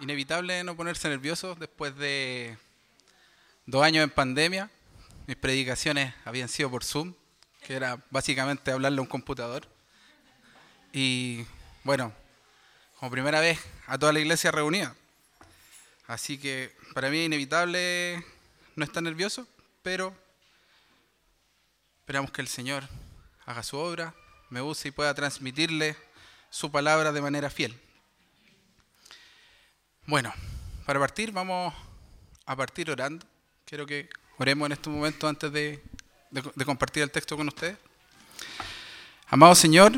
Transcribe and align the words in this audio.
Inevitable 0.00 0.62
no 0.64 0.76
ponerse 0.76 1.08
nervioso 1.08 1.54
después 1.54 1.96
de 1.96 2.56
dos 3.66 3.82
años 3.82 4.04
en 4.04 4.10
pandemia. 4.10 4.70
Mis 5.26 5.36
predicaciones 5.36 6.14
habían 6.24 6.48
sido 6.48 6.70
por 6.70 6.84
Zoom, 6.84 7.14
que 7.66 7.74
era 7.74 7.98
básicamente 8.10 8.70
hablarle 8.70 8.98
a 8.98 9.02
un 9.02 9.08
computador. 9.08 9.66
Y 10.92 11.46
bueno, 11.82 12.12
como 13.00 13.10
primera 13.10 13.40
vez 13.40 13.58
a 13.86 13.98
toda 13.98 14.12
la 14.12 14.20
iglesia 14.20 14.50
reunida. 14.50 14.94
Así 16.06 16.38
que 16.38 16.76
para 16.92 17.10
mí 17.10 17.18
es 17.18 17.26
inevitable 17.26 18.22
no 18.76 18.84
estar 18.84 19.02
nervioso, 19.02 19.46
pero 19.82 20.14
esperamos 22.00 22.30
que 22.30 22.40
el 22.42 22.48
Señor 22.48 22.88
haga 23.46 23.62
su 23.62 23.76
obra, 23.76 24.14
me 24.50 24.60
use 24.62 24.88
y 24.88 24.90
pueda 24.90 25.14
transmitirle 25.14 25.96
su 26.50 26.70
palabra 26.70 27.12
de 27.12 27.20
manera 27.20 27.50
fiel. 27.50 27.78
Bueno, 30.06 30.32
para 30.86 31.00
partir 31.00 31.32
vamos 31.32 31.74
a 32.46 32.56
partir 32.56 32.90
orando. 32.90 33.26
Quiero 33.64 33.86
que 33.86 34.08
oremos 34.38 34.66
en 34.66 34.72
este 34.72 34.90
momento 34.90 35.26
antes 35.26 35.50
de- 35.52 35.82
de 36.30 36.64
compartir 36.64 37.02
el 37.02 37.10
texto 37.10 37.36
con 37.36 37.48
ustedes. 37.48 37.76
Amado 39.28 39.54
Señor, 39.54 39.92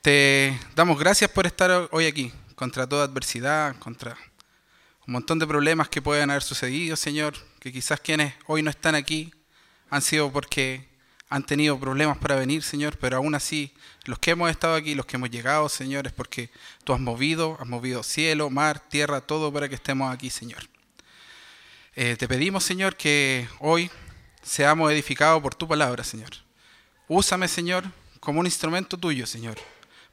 te 0.00 0.58
damos 0.74 0.98
gracias 0.98 1.30
por 1.30 1.46
estar 1.46 1.88
hoy 1.90 2.06
aquí, 2.06 2.32
contra 2.54 2.88
toda 2.88 3.04
adversidad, 3.04 3.76
contra 3.78 4.16
un 5.08 5.12
montón 5.12 5.38
de 5.38 5.46
problemas 5.46 5.88
que 5.88 6.02
pueden 6.02 6.28
haber 6.28 6.42
sucedido, 6.42 6.94
Señor, 6.94 7.34
que 7.60 7.72
quizás 7.72 7.98
quienes 7.98 8.34
hoy 8.46 8.62
no 8.62 8.68
están 8.68 8.94
aquí 8.94 9.32
han 9.88 10.02
sido 10.02 10.30
porque 10.30 10.86
han 11.30 11.46
tenido 11.46 11.80
problemas 11.80 12.18
para 12.18 12.36
venir, 12.36 12.62
Señor, 12.62 12.98
pero 12.98 13.16
aún 13.16 13.34
así, 13.34 13.72
los 14.04 14.18
que 14.18 14.32
hemos 14.32 14.50
estado 14.50 14.74
aquí, 14.74 14.94
los 14.94 15.06
que 15.06 15.16
hemos 15.16 15.30
llegado, 15.30 15.66
Señor, 15.70 16.06
es 16.06 16.12
porque 16.12 16.50
tú 16.84 16.92
has 16.92 17.00
movido, 17.00 17.56
has 17.58 17.66
movido 17.66 18.02
cielo, 18.02 18.50
mar, 18.50 18.80
tierra, 18.80 19.22
todo 19.22 19.50
para 19.50 19.66
que 19.66 19.76
estemos 19.76 20.12
aquí, 20.12 20.28
Señor. 20.28 20.68
Eh, 21.96 22.16
te 22.18 22.28
pedimos, 22.28 22.62
Señor, 22.62 22.94
que 22.94 23.48
hoy 23.60 23.90
seamos 24.42 24.92
edificados 24.92 25.40
por 25.40 25.54
tu 25.54 25.66
palabra, 25.66 26.04
Señor. 26.04 26.32
Úsame, 27.08 27.48
Señor, 27.48 27.84
como 28.20 28.40
un 28.40 28.46
instrumento 28.46 28.98
tuyo, 28.98 29.26
Señor, 29.26 29.56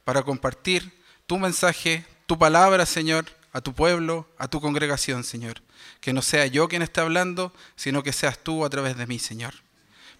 para 0.04 0.22
compartir 0.22 0.90
tu 1.26 1.36
mensaje, 1.36 2.06
tu 2.24 2.38
palabra, 2.38 2.86
Señor, 2.86 3.35
a 3.56 3.62
tu 3.62 3.72
pueblo, 3.72 4.28
a 4.36 4.48
tu 4.48 4.60
congregación, 4.60 5.24
Señor. 5.24 5.62
Que 6.02 6.12
no 6.12 6.20
sea 6.20 6.44
yo 6.44 6.68
quien 6.68 6.82
esté 6.82 7.00
hablando, 7.00 7.54
sino 7.74 8.02
que 8.02 8.12
seas 8.12 8.38
tú 8.38 8.66
a 8.66 8.68
través 8.68 8.98
de 8.98 9.06
mí, 9.06 9.18
Señor. 9.18 9.54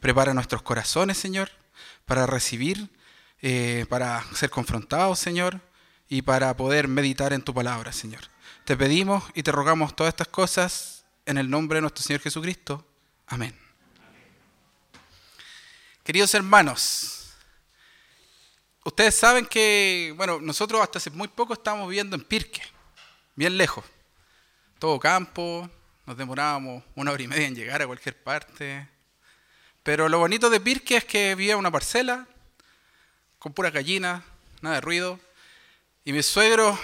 Prepara 0.00 0.32
nuestros 0.32 0.62
corazones, 0.62 1.18
Señor, 1.18 1.50
para 2.06 2.24
recibir, 2.24 2.88
eh, 3.42 3.84
para 3.90 4.24
ser 4.34 4.48
confrontados, 4.48 5.18
Señor, 5.18 5.60
y 6.08 6.22
para 6.22 6.56
poder 6.56 6.88
meditar 6.88 7.34
en 7.34 7.42
tu 7.42 7.52
palabra, 7.52 7.92
Señor. 7.92 8.22
Te 8.64 8.74
pedimos 8.74 9.22
y 9.34 9.42
te 9.42 9.52
rogamos 9.52 9.94
todas 9.94 10.14
estas 10.14 10.28
cosas 10.28 11.04
en 11.26 11.36
el 11.36 11.50
nombre 11.50 11.76
de 11.76 11.82
nuestro 11.82 12.02
Señor 12.02 12.22
Jesucristo. 12.22 12.86
Amén. 13.26 13.54
Queridos 16.02 16.32
hermanos, 16.32 17.34
ustedes 18.82 19.14
saben 19.14 19.44
que, 19.44 20.14
bueno, 20.16 20.40
nosotros 20.40 20.80
hasta 20.80 20.96
hace 20.96 21.10
muy 21.10 21.28
poco 21.28 21.52
estábamos 21.52 21.90
viviendo 21.90 22.16
en 22.16 22.24
Pirque, 22.24 22.62
bien 23.36 23.56
lejos. 23.56 23.84
Todo 24.78 24.98
campo, 24.98 25.70
nos 26.06 26.16
demorábamos 26.16 26.82
una 26.94 27.12
hora 27.12 27.22
y 27.22 27.28
media 27.28 27.46
en 27.46 27.54
llegar 27.54 27.82
a 27.82 27.86
cualquier 27.86 28.20
parte. 28.20 28.88
Pero 29.82 30.08
lo 30.08 30.18
bonito 30.18 30.50
de 30.50 30.60
Pirque 30.60 30.96
es 30.96 31.04
que 31.04 31.34
vivía 31.34 31.56
una 31.56 31.70
parcela 31.70 32.26
con 33.38 33.52
pura 33.52 33.70
gallina, 33.70 34.24
nada 34.60 34.76
de 34.76 34.80
ruido. 34.80 35.20
Y 36.04 36.12
mis 36.12 36.26
suegros, 36.26 36.78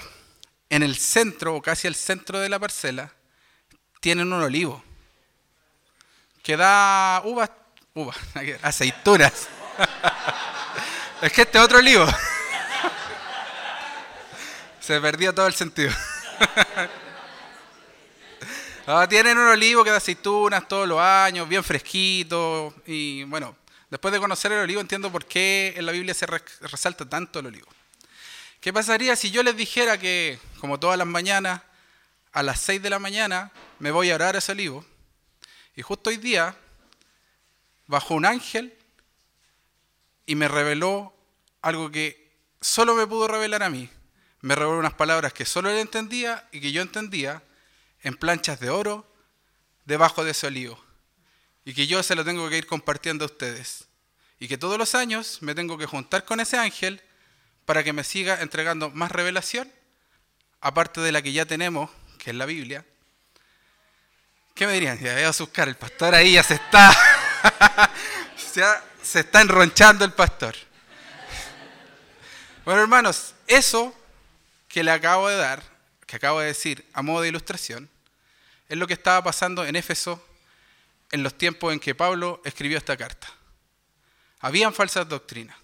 en 0.68 0.82
el 0.82 0.96
centro, 0.96 1.56
o 1.56 1.62
casi 1.62 1.88
al 1.88 1.94
centro 1.94 2.38
de 2.38 2.48
la 2.48 2.58
parcela, 2.58 3.12
tienen 4.00 4.32
un 4.32 4.42
olivo 4.42 4.82
que 6.42 6.56
da 6.56 7.22
uvas, 7.24 7.50
uvas, 7.94 8.16
aceitunas. 8.62 9.48
es 11.22 11.32
que 11.32 11.42
este 11.42 11.58
otro 11.58 11.78
olivo. 11.78 12.06
Se 14.80 15.00
perdió 15.00 15.32
todo 15.32 15.46
el 15.46 15.54
sentido. 15.54 15.92
Ah, 18.84 19.06
tienen 19.08 19.38
un 19.38 19.46
olivo 19.46 19.84
que 19.84 19.90
da 19.90 19.98
aceitunas 19.98 20.66
todos 20.66 20.88
los 20.88 20.98
años, 20.98 21.48
bien 21.48 21.62
fresquito. 21.62 22.74
Y 22.84 23.22
bueno, 23.24 23.56
después 23.88 24.12
de 24.12 24.18
conocer 24.18 24.50
el 24.50 24.58
olivo 24.58 24.80
entiendo 24.80 25.10
por 25.12 25.24
qué 25.24 25.72
en 25.76 25.86
la 25.86 25.92
Biblia 25.92 26.12
se 26.14 26.26
re- 26.26 26.42
resalta 26.62 27.08
tanto 27.08 27.38
el 27.38 27.46
olivo. 27.46 27.68
¿Qué 28.60 28.72
pasaría 28.72 29.14
si 29.14 29.30
yo 29.30 29.44
les 29.44 29.56
dijera 29.56 29.98
que, 29.98 30.38
como 30.58 30.80
todas 30.80 30.98
las 30.98 31.06
mañanas, 31.06 31.62
a 32.32 32.42
las 32.42 32.60
6 32.60 32.82
de 32.82 32.90
la 32.90 32.98
mañana 32.98 33.52
me 33.78 33.92
voy 33.92 34.10
a 34.10 34.16
orar 34.16 34.34
a 34.34 34.38
ese 34.38 34.50
olivo? 34.50 34.84
Y 35.76 35.82
justo 35.82 36.10
hoy 36.10 36.16
día 36.16 36.56
bajó 37.86 38.14
un 38.14 38.26
ángel 38.26 38.74
y 40.26 40.34
me 40.34 40.48
reveló 40.48 41.14
algo 41.60 41.88
que 41.90 42.32
solo 42.60 42.96
me 42.96 43.06
pudo 43.06 43.28
revelar 43.28 43.62
a 43.62 43.70
mí. 43.70 43.88
Me 44.42 44.56
reveló 44.56 44.78
unas 44.78 44.94
palabras 44.94 45.32
que 45.32 45.44
solo 45.44 45.70
él 45.70 45.78
entendía 45.78 46.48
y 46.50 46.60
que 46.60 46.72
yo 46.72 46.82
entendía 46.82 47.42
en 48.02 48.16
planchas 48.16 48.58
de 48.58 48.70
oro 48.70 49.08
debajo 49.84 50.24
de 50.24 50.32
ese 50.32 50.48
olivo. 50.48 50.84
Y 51.64 51.74
que 51.74 51.86
yo 51.86 52.02
se 52.02 52.16
lo 52.16 52.24
tengo 52.24 52.48
que 52.48 52.58
ir 52.58 52.66
compartiendo 52.66 53.24
a 53.24 53.26
ustedes. 53.26 53.86
Y 54.40 54.48
que 54.48 54.58
todos 54.58 54.76
los 54.78 54.96
años 54.96 55.38
me 55.42 55.54
tengo 55.54 55.78
que 55.78 55.86
juntar 55.86 56.24
con 56.24 56.40
ese 56.40 56.58
ángel 56.58 57.00
para 57.64 57.84
que 57.84 57.92
me 57.92 58.02
siga 58.02 58.42
entregando 58.42 58.90
más 58.90 59.12
revelación, 59.12 59.72
aparte 60.60 61.00
de 61.00 61.12
la 61.12 61.22
que 61.22 61.32
ya 61.32 61.46
tenemos, 61.46 61.88
que 62.18 62.30
es 62.30 62.36
la 62.36 62.46
Biblia. 62.46 62.84
¿Qué 64.56 64.66
me 64.66 64.72
dirían? 64.72 64.98
Ya 64.98 65.14
veo 65.14 65.28
a 65.28 65.32
buscar 65.38 65.68
el 65.68 65.76
pastor 65.76 66.16
ahí, 66.16 66.32
ya 66.32 66.42
se 66.42 66.54
está. 66.54 66.92
se 69.02 69.20
está 69.20 69.40
enronchando 69.40 70.04
el 70.04 70.12
pastor. 70.12 70.56
Bueno, 72.64 72.82
hermanos, 72.82 73.34
eso 73.46 74.01
que 74.72 74.82
le 74.82 74.90
acabo 74.90 75.28
de 75.28 75.36
dar, 75.36 75.62
que 76.06 76.16
acabo 76.16 76.40
de 76.40 76.46
decir 76.46 76.88
a 76.94 77.02
modo 77.02 77.20
de 77.20 77.28
ilustración, 77.28 77.90
es 78.70 78.78
lo 78.78 78.86
que 78.86 78.94
estaba 78.94 79.22
pasando 79.22 79.66
en 79.66 79.76
Éfeso 79.76 80.26
en 81.10 81.22
los 81.22 81.36
tiempos 81.36 81.74
en 81.74 81.78
que 81.78 81.94
Pablo 81.94 82.40
escribió 82.42 82.78
esta 82.78 82.96
carta. 82.96 83.28
Habían 84.40 84.72
falsas 84.72 85.06
doctrinas. 85.06 85.58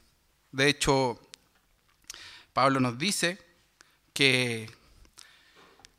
De 0.52 0.68
hecho, 0.68 1.18
Pablo 2.52 2.80
nos 2.80 2.98
dice 2.98 3.42
que 4.12 4.70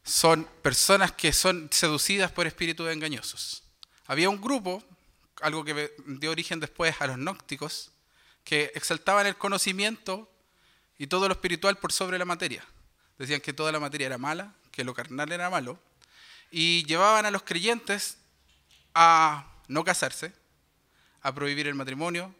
son 0.03 0.43
personas 0.61 1.11
que 1.11 1.33
son 1.33 1.67
seducidas 1.71 2.31
por 2.31 2.45
espíritus 2.45 2.91
engañosos. 2.91 3.63
Había 4.05 4.29
un 4.29 4.39
grupo, 4.39 4.83
algo 5.41 5.65
que 5.65 5.95
dio 6.05 6.29
origen 6.29 6.59
después 6.59 6.95
a 7.01 7.07
los 7.07 7.17
gnósticos, 7.17 7.89
que 8.43 8.71
exaltaban 8.75 9.25
el 9.25 9.35
conocimiento 9.35 10.29
y 10.99 11.07
todo 11.07 11.27
lo 11.27 11.33
espiritual 11.33 11.75
por 11.79 11.91
sobre 11.91 12.19
la 12.19 12.25
materia. 12.25 12.63
Decían 13.19 13.41
que 13.41 13.53
toda 13.53 13.71
la 13.71 13.79
materia 13.79 14.07
era 14.07 14.17
mala, 14.17 14.55
que 14.71 14.83
lo 14.83 14.95
carnal 14.95 15.31
era 15.31 15.49
malo, 15.49 15.79
y 16.49 16.83
llevaban 16.85 17.25
a 17.27 17.31
los 17.31 17.43
creyentes 17.43 18.17
a 18.95 19.45
no 19.67 19.83
casarse, 19.83 20.33
a 21.21 21.35
prohibir 21.35 21.67
el 21.67 21.75
matrimonio, 21.75 22.33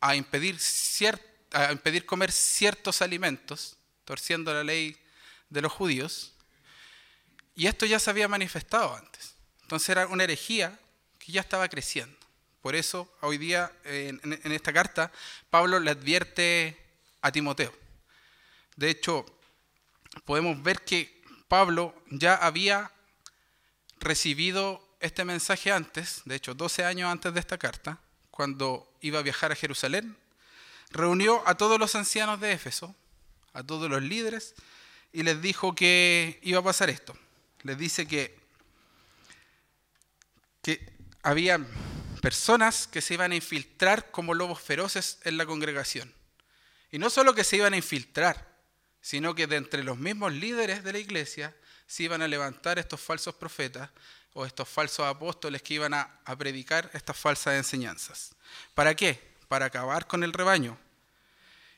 a 0.00 0.14
impedir, 0.14 0.56
comer 2.06 2.30
ciertos 2.30 3.02
alimentos, 3.02 3.76
torciendo 4.04 4.54
la 4.54 4.62
ley 4.62 4.96
de 5.48 5.62
los 5.62 5.72
judíos. 5.72 6.34
Y 7.56 7.66
esto 7.66 7.86
ya 7.86 7.98
se 7.98 8.10
había 8.10 8.28
manifestado 8.28 8.94
antes. 8.94 9.34
Entonces 9.62 9.88
era 9.88 10.06
una 10.06 10.24
herejía 10.24 10.78
que 11.18 11.32
ya 11.32 11.40
estaba 11.40 11.68
creciendo. 11.68 12.16
Por 12.60 12.76
eso 12.76 13.12
hoy 13.22 13.38
día 13.38 13.72
en 13.84 14.52
esta 14.52 14.72
carta 14.72 15.10
Pablo 15.50 15.80
le 15.80 15.90
advierte 15.90 16.76
a 17.22 17.32
Timoteo. 17.32 17.74
De 18.76 18.90
hecho, 18.90 19.26
podemos 20.24 20.62
ver 20.62 20.84
que 20.84 21.22
Pablo 21.48 21.94
ya 22.10 22.34
había 22.34 22.92
recibido 24.00 24.86
este 25.00 25.24
mensaje 25.24 25.72
antes, 25.72 26.22
de 26.24 26.36
hecho 26.36 26.54
12 26.54 26.84
años 26.84 27.10
antes 27.10 27.32
de 27.32 27.40
esta 27.40 27.58
carta, 27.58 28.00
cuando 28.30 28.92
iba 29.00 29.18
a 29.18 29.22
viajar 29.22 29.52
a 29.52 29.56
Jerusalén, 29.56 30.16
reunió 30.90 31.46
a 31.46 31.56
todos 31.56 31.78
los 31.78 31.94
ancianos 31.94 32.40
de 32.40 32.52
Éfeso, 32.52 32.94
a 33.52 33.62
todos 33.62 33.90
los 33.90 34.02
líderes, 34.02 34.54
y 35.12 35.22
les 35.22 35.40
dijo 35.40 35.74
que 35.74 36.38
iba 36.42 36.60
a 36.60 36.64
pasar 36.64 36.90
esto. 36.90 37.16
Les 37.62 37.78
dice 37.78 38.06
que, 38.06 38.38
que 40.62 40.92
había 41.22 41.60
personas 42.20 42.86
que 42.86 43.00
se 43.00 43.14
iban 43.14 43.32
a 43.32 43.36
infiltrar 43.36 44.10
como 44.10 44.34
lobos 44.34 44.60
feroces 44.60 45.18
en 45.24 45.36
la 45.36 45.46
congregación. 45.46 46.12
Y 46.90 46.98
no 46.98 47.10
solo 47.10 47.34
que 47.34 47.44
se 47.44 47.56
iban 47.56 47.74
a 47.74 47.76
infiltrar, 47.76 48.47
sino 49.00 49.34
que 49.34 49.46
de 49.46 49.56
entre 49.56 49.82
los 49.82 49.98
mismos 49.98 50.32
líderes 50.32 50.84
de 50.84 50.92
la 50.92 50.98
iglesia 50.98 51.54
se 51.86 52.02
iban 52.04 52.22
a 52.22 52.28
levantar 52.28 52.78
estos 52.78 53.00
falsos 53.00 53.34
profetas 53.34 53.90
o 54.34 54.44
estos 54.44 54.68
falsos 54.68 55.06
apóstoles 55.06 55.62
que 55.62 55.74
iban 55.74 55.94
a, 55.94 56.20
predicar 56.38 56.90
estas 56.92 57.16
falsas 57.16 57.54
enseñanzas. 57.54 58.36
¿Para 58.74 58.94
qué? 58.94 59.36
Para 59.48 59.66
acabar 59.66 60.06
con 60.06 60.22
el 60.22 60.32
rebaño. 60.32 60.78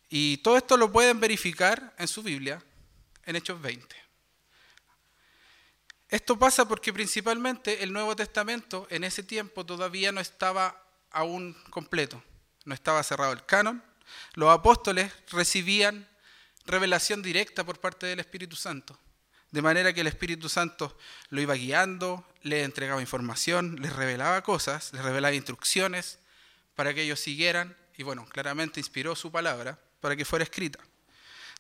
Y 0.09 0.39
todo 0.39 0.57
esto 0.57 0.77
lo 0.77 0.91
pueden 0.91 1.21
verificar 1.21 1.95
en 1.97 2.09
su 2.09 2.23
Biblia, 2.23 2.63
en 3.25 3.37
Hechos 3.37 3.63
20. 3.63 3.97
Esto 6.09 6.37
pasa 6.37 6.67
porque 6.67 6.93
principalmente 6.93 7.85
el 7.85 7.93
Nuevo 7.93 8.17
Testamento 8.17 8.87
en 8.91 9.05
ese 9.05 9.23
tiempo 9.23 9.65
todavía 9.65 10.11
no 10.11 10.21
estaba 10.21 10.85
aún 11.13 11.55
completo, 11.71 12.23
no 12.65 12.75
estaba 12.75 13.03
cerrado 13.05 13.33
el 13.33 13.47
canon. 13.47 13.83
Los 14.35 14.51
apóstoles 14.51 15.13
recibían 15.31 16.10
revelación 16.71 17.23
directa 17.23 17.65
por 17.65 17.81
parte 17.81 18.07
del 18.07 18.21
Espíritu 18.21 18.57
Santo. 18.57 18.99
De 19.51 19.63
manera 19.63 19.93
que 19.93 20.03
el 20.03 20.07
Espíritu 20.07 20.49
Santo 20.49 20.97
lo 21.29 21.41
iba 21.41 21.55
guiando, 21.55 22.25
le 22.43 22.63
entregaba 22.63 23.01
información, 23.01 23.77
les 23.81 23.93
revelaba 23.93 24.43
cosas, 24.43 24.93
les 24.93 25.03
revelaba 25.03 25.35
instrucciones 25.35 26.21
para 26.77 26.95
que 26.95 27.03
ellos 27.03 27.19
siguieran 27.19 27.77
y 27.97 28.05
bueno, 28.05 28.27
claramente 28.27 28.81
inspiró 28.81 29.17
su 29.17 29.33
palabra 29.33 29.79
para 30.01 30.17
que 30.17 30.25
fuera 30.25 30.45
escrita. 30.45 30.79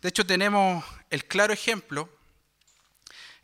De 0.00 0.08
hecho, 0.08 0.24
tenemos 0.24 0.84
el 1.10 1.26
claro 1.26 1.52
ejemplo 1.52 2.08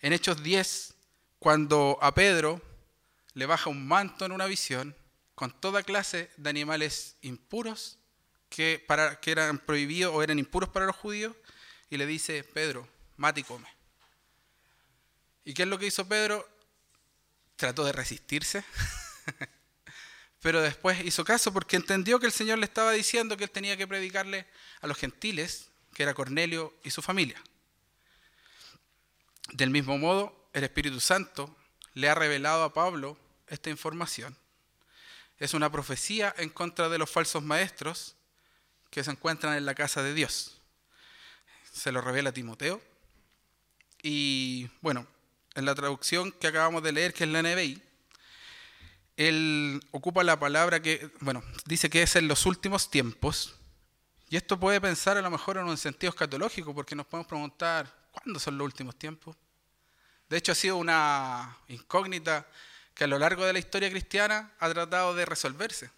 en 0.01 0.13
Hechos 0.13 0.43
10, 0.43 0.95
cuando 1.39 1.99
a 2.01 2.15
Pedro 2.15 2.63
le 3.35 3.47
baja 3.47 3.69
un 3.69 3.87
manto 3.87 4.25
en 4.25 4.33
una 4.33 4.47
visión 4.47 4.97
con 5.35 5.53
toda 5.61 5.83
clase 5.83 6.31
de 6.39 6.49
animales 6.49 7.17
impuros 7.21 7.99
que, 8.49 8.83
para, 8.87 9.21
que 9.21 9.33
eran 9.33 9.59
prohibidos 9.59 10.15
o 10.15 10.23
eran 10.23 10.39
impuros 10.39 10.71
para 10.71 10.87
los 10.87 10.97
judíos 10.97 11.35
y 11.91 11.97
le 11.97 12.07
dice, 12.07 12.45
Pedro, 12.45 12.89
mate 13.17 13.41
y 13.41 13.45
come. 13.45 13.69
¿Y 15.45 15.55
qué 15.55 15.63
es 15.63 15.69
lo 15.69 15.79
que 15.79 15.87
hizo 15.87 16.09
Pedro? 16.09 16.49
Trató 17.57 17.85
de 17.85 17.93
resistirse, 17.93 18.65
pero 20.41 20.61
después 20.61 21.05
hizo 21.05 21.25
caso 21.25 21.53
porque 21.53 21.77
entendió 21.77 22.19
que 22.19 22.27
el 22.27 22.33
Señor 22.33 22.59
le 22.59 22.67
estaba 22.67 22.93
diciendo 22.93 23.37
que 23.37 23.45
él 23.45 23.51
tenía 23.51 23.77
que 23.77 23.87
predicarle 23.87 24.47
a 24.81 24.87
los 24.87 24.99
gentiles, 24.99 25.71
que 25.95 26.03
era 26.03 26.15
Cornelio 26.15 26.75
y 26.83 26.91
su 26.91 27.01
familia. 27.01 27.41
Del 29.53 29.71
mismo 29.71 29.97
modo, 29.97 30.49
el 30.53 30.65
Espíritu 30.65 31.01
Santo 31.01 31.57
le 31.95 32.09
ha 32.09 32.15
revelado 32.15 32.65
a 32.65 32.75
Pablo 32.75 33.17
esta 33.47 33.71
información. 33.71 34.37
Es 35.39 35.55
una 35.55 35.71
profecía 35.71 36.35
en 36.37 36.51
contra 36.51 36.89
de 36.89 36.99
los 36.99 37.11
falsos 37.11 37.43
maestros 37.43 38.17
que 38.91 39.05
se 39.05 39.11
encuentran 39.13 39.57
en 39.57 39.67
la 39.67 39.75
casa 39.75 40.03
de 40.03 40.13
Dios 40.13 40.56
se 41.77 41.93
lo 41.93 42.01
revela 42.01 42.31
a 42.31 42.33
Timoteo. 42.33 42.81
Y 44.03 44.69
bueno, 44.81 45.07
en 45.55 45.67
la 45.67 45.75
traducción 45.75 46.33
que 46.33 46.47
acabamos 46.47 46.83
de 46.83 46.93
leer, 46.93 47.13
que 47.13 47.25
es 47.25 47.31
la 47.31 47.43
NBI, 47.43 47.83
él 49.17 49.81
ocupa 49.91 50.25
la 50.25 50.39
palabra 50.39 50.81
que, 50.81 51.11
bueno, 51.21 51.43
dice 51.67 51.91
que 51.91 52.03
es 52.03 52.17
en 52.17 52.29
los 52.29 52.47
últimos 52.47 52.91
tiempos. 52.91 53.55
Y 54.29 54.37
esto 54.37 54.59
puede 54.59 54.81
pensar 54.81 55.17
a 55.17 55.23
lo 55.23 55.31
mejor 55.31 55.59
en 55.59 55.65
un 55.65 55.77
sentido 55.77 56.11
escatológico, 56.11 56.75
porque 56.75 56.97
nos 56.97 57.07
podemos 57.07 57.27
preguntar, 57.29 57.95
¿cuándo 58.11 58.41
son 58.41 58.59
los 58.59 58.65
últimos 58.65 58.97
tiempos? 58.97 59.37
De 60.29 60.39
hecho, 60.39 60.53
ha 60.53 60.57
sido 60.57 60.77
una 60.79 61.57
incógnita 61.69 62.47
que 62.95 63.05
a 63.05 63.07
lo 63.07 63.19
largo 63.19 63.45
de 63.45 63.53
la 63.53 63.59
historia 63.59 63.91
cristiana 63.91 64.53
ha 64.59 64.69
tratado 64.71 65.15
de 65.15 65.25
resolverse. 65.25 65.91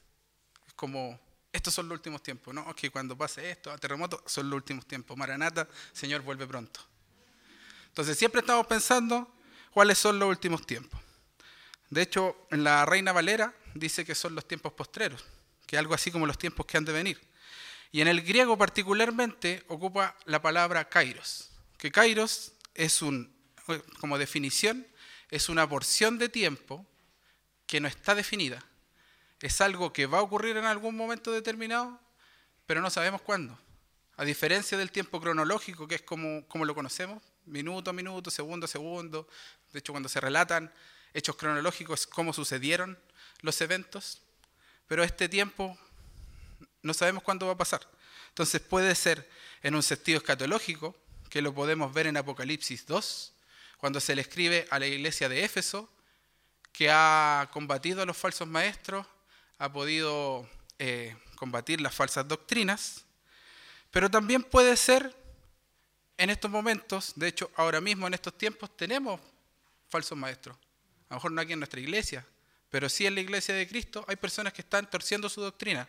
Es 0.67 0.75
como, 0.75 1.19
estos 1.53 1.73
son 1.75 1.89
los 1.89 1.97
últimos 1.97 2.23
tiempos, 2.23 2.53
¿no? 2.55 2.75
Que 2.75 2.91
cuando 2.91 3.17
pase 3.17 3.51
esto, 3.51 3.71
a 3.71 3.79
terremoto, 3.79 4.23
son 4.27 4.51
los 4.51 4.57
últimos 4.57 4.87
tiempos. 4.87 5.17
Maranata, 5.17 5.69
Señor, 5.93 6.23
vuelve 6.23 6.47
pronto. 6.47 6.81
Entonces 7.89 8.19
siempre 8.19 8.41
estamos 8.41 8.67
pensando 8.67 9.35
cuáles 9.73 9.99
son 9.99 10.19
los 10.19 10.29
últimos 10.29 10.67
tiempos. 10.67 11.01
De 11.91 12.03
hecho, 12.03 12.47
en 12.51 12.65
la 12.65 12.85
Reina 12.85 13.13
Valera 13.13 13.55
dice 13.75 14.05
que 14.05 14.15
son 14.15 14.35
los 14.35 14.47
tiempos 14.47 14.73
postreros, 14.75 15.25
que 15.67 15.79
algo 15.79 15.95
así 15.95 16.11
como 16.11 16.27
los 16.27 16.39
tiempos 16.39 16.67
que 16.67 16.77
han 16.77 16.85
de 16.85 16.93
venir. 16.93 17.21
Y 17.91 18.03
en 18.03 18.09
el 18.09 18.21
griego 18.21 18.59
particularmente 18.59 19.65
ocupa 19.69 20.15
la 20.27 20.43
palabra 20.43 20.91
kairos, 20.91 21.51
que 21.79 21.91
kairos 21.91 22.53
es 22.75 23.01
un, 23.01 23.35
como 24.01 24.19
definición, 24.19 24.87
es 25.31 25.49
una 25.49 25.67
porción 25.67 26.19
de 26.19 26.29
tiempo 26.29 26.87
que 27.67 27.81
no 27.81 27.89
está 27.89 28.15
definida 28.15 28.68
es 29.47 29.61
algo 29.61 29.93
que 29.93 30.07
va 30.07 30.19
a 30.19 30.23
ocurrir 30.23 30.57
en 30.57 30.65
algún 30.65 30.97
momento 30.97 31.31
determinado, 31.33 32.01
pero 32.67 32.81
no 32.81 32.91
sabemos 32.91 33.23
cuándo. 33.23 33.59
A 34.17 34.25
diferencia 34.25 34.77
del 34.77 34.91
tiempo 34.91 35.21
cronológico, 35.21 35.87
que 35.87 35.97
es 35.97 36.03
como, 36.03 36.47
como 36.49 36.65
lo 36.65 36.75
conocemos, 36.75 37.23
minuto 37.47 37.91
a 37.91 37.93
minuto, 37.93 38.31
segundo 38.31 38.65
a 38.67 38.69
segundo, 38.69 39.29
de 39.73 39.79
hecho 39.79 39.93
cuando 39.93 40.09
se 40.09 40.21
relatan 40.21 40.73
hechos 41.15 41.37
cronológicos, 41.37 42.07
cómo 42.07 42.33
sucedieron 42.33 42.99
los 43.41 43.61
eventos, 43.61 44.21
pero 44.87 45.05
este 45.05 45.29
tiempo 45.29 45.79
no 46.83 46.95
sabemos 46.95 47.23
cuándo 47.23 47.47
va 47.47 47.53
a 47.53 47.59
pasar. 47.59 47.81
Entonces 48.29 48.61
puede 48.61 48.95
ser 48.95 49.29
en 49.63 49.75
un 49.75 49.83
sentido 49.83 50.19
escatológico, 50.19 50.97
que 51.31 51.43
lo 51.43 51.55
podemos 51.55 51.93
ver 51.93 52.07
en 52.07 52.17
Apocalipsis 52.17 52.87
2, 52.87 53.33
cuando 53.77 54.01
se 54.01 54.15
le 54.15 54.23
escribe 54.23 54.67
a 54.71 54.79
la 54.79 54.87
iglesia 54.87 55.29
de 55.29 55.45
Éfeso, 55.45 55.91
que 56.73 56.91
ha 56.91 57.49
combatido 57.53 58.03
a 58.03 58.07
los 58.07 58.17
falsos 58.17 58.49
maestros, 58.49 59.07
ha 59.59 59.73
podido 59.73 60.49
eh, 60.79 61.17
combatir 61.35 61.81
las 61.81 61.95
falsas 61.95 62.27
doctrinas, 62.27 63.05
pero 63.91 64.11
también 64.11 64.43
puede 64.43 64.77
ser 64.77 65.17
en 66.17 66.31
estos 66.31 66.51
momentos, 66.51 67.13
de 67.17 67.29
hecho 67.29 67.51
ahora 67.57 67.81
mismo 67.81 68.07
en 68.07 68.15
estos 68.15 68.37
tiempos 68.37 68.77
tenemos 68.77 69.21
falsos 69.89 70.17
maestros, 70.19 70.57
a 71.09 71.15
lo 71.15 71.17
mejor 71.17 71.33
no 71.33 71.41
aquí 71.41 71.53
en 71.53 71.61
nuestra 71.61 71.81
iglesia, 71.81 72.27
pero 72.71 72.89
sí 72.89 73.07
en 73.07 73.15
la 73.15 73.21
iglesia 73.21 73.55
de 73.55 73.69
Cristo 73.69 74.05
hay 74.09 74.17
personas 74.17 74.53
que 74.53 74.63
están 74.63 74.89
torciendo 74.91 75.29
su 75.29 75.41
doctrina. 75.41 75.89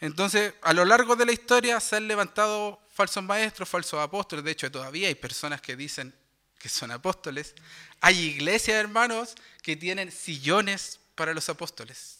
Entonces, 0.00 0.54
a 0.62 0.72
lo 0.72 0.84
largo 0.84 1.14
de 1.14 1.26
la 1.26 1.32
historia 1.32 1.78
se 1.78 1.96
han 1.96 2.08
levantado 2.08 2.80
falsos 2.90 3.22
maestros, 3.22 3.68
falsos 3.68 4.00
apóstoles, 4.00 4.44
de 4.44 4.50
hecho 4.50 4.70
todavía 4.70 5.08
hay 5.08 5.14
personas 5.14 5.60
que 5.60 5.76
dicen 5.76 6.14
que 6.58 6.68
son 6.68 6.90
apóstoles. 6.90 7.54
Hay 8.00 8.18
iglesias, 8.18 8.76
hermanos, 8.76 9.34
que 9.62 9.76
tienen 9.76 10.12
sillones 10.12 11.00
para 11.14 11.34
los 11.34 11.48
apóstoles. 11.48 12.19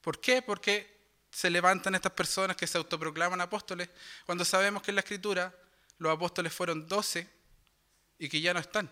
¿Por 0.00 0.20
qué? 0.20 0.42
Porque 0.42 1.00
se 1.30 1.50
levantan 1.50 1.94
estas 1.94 2.12
personas 2.12 2.56
que 2.56 2.66
se 2.66 2.78
autoproclaman 2.78 3.40
apóstoles 3.40 3.88
cuando 4.26 4.44
sabemos 4.44 4.82
que 4.82 4.90
en 4.90 4.96
la 4.96 5.00
escritura 5.00 5.54
los 5.98 6.12
apóstoles 6.12 6.52
fueron 6.52 6.88
doce 6.88 7.28
y 8.18 8.28
que 8.28 8.40
ya 8.40 8.52
no 8.52 8.60
están. 8.60 8.90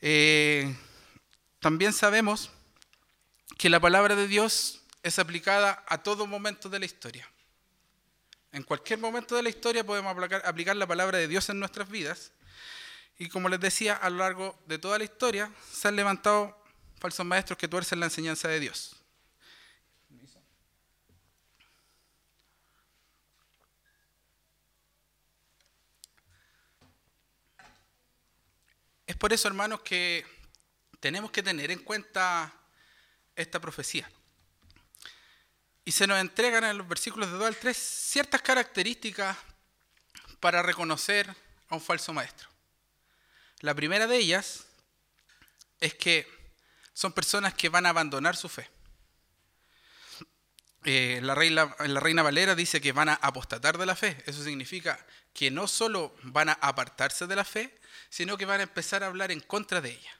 Eh, 0.00 0.74
también 1.60 1.92
sabemos 1.92 2.50
que 3.58 3.68
la 3.70 3.80
palabra 3.80 4.14
de 4.14 4.28
Dios 4.28 4.82
es 5.02 5.18
aplicada 5.18 5.84
a 5.88 6.02
todo 6.02 6.26
momento 6.26 6.68
de 6.68 6.78
la 6.78 6.84
historia. 6.84 7.28
En 8.52 8.62
cualquier 8.62 8.98
momento 8.98 9.34
de 9.34 9.42
la 9.42 9.48
historia 9.48 9.84
podemos 9.84 10.12
aplicar, 10.12 10.42
aplicar 10.44 10.76
la 10.76 10.86
palabra 10.86 11.18
de 11.18 11.28
Dios 11.28 11.48
en 11.48 11.58
nuestras 11.58 11.88
vidas. 11.88 12.32
Y 13.18 13.28
como 13.28 13.48
les 13.48 13.60
decía, 13.60 13.94
a 13.94 14.10
lo 14.10 14.18
largo 14.18 14.58
de 14.66 14.78
toda 14.78 14.98
la 14.98 15.04
historia 15.04 15.50
se 15.72 15.88
han 15.88 15.96
levantado 15.96 16.65
falsos 17.06 17.24
maestros 17.24 17.56
que 17.56 17.68
tuercen 17.68 18.00
la 18.00 18.06
enseñanza 18.06 18.48
de 18.48 18.58
Dios. 18.58 18.96
Es 29.06 29.14
por 29.14 29.32
eso, 29.32 29.46
hermanos, 29.46 29.82
que 29.82 30.26
tenemos 30.98 31.30
que 31.30 31.44
tener 31.44 31.70
en 31.70 31.78
cuenta 31.78 32.52
esta 33.36 33.60
profecía. 33.60 34.10
Y 35.84 35.92
se 35.92 36.08
nos 36.08 36.18
entregan 36.18 36.64
en 36.64 36.76
los 36.76 36.88
versículos 36.88 37.30
de 37.30 37.38
2 37.38 37.46
al 37.46 37.56
3 37.56 37.76
ciertas 37.76 38.42
características 38.42 39.36
para 40.40 40.60
reconocer 40.60 41.32
a 41.68 41.74
un 41.76 41.80
falso 41.80 42.12
maestro. 42.12 42.48
La 43.60 43.76
primera 43.76 44.08
de 44.08 44.16
ellas 44.16 44.66
es 45.78 45.94
que 45.94 46.35
son 46.96 47.12
personas 47.12 47.52
que 47.52 47.68
van 47.68 47.84
a 47.84 47.90
abandonar 47.90 48.36
su 48.36 48.48
fe. 48.48 48.70
Eh, 50.82 51.20
la, 51.22 51.34
reina, 51.34 51.76
la 51.86 52.00
Reina 52.00 52.22
Valera 52.22 52.54
dice 52.54 52.80
que 52.80 52.92
van 52.92 53.10
a 53.10 53.14
apostatar 53.16 53.76
de 53.76 53.84
la 53.84 53.94
fe. 53.94 54.24
Eso 54.24 54.42
significa 54.42 54.98
que 55.34 55.50
no 55.50 55.68
solo 55.68 56.16
van 56.22 56.48
a 56.48 56.54
apartarse 56.54 57.26
de 57.26 57.36
la 57.36 57.44
fe, 57.44 57.78
sino 58.08 58.38
que 58.38 58.46
van 58.46 58.60
a 58.60 58.62
empezar 58.62 59.02
a 59.02 59.08
hablar 59.08 59.30
en 59.30 59.40
contra 59.40 59.82
de 59.82 59.90
ella. 59.90 60.18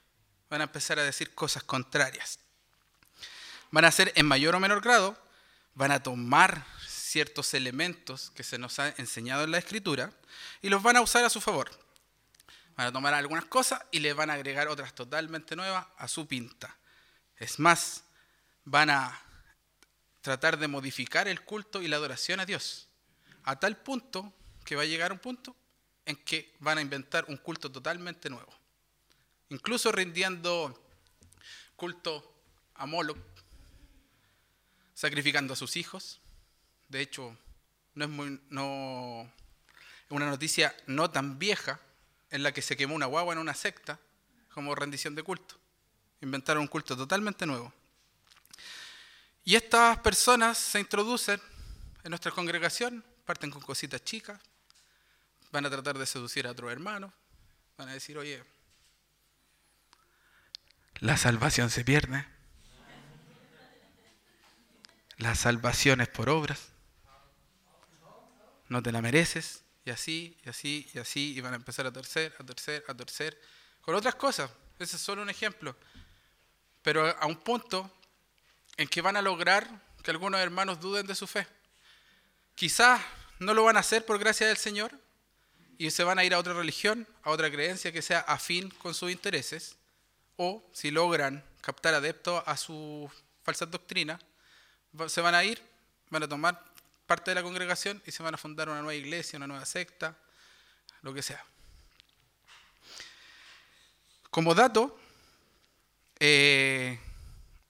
Van 0.51 0.61
a 0.61 0.65
empezar 0.65 0.99
a 0.99 1.03
decir 1.03 1.33
cosas 1.33 1.63
contrarias. 1.63 2.37
Van 3.71 3.83
a 3.83 3.87
hacer 3.87 4.13
en 4.15 4.27
mayor 4.27 4.53
o 4.53 4.59
menor 4.59 4.81
grado, 4.81 5.17
van 5.73 5.91
a 5.91 6.03
tomar 6.03 6.63
ciertos 6.87 7.55
elementos 7.55 8.29
que 8.35 8.43
se 8.43 8.59
nos 8.59 8.77
ha 8.77 8.89
enseñado 8.97 9.45
en 9.45 9.51
la 9.51 9.57
escritura 9.57 10.11
y 10.61 10.69
los 10.69 10.83
van 10.83 10.97
a 10.97 11.01
usar 11.01 11.25
a 11.25 11.31
su 11.31 11.41
favor. 11.41 11.71
Van 12.77 12.87
a 12.87 12.91
tomar 12.91 13.15
algunas 13.15 13.45
cosas 13.45 13.81
y 13.91 13.99
le 13.99 14.13
van 14.13 14.29
a 14.29 14.33
agregar 14.33 14.67
otras 14.67 14.93
totalmente 14.93 15.55
nuevas 15.55 15.87
a 15.97 16.07
su 16.07 16.27
pinta. 16.27 16.77
Es 17.35 17.57
más, 17.59 18.03
van 18.65 18.91
a 18.91 19.19
tratar 20.21 20.59
de 20.59 20.67
modificar 20.67 21.27
el 21.27 21.41
culto 21.41 21.81
y 21.81 21.87
la 21.87 21.95
adoración 21.95 22.39
a 22.39 22.45
Dios, 22.45 22.87
a 23.43 23.59
tal 23.59 23.77
punto 23.77 24.31
que 24.63 24.75
va 24.75 24.83
a 24.83 24.85
llegar 24.85 25.11
un 25.11 25.17
punto 25.17 25.55
en 26.05 26.17
que 26.17 26.55
van 26.59 26.77
a 26.77 26.81
inventar 26.81 27.25
un 27.29 27.37
culto 27.37 27.71
totalmente 27.71 28.29
nuevo. 28.29 28.53
Incluso 29.49 29.91
rindiendo 29.91 30.79
culto 31.75 32.31
a 32.75 32.85
Moloch, 32.85 33.17
sacrificando 34.93 35.53
a 35.53 35.57
sus 35.57 35.77
hijos. 35.77 36.21
De 36.89 37.01
hecho, 37.01 37.35
no 37.95 38.05
es 38.05 38.11
muy, 38.11 38.39
no, 38.49 39.31
una 40.09 40.29
noticia 40.29 40.75
no 40.85 41.09
tan 41.09 41.39
vieja 41.39 41.79
en 42.29 42.43
la 42.43 42.51
que 42.51 42.61
se 42.61 42.75
quemó 42.75 42.95
una 42.95 43.05
guagua 43.05 43.33
en 43.33 43.39
una 43.39 43.53
secta 43.53 43.99
como 44.53 44.75
rendición 44.75 45.15
de 45.15 45.23
culto. 45.23 45.55
Inventaron 46.21 46.61
un 46.61 46.67
culto 46.67 46.97
totalmente 46.97 47.45
nuevo. 47.45 47.73
Y 49.43 49.55
estas 49.55 49.99
personas 49.99 50.57
se 50.57 50.79
introducen 50.79 51.41
en 52.03 52.09
nuestra 52.09 52.31
congregación, 52.31 53.03
parten 53.25 53.49
con 53.49 53.61
cositas 53.61 54.03
chicas, 54.03 54.39
van 55.51 55.65
a 55.65 55.69
tratar 55.69 55.97
de 55.97 56.05
seducir 56.05 56.47
a 56.47 56.51
otros 56.51 56.71
hermanos, 56.71 57.11
van 57.77 57.89
a 57.89 57.93
decir, 57.93 58.17
oye, 58.17 58.43
la 60.99 61.15
salvación 61.15 61.69
se 61.69 61.85
pierde, 61.85 62.25
la 65.17 65.35
salvación 65.35 66.01
es 66.01 66.09
por 66.09 66.29
obras, 66.29 66.69
no 68.67 68.83
te 68.83 68.91
la 68.91 69.01
mereces, 69.01 69.63
y 69.87 69.89
así, 69.89 70.37
y 70.43 70.49
así, 70.49 70.89
y 70.93 70.99
así, 70.99 71.33
y 71.37 71.39
van 71.39 71.53
a 71.53 71.55
empezar 71.55 71.87
a 71.87 71.93
torcer, 71.93 72.35
a 72.37 72.43
torcer, 72.43 72.83
a 72.89 72.93
torcer, 72.93 73.39
con 73.79 73.95
otras 73.95 74.15
cosas. 74.15 74.51
Ese 74.77 74.97
es 74.97 75.01
solo 75.01 75.21
un 75.21 75.29
ejemplo. 75.29 75.77
Pero 76.81 77.07
a 77.07 77.25
un 77.25 77.37
punto 77.37 77.89
en 78.75 78.89
que 78.89 79.01
van 79.01 79.15
a 79.15 79.21
lograr 79.21 79.65
que 80.03 80.11
algunos 80.11 80.41
hermanos 80.41 80.81
duden 80.81 81.07
de 81.07 81.15
su 81.15 81.25
fe. 81.25 81.47
Quizás 82.53 82.99
no 83.39 83.53
lo 83.53 83.63
van 83.63 83.77
a 83.77 83.79
hacer 83.79 84.05
por 84.05 84.19
gracia 84.19 84.45
del 84.45 84.57
Señor 84.57 84.91
y 85.77 85.89
se 85.89 86.03
van 86.03 86.19
a 86.19 86.25
ir 86.25 86.33
a 86.33 86.39
otra 86.39 86.51
religión, 86.51 87.07
a 87.23 87.29
otra 87.29 87.49
creencia 87.49 87.93
que 87.93 88.01
sea 88.01 88.19
afín 88.19 88.69
con 88.71 88.93
sus 88.93 89.09
intereses, 89.09 89.77
o 90.35 90.69
si 90.73 90.91
logran 90.91 91.45
captar 91.61 91.93
adeptos 91.93 92.43
a 92.45 92.57
su 92.57 93.09
falsa 93.41 93.65
doctrina, 93.65 94.19
se 95.07 95.21
van 95.21 95.33
a 95.33 95.45
ir, 95.45 95.63
van 96.09 96.23
a 96.23 96.27
tomar 96.27 96.61
parte 97.07 97.31
de 97.31 97.35
la 97.35 97.43
congregación 97.43 98.01
y 98.05 98.11
se 98.11 98.21
van 98.21 98.35
a 98.35 98.37
fundar 98.37 98.69
una 98.69 98.81
nueva 98.81 98.93
iglesia, 98.93 99.37
una 99.37 99.47
nueva 99.47 99.65
secta, 99.65 100.15
lo 101.01 101.13
que 101.13 101.23
sea. 101.23 101.43
Como 104.29 104.53
dato, 104.53 104.99
eh, 106.19 106.99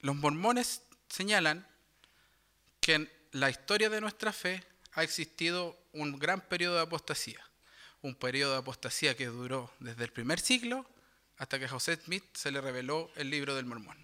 los 0.02 0.16
mormones 0.16 0.82
señalan 1.08 1.66
que 2.82 2.96
en 2.96 3.12
la 3.32 3.50
historia 3.50 3.90
de 3.90 4.02
nuestra 4.02 4.34
fe 4.34 4.64
ha 4.94 5.04
existido 5.04 5.78
un 5.94 6.18
gran 6.18 6.42
periodo 6.42 6.76
de 6.76 6.82
apostasía, 6.82 7.40
un 8.02 8.16
periodo 8.16 8.54
de 8.54 8.60
apostasía 8.60 9.16
que 9.16 9.28
duró 9.28 9.72
desde 9.80 10.04
el 10.04 10.12
primer 10.12 10.40
siglo 10.40 10.90
hasta 11.38 11.60
que 11.60 11.68
José 11.68 11.98
Smith 11.98 12.26
se 12.34 12.52
le 12.52 12.60
reveló 12.60 13.12
el 13.16 13.30
libro 13.30 13.56
del 13.56 13.66
mormón. 13.66 13.98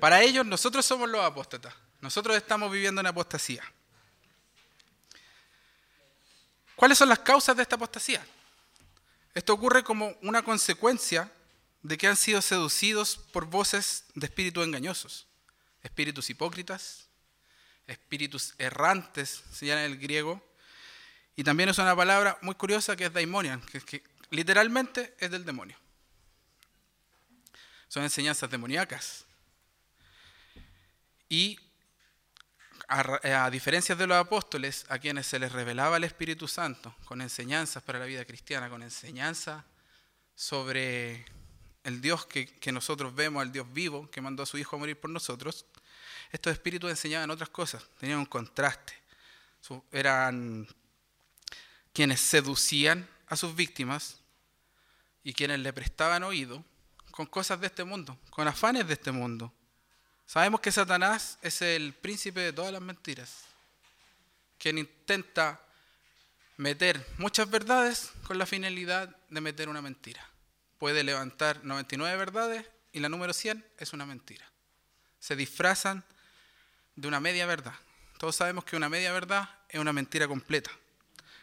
Para 0.00 0.20
ellos 0.22 0.44
nosotros 0.44 0.84
somos 0.84 1.08
los 1.08 1.24
apóstatas, 1.24 1.74
nosotros 2.00 2.36
estamos 2.36 2.70
viviendo 2.70 3.00
en 3.00 3.06
apostasía. 3.06 3.64
¿Cuáles 6.76 6.98
son 6.98 7.08
las 7.08 7.18
causas 7.20 7.56
de 7.56 7.62
esta 7.62 7.76
apostasía? 7.76 8.24
Esto 9.34 9.54
ocurre 9.54 9.82
como 9.82 10.14
una 10.22 10.42
consecuencia 10.42 11.32
de 11.82 11.96
que 11.98 12.06
han 12.06 12.16
sido 12.16 12.42
seducidos 12.42 13.16
por 13.32 13.46
voces 13.46 14.04
de 14.14 14.26
espíritus 14.26 14.64
engañosos, 14.64 15.26
espíritus 15.82 16.28
hipócritas, 16.30 17.08
espíritus 17.86 18.54
errantes, 18.58 19.42
se 19.52 19.66
llama 19.66 19.84
en 19.84 19.92
el 19.92 19.98
griego, 19.98 20.42
y 21.34 21.44
también 21.44 21.68
es 21.68 21.78
una 21.78 21.94
palabra 21.94 22.38
muy 22.42 22.54
curiosa 22.54 22.96
que 22.96 23.06
es 23.06 23.12
daimonian, 23.12 23.60
que, 23.62 23.80
que 23.80 24.02
literalmente 24.30 25.14
es 25.18 25.30
del 25.30 25.44
demonio. 25.44 25.76
Son 27.88 28.02
enseñanzas 28.02 28.50
demoníacas. 28.50 29.24
Y 31.28 31.58
a, 32.88 33.50
diferencia 33.50 33.94
de 33.94 34.06
los 34.06 34.16
apóstoles, 34.16 34.86
a 34.88 34.98
quienes 34.98 35.26
se 35.26 35.38
les 35.38 35.52
revelaba 35.52 35.96
el 35.96 36.04
Espíritu 36.04 36.46
Santo, 36.46 36.94
con 37.04 37.20
enseñanzas 37.20 37.82
para 37.82 37.98
la 37.98 38.06
vida 38.06 38.24
cristiana, 38.24 38.68
con 38.68 38.82
enseñanzas 38.82 39.64
sobre 40.34 41.24
el 41.84 42.00
Dios 42.00 42.26
que, 42.26 42.46
que, 42.46 42.72
nosotros 42.72 43.14
vemos, 43.14 43.42
el 43.42 43.52
Dios 43.52 43.66
vivo, 43.72 44.10
que 44.10 44.20
mandó 44.20 44.42
a 44.42 44.46
su 44.46 44.58
Hijo 44.58 44.76
a 44.76 44.78
morir 44.78 44.98
por 44.98 45.10
nosotros, 45.10 45.66
estos 46.32 46.52
espíritus 46.52 46.90
enseñaban 46.90 47.30
otras 47.30 47.48
cosas, 47.48 47.88
tenían 47.98 48.18
un 48.18 48.26
contraste. 48.26 48.94
Eran 49.90 50.66
quienes 51.92 52.20
seducían 52.20 53.08
a 53.26 53.36
sus 53.36 53.54
víctimas 53.54 54.20
y 55.24 55.32
quienes 55.32 55.58
le 55.60 55.72
prestaban 55.72 56.22
oído 56.22 56.64
con 57.10 57.26
cosas 57.26 57.60
de 57.60 57.66
este 57.68 57.84
mundo, 57.84 58.18
con 58.30 58.46
afanes 58.46 58.86
de 58.86 58.94
este 58.94 59.10
mundo. 59.10 59.52
Sabemos 60.26 60.60
que 60.60 60.72
Satanás 60.72 61.38
es 61.40 61.62
el 61.62 61.94
príncipe 61.94 62.40
de 62.40 62.52
todas 62.52 62.72
las 62.72 62.82
mentiras, 62.82 63.44
quien 64.58 64.76
intenta 64.76 65.60
meter 66.56 67.06
muchas 67.18 67.48
verdades 67.48 68.10
con 68.24 68.36
la 68.36 68.44
finalidad 68.44 69.14
de 69.30 69.40
meter 69.40 69.68
una 69.68 69.80
mentira. 69.80 70.28
Puede 70.78 71.04
levantar 71.04 71.64
99 71.64 72.16
verdades 72.16 72.66
y 72.92 72.98
la 72.98 73.08
número 73.08 73.32
100 73.32 73.64
es 73.78 73.92
una 73.92 74.04
mentira. 74.04 74.50
Se 75.20 75.36
disfrazan 75.36 76.04
de 76.96 77.06
una 77.06 77.20
media 77.20 77.46
verdad. 77.46 77.74
Todos 78.18 78.34
sabemos 78.34 78.64
que 78.64 78.76
una 78.76 78.88
media 78.88 79.12
verdad 79.12 79.48
es 79.68 79.78
una 79.78 79.92
mentira 79.92 80.26
completa, 80.26 80.70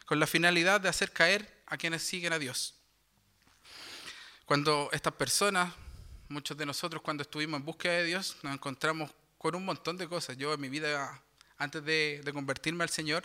con 0.04 0.20
la 0.20 0.26
finalidad 0.26 0.80
de 0.80 0.90
hacer 0.90 1.10
caer 1.10 1.62
a 1.66 1.78
quienes 1.78 2.02
siguen 2.02 2.34
a 2.34 2.38
Dios. 2.38 2.74
Cuando 4.44 4.90
estas 4.92 5.14
personas 5.14 5.72
muchos 6.34 6.56
de 6.56 6.66
nosotros 6.66 7.00
cuando 7.00 7.22
estuvimos 7.22 7.60
en 7.60 7.64
búsqueda 7.64 7.92
de 7.92 8.04
Dios 8.06 8.36
nos 8.42 8.52
encontramos 8.52 9.08
con 9.38 9.54
un 9.54 9.64
montón 9.64 9.96
de 9.96 10.08
cosas. 10.08 10.36
Yo 10.36 10.52
en 10.52 10.60
mi 10.60 10.68
vida, 10.68 11.22
antes 11.58 11.84
de, 11.84 12.28
convertirme 12.32 12.82
al 12.82 12.90
Señor, 12.90 13.24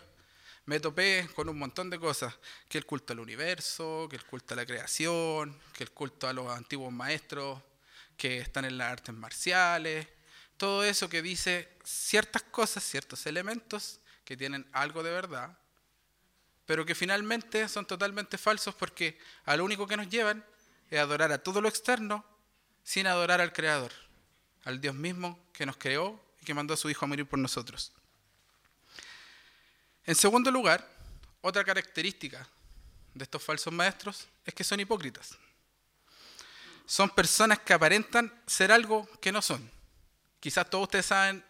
me 0.68 0.80
topé 0.80 1.28
con 1.34 1.50
un 1.50 1.58
montón 1.58 1.90
de 1.90 1.98
cosas, 1.98 2.38
que 2.68 2.78
el 2.78 2.86
culto 2.86 3.14
al 3.14 3.20
universo, 3.20 4.06
que 4.12 4.16
el 4.16 4.24
culto 4.24 4.54
a 4.54 4.58
la 4.58 4.66
creación, 4.66 5.60
que 5.74 5.84
el 5.84 5.90
culto 5.90 6.28
a 6.28 6.34
los 6.34 6.56
antiguos 6.56 6.94
maestros 6.94 7.60
que 8.16 8.38
están 8.38 8.66
en 8.66 8.78
las 8.78 8.92
artes 8.92 9.16
marciales, 9.16 10.08
todo 10.58 10.84
eso 10.84 11.10
que 11.10 11.24
dice 11.24 11.68
ciertas 11.84 12.44
cosas, 12.44 12.84
ciertos 12.84 13.26
elementos 13.26 14.02
que 14.24 14.38
tienen 14.38 14.68
algo 14.72 15.02
de 15.02 15.10
verdad, 15.10 15.58
pero 16.68 16.86
que 16.86 16.94
finalmente 16.94 17.68
son 17.70 17.88
totalmente 17.88 18.38
falsos 18.38 18.76
porque 18.76 19.18
a 19.46 19.58
lo 19.58 19.66
único 19.66 19.88
que 19.88 19.98
nos 19.98 20.10
llevan 20.10 20.46
es 20.92 21.00
adorar 21.00 21.32
a 21.32 21.42
todo 21.42 21.60
lo 21.60 21.70
externo 21.70 22.24
sin 22.84 23.08
adorar 23.08 23.42
al 23.42 23.54
Creador, 23.54 23.92
al 24.64 24.82
Dios 24.82 24.96
mismo 24.96 25.40
que 25.54 25.66
nos 25.66 25.78
creó 25.78 26.20
y 26.42 26.46
que 26.46 26.54
mandó 26.54 26.74
a 26.74 26.78
su 26.78 26.90
Hijo 26.90 27.06
a 27.06 27.08
morir 27.08 27.26
por 27.26 27.40
nosotros. 27.40 27.92
En 30.06 30.16
segundo 30.16 30.50
lugar, 30.52 30.88
otra 31.42 31.64
característica 31.64 32.48
de 33.14 33.24
estos 33.24 33.44
falsos 33.44 33.72
maestros 33.74 34.28
es 34.46 34.54
que 34.54 34.64
son 34.64 34.80
hipócritas. 34.80 35.38
Son 36.86 37.10
personas 37.10 37.60
que 37.60 37.74
aparentan 37.74 38.34
ser 38.48 38.72
algo 38.72 39.08
que 39.22 39.32
no 39.32 39.42
son. 39.42 39.70
Quizás 40.40 40.70
todos 40.70 40.84
ustedes 40.84 41.06
saben 41.06 41.44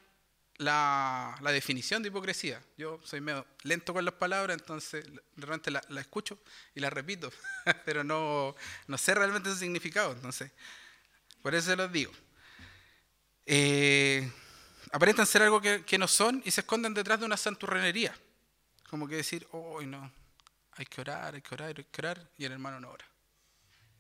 la, 0.57 1.39
definición 1.53 2.03
de 2.03 2.09
hipocresía. 2.09 2.62
Yo 2.77 3.00
soy 3.03 3.21
medio 3.21 3.45
lento 3.63 3.93
con 3.93 4.03
las 4.03 4.15
palabras, 4.15 4.57
entonces 4.59 5.05
realmente 5.38 5.71
la, 5.71 5.81
la 5.89 6.01
escucho 6.01 6.38
y 6.75 6.81
la 6.81 6.89
repito, 6.89 7.31
pero 7.86 8.03
no, 8.03 8.55
no 8.88 8.98
sé 8.98 9.15
realmente 9.15 9.50
su 9.50 9.55
significado. 9.55 10.12
Entonces, 10.12 10.51
Por 11.41 11.55
eso 11.55 11.69
se 11.69 11.75
los 11.75 11.91
digo. 11.91 12.12
Eh, 13.46 14.31
aparentan 14.91 15.25
ser 15.25 15.41
algo 15.41 15.62
que, 15.62 15.84
que, 15.84 15.98
no 15.98 16.08
son 16.08 16.41
y 16.46 16.51
se 16.51 16.62
esconden 16.62 16.93
detrás 16.93 17.19
de 17.19 17.25
una 17.25 17.38
santurrenería. 17.38 18.15
Como 18.89 19.08
que 19.08 19.15
decir, 19.15 19.48
hoy 19.51 19.86
no, 19.86 20.12
hay 20.74 20.86
que 20.86 21.01
orar, 21.01 21.36
hay 21.36 21.41
que 21.41 21.53
orar, 21.53 21.67
hay 21.77 21.84
que 21.84 22.01
orar, 22.01 22.29
y 22.38 22.46
el 22.46 22.51
hermano 22.53 22.79
no 22.79 22.89
ora. 22.89 23.05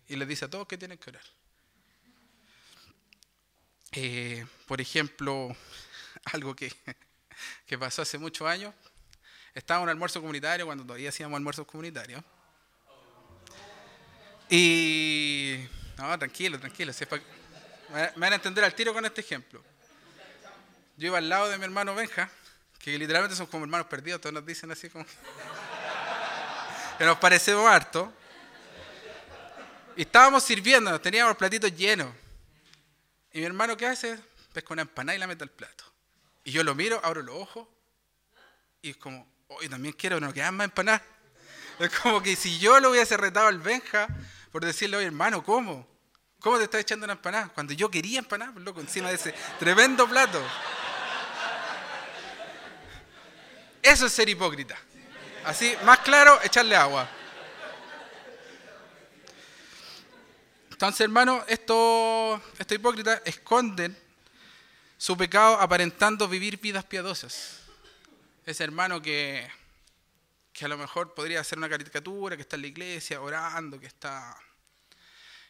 Y 0.07 0.15
les 0.15 0.27
dice 0.27 0.45
a 0.45 0.49
todos 0.49 0.67
que 0.67 0.77
tienen 0.77 0.97
que 0.97 1.09
orar. 1.09 1.23
Eh, 3.91 4.45
por 4.67 4.79
ejemplo, 4.81 5.55
algo 6.33 6.55
que, 6.55 6.71
que 7.65 7.77
pasó 7.77 8.01
hace 8.01 8.17
muchos 8.17 8.47
años, 8.47 8.73
estaba 9.53 9.79
en 9.79 9.83
un 9.83 9.89
almuerzo 9.89 10.21
comunitario, 10.21 10.65
cuando 10.65 10.83
todavía 10.83 11.09
hacíamos 11.09 11.37
almuerzos 11.37 11.65
comunitarios. 11.65 12.23
Y... 14.49 15.59
No, 15.99 16.17
tranquilo, 16.17 16.57
tranquilo. 16.57 16.93
Si 16.93 17.05
me 17.93 18.11
van 18.15 18.31
a 18.31 18.35
entender 18.35 18.63
al 18.63 18.73
tiro 18.73 18.93
con 18.93 19.03
este 19.03 19.19
ejemplo. 19.19 19.61
Yo 20.95 21.07
iba 21.07 21.17
al 21.17 21.27
lado 21.27 21.49
de 21.49 21.57
mi 21.57 21.65
hermano 21.65 21.93
Benja, 21.93 22.29
que 22.77 22.97
literalmente 22.97 23.35
son 23.35 23.47
como 23.47 23.65
hermanos 23.65 23.87
perdidos, 23.87 24.21
todos 24.21 24.31
nos 24.33 24.45
dicen 24.45 24.71
así 24.71 24.89
como... 24.89 25.05
que 26.97 27.03
nos 27.03 27.17
parecemos 27.17 27.69
harto. 27.69 28.13
Y 29.97 30.03
estábamos 30.03 30.41
sirviendo, 30.41 31.01
teníamos 31.01 31.35
platitos 31.35 31.75
llenos. 31.75 32.13
Y 33.33 33.39
mi 33.39 33.45
hermano, 33.45 33.75
¿qué 33.75 33.87
hace? 33.87 34.17
Pesca 34.53 34.73
una 34.73 34.83
empanada 34.83 35.17
y 35.17 35.19
la 35.19 35.27
mete 35.27 35.43
al 35.43 35.51
plato. 35.51 35.83
Y 36.45 36.51
yo 36.51 36.63
lo 36.63 36.75
miro, 36.75 37.01
abro 37.03 37.21
los 37.21 37.35
ojos, 37.35 37.67
y 38.81 38.91
es 38.91 38.97
como, 38.97 39.29
hoy 39.49 39.67
también 39.67 39.93
quiero, 39.93 40.21
no 40.21 40.31
quedan 40.31 40.55
más 40.55 40.65
empanadas. 40.65 41.01
Es 41.77 41.89
como 41.99 42.23
que 42.23 42.37
si 42.37 42.57
yo 42.57 42.79
lo 42.79 42.91
hubiese 42.91 43.17
retado 43.17 43.47
al 43.47 43.59
Benja 43.59 44.07
por 44.51 44.65
decirle, 44.65 44.97
oye 44.97 45.05
hermano, 45.05 45.43
¿cómo? 45.43 45.87
¿Cómo 46.39 46.57
te 46.57 46.63
estás 46.63 46.81
echando 46.81 47.03
una 47.03 47.13
empanada? 47.13 47.49
Cuando 47.49 47.73
yo 47.73 47.91
quería 47.91 48.19
empanada, 48.19 48.53
pues, 48.53 48.63
loco, 48.63 48.79
encima 48.79 49.09
de 49.09 49.15
ese 49.15 49.33
tremendo 49.59 50.07
plato. 50.07 50.41
Eso 53.81 54.05
es 54.05 54.13
ser 54.13 54.29
hipócrita. 54.29 54.77
Así, 55.43 55.75
más 55.83 55.99
claro, 55.99 56.39
echarle 56.43 56.75
agua. 56.75 57.09
Entonces, 60.71 61.01
hermano, 61.01 61.43
estos, 61.47 62.39
estos 62.57 62.75
hipócritas 62.75 63.21
esconden 63.25 63.97
su 64.97 65.17
pecado 65.17 65.59
aparentando 65.59 66.27
vivir 66.27 66.57
vidas 66.59 66.85
piadosas. 66.85 67.59
Ese 68.45 68.63
hermano 68.63 69.01
que, 69.01 69.49
que 70.59 70.65
a 70.65 70.67
lo 70.67 70.77
mejor 70.77 71.13
podría 71.13 71.39
hacer 71.39 71.57
una 71.57 71.69
caricatura, 71.69 72.35
que 72.35 72.41
está 72.41 72.57
en 72.57 72.63
la 72.63 72.67
iglesia 72.67 73.21
orando, 73.21 73.79
que 73.79 73.87
está, 73.87 74.37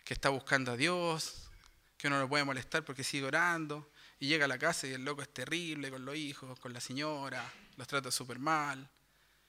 que 0.04 0.14
está 0.14 0.30
buscando 0.30 0.74
a 0.74 0.78
Dios, 0.78 1.50
que 1.98 2.06
uno 2.06 2.20
no 2.20 2.30
puede 2.30 2.44
molestar 2.44 2.86
porque 2.86 3.04
sigue 3.04 3.26
orando, 3.26 3.92
y 4.20 4.28
llega 4.28 4.46
a 4.46 4.48
la 4.48 4.60
casa 4.60 4.86
y 4.86 4.94
el 4.94 5.04
loco 5.04 5.24
es 5.24 5.34
terrible 5.34 5.90
con 5.90 6.06
los 6.06 6.16
hijos, 6.16 6.60
con 6.60 6.74
la 6.74 6.80
señora, 6.80 7.44
los 7.76 7.88
trata 7.88 8.12
súper 8.12 8.38
mal, 8.38 8.88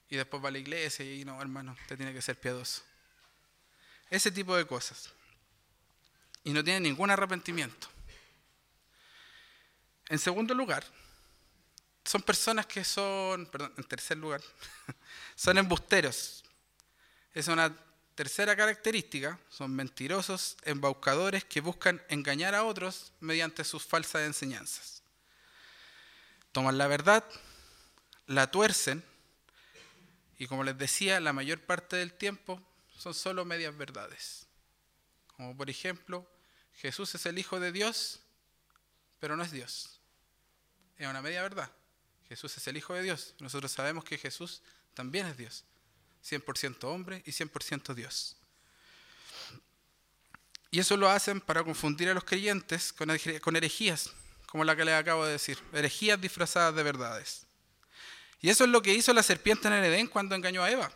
y 0.09 0.17
después 0.17 0.43
va 0.43 0.49
a 0.49 0.53
la 0.53 0.59
iglesia 0.59 1.05
y 1.05 1.27
no, 1.27 1.39
hermano, 1.43 1.77
usted 1.79 1.95
tiene 1.95 2.15
que 2.15 2.23
ser 2.23 2.41
piadoso. 2.41 2.81
Ese 4.09 4.31
tipo 4.31 4.57
de 4.57 4.67
cosas. 4.67 5.11
Y 6.43 6.55
no 6.55 6.65
tiene 6.65 6.81
ningún 6.81 7.11
arrepentimiento. 7.11 7.87
En 10.09 10.19
segundo 10.19 10.55
lugar, 10.55 10.87
son 12.11 12.23
personas 12.23 12.67
que 12.67 12.83
son, 12.83 13.47
perdón, 13.47 13.73
en 13.77 13.85
tercer 13.85 14.19
lugar, 14.19 14.43
son 15.37 15.59
embusteros. 15.59 16.43
Es 17.33 17.47
una 17.47 17.73
tercera 18.17 18.57
característica, 18.57 19.39
son 19.49 19.77
mentirosos, 19.77 20.57
embaucadores 20.65 21.45
que 21.45 21.61
buscan 21.61 22.03
engañar 22.09 22.57
a 22.57 22.65
otros 22.65 23.13
mediante 23.21 23.63
sus 23.63 23.85
falsas 23.85 24.23
enseñanzas. 24.23 25.05
Toman 26.51 26.79
la 26.79 26.89
verdad, 26.89 27.25
la 28.27 28.51
tuercen 28.51 29.05
y 30.37 30.49
como 30.49 30.65
les 30.65 30.77
decía, 30.77 31.21
la 31.21 31.33
mayor 31.33 31.61
parte 31.61 31.95
del 31.95 32.13
tiempo 32.13 32.61
son 32.99 33.15
solo 33.15 33.45
medias 33.45 33.77
verdades. 33.77 34.49
Como 35.37 35.57
por 35.57 35.71
ejemplo, 35.71 36.29
Jesús 36.75 37.15
es 37.15 37.25
el 37.27 37.39
Hijo 37.39 37.61
de 37.61 37.71
Dios, 37.71 38.19
pero 39.21 39.37
no 39.37 39.45
es 39.45 39.53
Dios. 39.53 40.01
Es 40.97 41.07
una 41.07 41.23
media 41.23 41.43
verdad. 41.43 41.71
Jesús 42.31 42.57
es 42.57 42.67
el 42.69 42.77
Hijo 42.77 42.95
de 42.95 43.03
Dios. 43.03 43.35
Nosotros 43.41 43.73
sabemos 43.73 44.05
que 44.05 44.17
Jesús 44.17 44.63
también 44.95 45.27
es 45.27 45.37
Dios. 45.37 45.65
100% 46.25 46.85
hombre 46.85 47.25
y 47.27 47.33
100% 47.33 47.93
Dios. 47.93 48.37
Y 50.71 50.79
eso 50.79 50.97
lo 50.97 51.11
hacen 51.11 51.41
para 51.41 51.65
confundir 51.65 52.09
a 52.09 52.15
los 52.15 52.23
creyentes 52.23 52.93
con 52.93 53.57
herejías, 53.57 54.11
como 54.47 54.63
la 54.63 54.77
que 54.77 54.85
les 54.85 54.95
acabo 54.95 55.27
de 55.27 55.33
decir. 55.33 55.59
Herejías 55.73 56.21
disfrazadas 56.21 56.73
de 56.77 56.85
verdades. 56.85 57.47
Y 58.41 58.49
eso 58.49 58.63
es 58.63 58.71
lo 58.71 58.81
que 58.81 58.95
hizo 58.95 59.13
la 59.13 59.25
serpiente 59.25 59.67
en 59.67 59.75
el 59.75 59.85
Edén 59.87 60.07
cuando 60.07 60.37
engañó 60.37 60.63
a 60.63 60.71
Eva. 60.71 60.93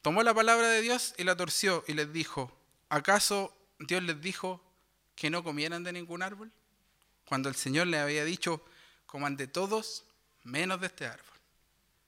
Tomó 0.00 0.22
la 0.22 0.32
palabra 0.32 0.68
de 0.68 0.80
Dios 0.80 1.12
y 1.18 1.24
la 1.24 1.36
torció 1.36 1.82
y 1.88 1.94
les 1.94 2.12
dijo, 2.12 2.56
¿acaso 2.88 3.52
Dios 3.80 4.00
les 4.04 4.20
dijo 4.20 4.62
que 5.16 5.28
no 5.28 5.42
comieran 5.42 5.82
de 5.82 5.92
ningún 5.92 6.22
árbol? 6.22 6.52
Cuando 7.24 7.48
el 7.48 7.56
Señor 7.56 7.88
les 7.88 7.98
había 7.98 8.24
dicho, 8.24 8.64
coman 9.06 9.36
de 9.36 9.46
todos 9.46 10.04
menos 10.44 10.80
de 10.80 10.88
este 10.88 11.06
árbol. 11.06 11.24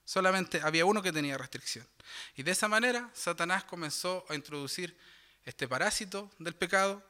Solamente 0.05 0.61
había 0.61 0.85
uno 0.85 1.01
que 1.01 1.11
tenía 1.11 1.37
restricción. 1.37 1.87
Y 2.35 2.43
de 2.43 2.51
esa 2.51 2.67
manera 2.67 3.09
Satanás 3.13 3.63
comenzó 3.63 4.25
a 4.29 4.35
introducir 4.35 4.97
este 5.45 5.67
parásito 5.67 6.31
del 6.39 6.55
pecado 6.55 7.03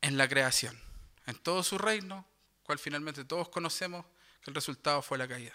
en 0.00 0.16
la 0.16 0.28
creación, 0.28 0.78
en 1.26 1.36
todo 1.36 1.62
su 1.62 1.78
reino, 1.78 2.26
cual 2.62 2.78
finalmente 2.78 3.24
todos 3.24 3.48
conocemos 3.48 4.04
que 4.42 4.50
el 4.50 4.54
resultado 4.54 5.02
fue 5.02 5.18
la 5.18 5.28
caída. 5.28 5.54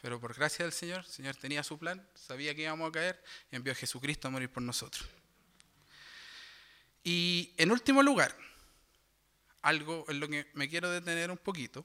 Pero 0.00 0.18
por 0.18 0.34
gracia 0.34 0.64
del 0.64 0.72
Señor, 0.72 1.00
el 1.00 1.10
Señor 1.10 1.36
tenía 1.36 1.62
su 1.62 1.78
plan, 1.78 2.06
sabía 2.14 2.54
que 2.54 2.62
íbamos 2.62 2.88
a 2.88 2.92
caer 2.92 3.22
y 3.50 3.56
envió 3.56 3.72
a 3.72 3.76
Jesucristo 3.76 4.28
a 4.28 4.30
morir 4.30 4.50
por 4.50 4.62
nosotros. 4.62 5.06
Y 7.04 7.52
en 7.56 7.70
último 7.70 8.02
lugar, 8.02 8.36
algo 9.62 10.04
en 10.08 10.20
lo 10.20 10.28
que 10.28 10.46
me 10.54 10.68
quiero 10.68 10.90
detener 10.90 11.30
un 11.30 11.38
poquito, 11.38 11.84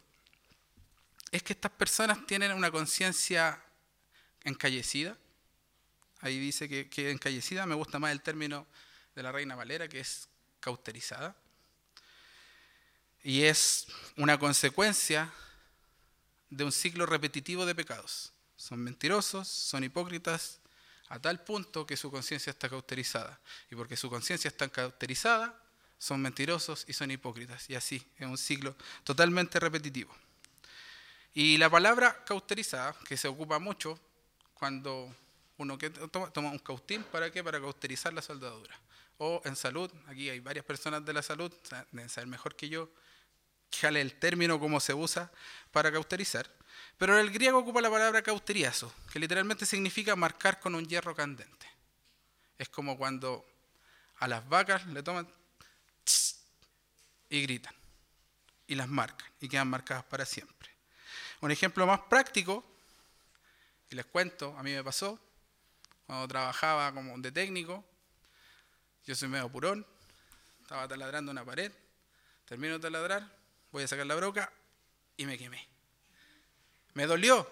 es 1.31 1.43
que 1.43 1.53
estas 1.53 1.71
personas 1.71 2.25
tienen 2.25 2.51
una 2.53 2.71
conciencia 2.71 3.61
encallecida. 4.43 5.17
Ahí 6.21 6.39
dice 6.39 6.69
que, 6.69 6.89
que 6.89 7.11
encallecida, 7.11 7.65
me 7.65 7.75
gusta 7.75 7.99
más 7.99 8.11
el 8.11 8.21
término 8.21 8.65
de 9.15 9.23
la 9.23 9.31
Reina 9.31 9.55
Valera, 9.55 9.88
que 9.88 9.99
es 9.99 10.29
cauterizada. 10.59 11.35
Y 13.23 13.43
es 13.43 13.88
una 14.17 14.38
consecuencia 14.38 15.33
de 16.49 16.63
un 16.63 16.71
ciclo 16.71 17.05
repetitivo 17.05 17.65
de 17.65 17.75
pecados. 17.75 18.31
Son 18.55 18.79
mentirosos, 18.79 19.47
son 19.47 19.83
hipócritas, 19.83 20.61
a 21.09 21.19
tal 21.19 21.43
punto 21.43 21.85
que 21.85 21.97
su 21.97 22.09
conciencia 22.09 22.51
está 22.51 22.69
cauterizada. 22.69 23.39
Y 23.69 23.75
porque 23.75 23.97
su 23.97 24.09
conciencia 24.09 24.47
está 24.47 24.69
cauterizada, 24.69 25.61
son 25.97 26.21
mentirosos 26.21 26.86
y 26.88 26.93
son 26.93 27.12
hipócritas. 27.12 27.69
Y 27.69 27.75
así, 27.75 28.05
es 28.17 28.27
un 28.27 28.38
ciclo 28.38 28.75
totalmente 29.03 29.60
repetitivo. 29.60 30.15
Y 31.34 31.58
la 31.58 31.69
palabra 31.69 32.23
cauterizada, 32.25 32.95
que 33.08 33.17
se 33.17 33.27
ocupa 33.27 33.60
mucho 33.60 33.99
cuando 34.53 35.13
uno 35.58 35.77
toma, 36.34 36.49
un 36.49 36.60
cautín, 36.60 37.03
¿para 37.03 37.31
qué? 37.31 37.43
Para 37.43 37.60
cauterizar 37.60 38.13
la 38.13 38.21
soldadura. 38.21 38.77
O 39.17 39.41
en 39.45 39.55
salud, 39.55 39.91
aquí 40.08 40.29
hay 40.29 40.39
varias 40.39 40.65
personas 40.65 41.03
de 41.05 41.13
la 41.13 41.21
salud, 41.21 41.51
deben 41.91 42.10
saber 42.10 42.27
mejor 42.27 42.55
que 42.55 42.69
yo, 42.69 42.89
jale 43.71 44.01
el 44.01 44.15
término 44.15 44.60
como 44.60 44.79
se 44.79 44.93
usa 44.93 45.31
para 45.71 45.91
cauterizar, 45.91 46.49
pero 46.97 47.17
el 47.19 47.31
griego 47.31 47.60
ocupa 47.60 47.81
la 47.81 47.89
palabra 47.89 48.21
cauteriazo, 48.21 48.93
que 49.12 49.19
literalmente 49.19 49.65
significa 49.65 50.15
marcar 50.15 50.60
con 50.60 50.75
un 50.75 50.86
hierro 50.86 51.15
candente. 51.15 51.67
Es 52.58 52.69
como 52.69 52.97
cuando 52.97 53.45
a 54.17 54.27
las 54.27 54.47
vacas 54.47 54.86
le 54.88 55.03
toman 55.03 55.27
y 57.30 57.41
gritan, 57.41 57.74
y 58.68 58.76
las 58.76 58.88
marcan, 58.88 59.30
y 59.39 59.48
quedan 59.48 59.70
marcadas 59.70 60.04
para 60.06 60.26
siempre. 60.26 60.70
Un 61.41 61.52
ejemplo 61.52 61.86
más 61.86 62.00
práctico, 62.02 62.63
y 63.89 63.96
les 63.96 64.06
cuento, 64.06 64.56
a 64.58 64.63
mí 64.63 64.72
me 64.74 64.84
pasó, 64.84 65.20
cuando 66.06 66.28
trabajaba 66.28 66.94
como 66.94 67.18
de 67.18 67.32
técnico, 67.32 67.84
yo 69.06 69.15
soy 69.15 69.28
medio 69.28 69.50
purón, 69.50 69.86
estaba 70.62 70.88
taladrando 70.88 71.32
una 71.32 71.46
pared, 71.46 71.72
termino 72.46 72.76
de 72.76 72.80
taladrar, 72.80 73.28
voy 73.72 73.84
a 73.84 73.88
sacar 73.88 74.06
la 74.06 74.15
broca 74.15 74.52
y 75.18 75.26
me 75.26 75.38
quemé. 75.38 75.68
Me 76.94 77.06
dolió, 77.06 77.50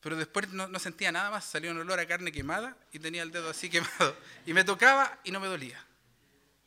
pero 0.00 0.16
después 0.16 0.48
no, 0.50 0.78
sentía 0.78 1.10
nada 1.12 1.30
más, 1.30 1.44
salió 1.44 1.70
un 1.70 1.78
olor 1.78 1.98
a 1.98 2.06
carne 2.06 2.30
quemada 2.30 2.76
y 2.92 2.98
tenía 2.98 3.22
el 3.22 3.30
dedo 3.30 3.50
así 3.50 3.68
quemado. 3.70 4.16
Y 4.46 4.52
me 4.52 4.64
tocaba 4.64 5.18
y 5.24 5.30
no 5.30 5.40
me 5.40 5.48
dolía. 5.48 5.84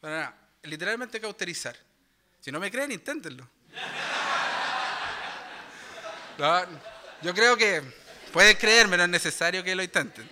Para 0.02 0.36
literalmente 0.64 1.20
cauterizar. 1.20 1.78
Si 2.40 2.52
no 2.52 2.60
me 2.60 2.72
creen, 2.72 2.92
inténtenlo. 2.92 3.48
yo 7.22 7.34
creo 7.34 7.58
que 7.58 7.82
pueden 8.32 8.56
creerme, 8.58 8.98
no 8.98 9.04
es 9.04 9.10
necesario 9.10 9.64
que 9.64 9.76
lo 9.76 9.84
intenten. 9.84 10.30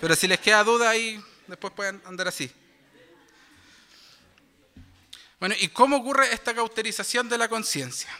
Pero 0.00 0.16
si 0.16 0.26
les 0.26 0.40
queda 0.40 0.64
duda 0.64 0.90
ahí, 0.90 1.22
después 1.46 1.72
pueden 1.72 2.02
andar 2.04 2.28
así. 2.28 2.52
Bueno, 5.38 5.54
¿y 5.58 5.68
cómo 5.68 5.96
ocurre 5.96 6.32
esta 6.32 6.54
cauterización 6.54 7.28
de 7.28 7.38
la 7.38 7.48
conciencia? 7.48 8.10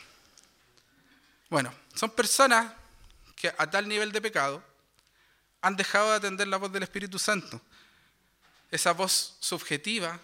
Bueno, 1.49 1.73
son 1.95 2.11
personas 2.11 2.73
que 3.37 3.53
a 3.57 3.71
tal 3.71 3.89
nivel 3.89 4.11
de 4.11 4.21
pecado 4.21 4.63
han 5.61 5.77
dejado 5.77 6.11
de 6.11 6.17
atender 6.17 6.49
la 6.49 6.57
voz 6.57 6.73
del 6.73 6.83
Espíritu 6.83 7.19
Santo. 7.19 7.61
Esa 8.71 8.93
voz 8.93 9.37
subjetiva 9.41 10.19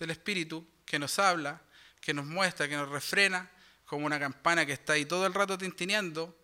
del 0.00 0.10
Espíritu 0.10 0.66
que 0.84 0.98
nos 0.98 1.18
habla, 1.20 1.60
que 2.00 2.12
nos 2.12 2.26
muestra, 2.26 2.66
que 2.66 2.76
nos 2.76 2.88
refrena, 2.88 3.48
como 3.84 4.06
una 4.06 4.18
campana 4.18 4.66
que 4.66 4.72
está 4.72 4.94
ahí 4.94 5.04
todo 5.04 5.26
el 5.26 5.34
rato 5.34 5.58
tintineando 5.58 6.36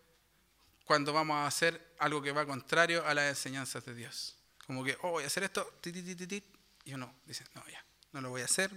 cuando 0.85 1.12
vamos 1.12 1.37
a 1.37 1.47
hacer 1.47 1.95
algo 1.99 2.23
que 2.23 2.31
va 2.31 2.47
contrario 2.47 3.05
a 3.07 3.14
las 3.14 3.29
enseñanzas 3.29 3.85
de 3.85 3.95
Dios. 3.95 4.37
Como 4.66 4.85
que, 4.85 4.97
oh, 5.03 5.12
voy 5.12 5.25
a 5.25 5.27
hacer 5.27 5.45
esto, 5.45 5.81
y 6.85 6.95
uno 6.95 7.12
dice, 7.25 7.45
no, 7.55 7.66
ya, 7.69 7.85
no 8.12 8.21
lo 8.21 8.31
voy 8.31 8.42
a 8.42 8.45
hacer, 8.45 8.71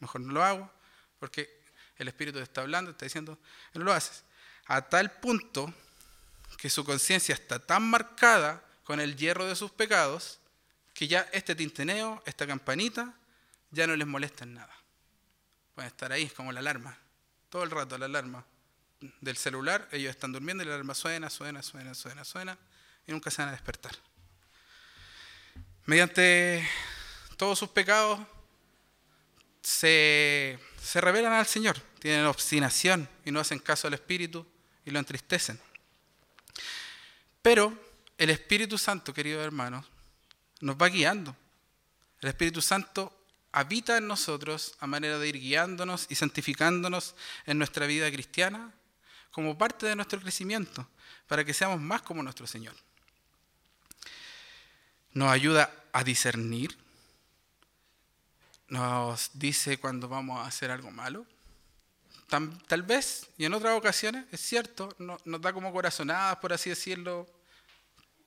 mejor 0.00 0.20
no 0.20 0.32
lo 0.32 0.44
hago, 0.44 0.70
porque 1.18 1.62
el 1.96 2.08
Espíritu 2.08 2.38
te 2.38 2.44
está 2.44 2.62
hablando, 2.62 2.90
está 2.90 3.06
diciendo, 3.06 3.38
no 3.74 3.84
lo 3.84 3.92
haces. 3.92 4.24
A 4.66 4.82
tal 4.82 5.12
punto 5.20 5.72
que 6.58 6.68
su 6.68 6.84
conciencia 6.84 7.34
está 7.34 7.58
tan 7.58 7.88
marcada 7.88 8.64
con 8.84 9.00
el 9.00 9.16
hierro 9.16 9.46
de 9.46 9.54
sus 9.54 9.70
pecados, 9.70 10.40
que 10.92 11.06
ya 11.06 11.28
este 11.32 11.54
tinteneo, 11.54 12.22
esta 12.26 12.46
campanita, 12.46 13.14
ya 13.70 13.86
no 13.86 13.96
les 13.96 14.06
molesta 14.06 14.44
en 14.44 14.54
nada. 14.54 14.74
Pueden 15.74 15.90
estar 15.90 16.12
ahí, 16.12 16.24
es 16.24 16.32
como 16.32 16.52
la 16.52 16.60
alarma. 16.60 16.98
Todo 17.48 17.64
el 17.64 17.70
rato 17.70 17.96
la 17.98 18.06
alarma 18.06 18.44
del 19.20 19.36
celular, 19.36 19.88
ellos 19.92 20.10
están 20.10 20.32
durmiendo 20.32 20.62
y 20.62 20.66
la 20.66 20.74
alarma 20.74 20.94
suena, 20.94 21.30
suena, 21.30 21.62
suena, 21.62 21.94
suena, 21.94 22.24
suena, 22.24 22.58
y 23.06 23.12
nunca 23.12 23.30
se 23.30 23.42
van 23.42 23.50
a 23.50 23.52
despertar. 23.52 23.92
Mediante 25.86 26.68
todos 27.36 27.58
sus 27.58 27.68
pecados, 27.70 28.20
se, 29.62 30.58
se 30.82 31.00
revelan 31.00 31.32
al 31.32 31.46
Señor, 31.46 31.78
tienen 32.00 32.26
obstinación 32.26 33.08
y 33.24 33.30
no 33.30 33.40
hacen 33.40 33.58
caso 33.58 33.86
al 33.86 33.94
Espíritu 33.94 34.46
y 34.84 34.90
lo 34.90 34.98
entristecen. 34.98 35.60
Pero 37.42 37.72
el 38.18 38.30
Espíritu 38.30 38.78
Santo, 38.78 39.14
queridos 39.14 39.44
hermanos, 39.44 39.86
nos 40.60 40.76
va 40.76 40.88
guiando. 40.88 41.36
El 42.20 42.30
Espíritu 42.30 42.60
Santo 42.60 43.17
habita 43.52 43.96
en 43.96 44.06
nosotros 44.06 44.74
a 44.80 44.86
manera 44.86 45.18
de 45.18 45.28
ir 45.28 45.38
guiándonos 45.38 46.06
y 46.08 46.14
santificándonos 46.14 47.14
en 47.46 47.58
nuestra 47.58 47.86
vida 47.86 48.10
cristiana 48.10 48.72
como 49.30 49.56
parte 49.56 49.86
de 49.86 49.96
nuestro 49.96 50.20
crecimiento, 50.20 50.88
para 51.26 51.44
que 51.44 51.54
seamos 51.54 51.80
más 51.80 52.02
como 52.02 52.22
nuestro 52.22 52.46
Señor. 52.46 52.74
Nos 55.12 55.30
ayuda 55.30 55.72
a 55.92 56.04
discernir 56.04 56.76
nos 58.68 59.30
dice 59.32 59.78
cuando 59.78 60.08
vamos 60.08 60.38
a 60.38 60.46
hacer 60.46 60.70
algo 60.70 60.90
malo. 60.90 61.26
Tal, 62.28 62.82
vez, 62.82 63.26
y 63.38 63.46
en 63.46 63.54
otras 63.54 63.76
ocasiones, 63.76 64.26
es 64.30 64.40
cierto, 64.40 64.94
nos 64.98 65.40
da 65.40 65.52
como 65.54 65.72
corazonadas, 65.72 66.36
por 66.36 66.52
así 66.52 66.68
decirlo, 66.68 67.26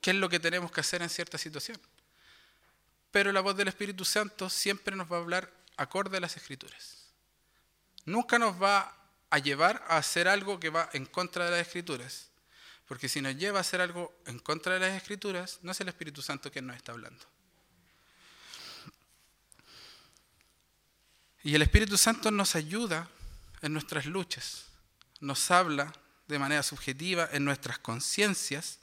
qué 0.00 0.10
es 0.10 0.16
lo 0.16 0.28
que 0.28 0.40
tenemos 0.40 0.72
que 0.72 0.80
hacer 0.80 1.02
en 1.02 1.08
cierta 1.08 1.38
situación. 1.38 1.78
Pero 3.12 3.30
la 3.30 3.40
voz 3.40 3.56
del 3.56 3.68
Espíritu 3.68 4.04
Santo 4.04 4.50
siempre 4.50 4.96
nos 4.96 5.10
va 5.10 5.18
a 5.18 5.20
hablar 5.20 5.52
acorde 5.76 6.16
a 6.16 6.20
las 6.20 6.36
Escrituras. 6.36 7.06
Nunca 8.04 8.38
nos 8.38 8.60
va 8.60 8.96
a 9.30 9.38
llevar 9.38 9.84
a 9.88 9.98
hacer 9.98 10.26
algo 10.26 10.58
que 10.58 10.70
va 10.70 10.90
en 10.92 11.06
contra 11.06 11.44
de 11.44 11.52
las 11.52 11.60
Escrituras. 11.60 12.30
Porque 12.88 13.08
si 13.08 13.20
nos 13.20 13.36
lleva 13.36 13.58
a 13.58 13.60
hacer 13.60 13.80
algo 13.80 14.12
en 14.26 14.38
contra 14.38 14.74
de 14.74 14.80
las 14.80 14.94
Escrituras, 14.94 15.60
no 15.62 15.72
es 15.72 15.80
el 15.80 15.88
Espíritu 15.88 16.22
Santo 16.22 16.50
quien 16.50 16.66
nos 16.66 16.76
está 16.76 16.92
hablando. 16.92 17.24
Y 21.44 21.54
el 21.54 21.62
Espíritu 21.62 21.98
Santo 21.98 22.30
nos 22.30 22.54
ayuda 22.54 23.08
en 23.62 23.72
nuestras 23.72 24.06
luchas, 24.06 24.66
nos 25.20 25.50
habla 25.50 25.92
de 26.28 26.38
manera 26.38 26.62
subjetiva 26.62 27.28
en 27.32 27.44
nuestras 27.44 27.78
conciencias 27.78 28.78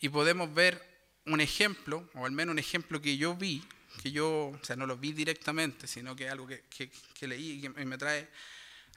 y 0.00 0.08
podemos 0.08 0.52
ver 0.52 0.89
un 1.26 1.40
ejemplo, 1.40 2.08
o 2.14 2.26
al 2.26 2.32
menos 2.32 2.52
un 2.52 2.58
ejemplo 2.58 3.00
que 3.00 3.16
yo 3.16 3.34
vi, 3.34 3.62
que 4.02 4.10
yo, 4.10 4.48
o 4.48 4.64
sea, 4.64 4.76
no 4.76 4.86
lo 4.86 4.96
vi 4.96 5.12
directamente, 5.12 5.86
sino 5.86 6.16
que 6.16 6.28
algo 6.28 6.46
que, 6.46 6.90
leí 7.26 7.52
y 7.52 7.60
que 7.60 7.68
me 7.70 7.98
trae, 7.98 8.28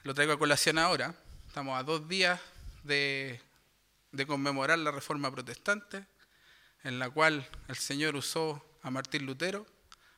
lo 0.02 0.14
traigo 0.14 0.32
a 0.32 0.38
colación 0.38 0.78
ahora. 0.78 1.14
Estamos 1.46 1.78
a 1.78 1.82
dos 1.82 2.08
días 2.08 2.40
de, 2.82 3.40
de 4.12 4.26
conmemorar 4.26 4.78
la 4.78 4.90
Reforma 4.90 5.30
Protestante, 5.30 6.06
en 6.82 6.98
la 6.98 7.10
cual 7.10 7.48
el 7.68 7.76
Señor 7.76 8.16
usó 8.16 8.64
a 8.82 8.90
Martín 8.90 9.26
Lutero 9.26 9.66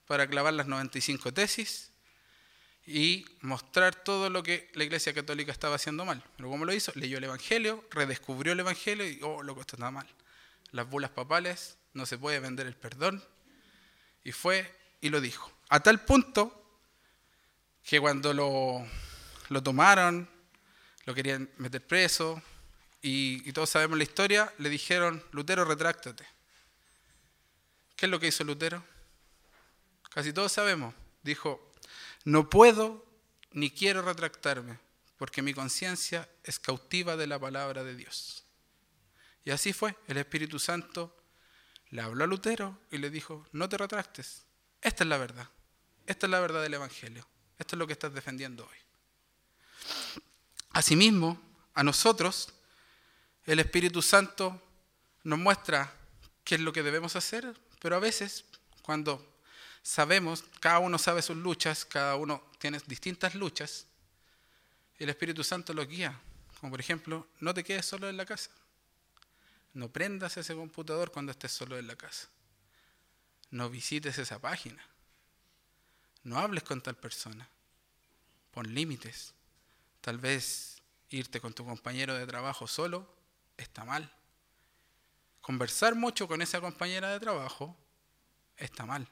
para 0.06 0.26
clavar 0.26 0.54
las 0.54 0.66
95 0.66 1.32
tesis 1.32 1.92
y 2.86 3.26
mostrar 3.40 3.96
todo 3.96 4.30
lo 4.30 4.42
que 4.42 4.70
la 4.74 4.84
Iglesia 4.84 5.12
Católica 5.12 5.50
estaba 5.50 5.74
haciendo 5.74 6.04
mal. 6.04 6.22
Pero 6.36 6.48
¿cómo 6.48 6.64
lo 6.64 6.72
hizo? 6.72 6.92
Leyó 6.94 7.18
el 7.18 7.24
Evangelio, 7.24 7.84
redescubrió 7.90 8.52
el 8.52 8.60
Evangelio 8.60 9.08
y, 9.08 9.18
oh, 9.22 9.42
loco, 9.42 9.60
esto 9.60 9.76
está 9.76 9.90
mal. 9.90 10.06
Las 10.70 10.88
bulas 10.88 11.10
papales, 11.10 11.78
no 11.96 12.06
se 12.06 12.18
puede 12.18 12.38
vender 12.38 12.66
el 12.66 12.76
perdón. 12.76 13.24
Y 14.22 14.32
fue 14.32 14.70
y 15.00 15.08
lo 15.08 15.20
dijo. 15.20 15.50
A 15.70 15.80
tal 15.80 16.04
punto 16.04 16.80
que 17.82 17.98
cuando 17.98 18.34
lo, 18.34 18.86
lo 19.48 19.62
tomaron, 19.62 20.28
lo 21.04 21.14
querían 21.14 21.50
meter 21.56 21.84
preso, 21.84 22.42
y, 23.02 23.48
y, 23.48 23.52
todos 23.52 23.70
sabemos 23.70 23.96
la 23.98 24.02
historia, 24.02 24.52
le 24.58 24.68
dijeron, 24.68 25.22
Lutero, 25.30 25.64
retráctate. 25.64 26.26
¿Qué 27.94 28.06
es 28.06 28.10
lo 28.10 28.18
que 28.18 28.26
hizo 28.26 28.42
Lutero? 28.42 28.82
Casi 30.10 30.32
todos 30.32 30.50
sabemos. 30.50 30.92
Dijo, 31.22 31.72
no 32.24 32.50
puedo 32.50 33.06
ni 33.52 33.70
quiero 33.70 34.02
retractarme, 34.02 34.80
porque 35.18 35.42
mi 35.42 35.54
conciencia 35.54 36.28
es 36.42 36.58
cautiva 36.58 37.16
de 37.16 37.28
la 37.28 37.38
palabra 37.38 37.84
de 37.84 37.94
Dios. 37.94 38.44
Y 39.44 39.52
así 39.52 39.72
fue, 39.72 39.94
el 40.08 40.16
Espíritu 40.16 40.58
Santo 40.58 41.14
le 41.90 42.02
habló 42.02 42.24
a 42.24 42.26
Lutero 42.26 42.78
y 42.90 42.98
le 42.98 43.10
dijo, 43.10 43.46
no 43.52 43.68
te 43.68 43.78
retractes, 43.78 44.44
esta 44.80 45.04
es 45.04 45.08
la 45.08 45.18
verdad, 45.18 45.48
esta 46.06 46.26
es 46.26 46.30
la 46.30 46.40
verdad 46.40 46.62
del 46.62 46.74
Evangelio, 46.74 47.26
esto 47.58 47.76
es 47.76 47.78
lo 47.78 47.86
que 47.86 47.92
estás 47.92 48.12
defendiendo 48.12 48.66
hoy. 48.66 48.76
Asimismo, 50.70 51.40
a 51.74 51.82
nosotros, 51.82 52.52
el 53.44 53.60
Espíritu 53.60 54.02
Santo 54.02 54.62
nos 55.24 55.38
muestra 55.38 55.92
qué 56.44 56.56
es 56.56 56.60
lo 56.60 56.72
que 56.72 56.82
debemos 56.82 57.16
hacer, 57.16 57.58
pero 57.80 57.96
a 57.96 58.00
veces, 58.00 58.44
cuando 58.82 59.40
sabemos, 59.82 60.44
cada 60.60 60.78
uno 60.78 60.98
sabe 60.98 61.22
sus 61.22 61.36
luchas, 61.36 61.84
cada 61.84 62.16
uno 62.16 62.42
tiene 62.58 62.80
distintas 62.86 63.34
luchas, 63.34 63.86
el 64.98 65.08
Espíritu 65.08 65.44
Santo 65.44 65.72
los 65.74 65.86
guía. 65.86 66.18
Como 66.60 66.70
por 66.70 66.80
ejemplo, 66.80 67.26
no 67.40 67.52
te 67.52 67.62
quedes 67.62 67.84
solo 67.84 68.08
en 68.08 68.16
la 68.16 68.24
casa. 68.24 68.50
No 69.76 69.90
prendas 69.90 70.38
ese 70.38 70.54
computador 70.54 71.12
cuando 71.12 71.32
estés 71.32 71.52
solo 71.52 71.76
en 71.76 71.86
la 71.86 71.96
casa. 71.96 72.28
No 73.50 73.68
visites 73.68 74.16
esa 74.16 74.38
página. 74.38 74.82
No 76.22 76.38
hables 76.38 76.62
con 76.62 76.80
tal 76.80 76.96
persona. 76.96 77.46
Pon 78.52 78.74
límites. 78.74 79.34
Tal 80.00 80.16
vez 80.16 80.80
irte 81.10 81.42
con 81.42 81.52
tu 81.52 81.62
compañero 81.66 82.14
de 82.14 82.26
trabajo 82.26 82.66
solo 82.66 83.06
está 83.58 83.84
mal. 83.84 84.10
Conversar 85.42 85.94
mucho 85.94 86.26
con 86.26 86.40
esa 86.40 86.58
compañera 86.58 87.10
de 87.10 87.20
trabajo 87.20 87.76
está 88.56 88.86
mal. 88.86 89.06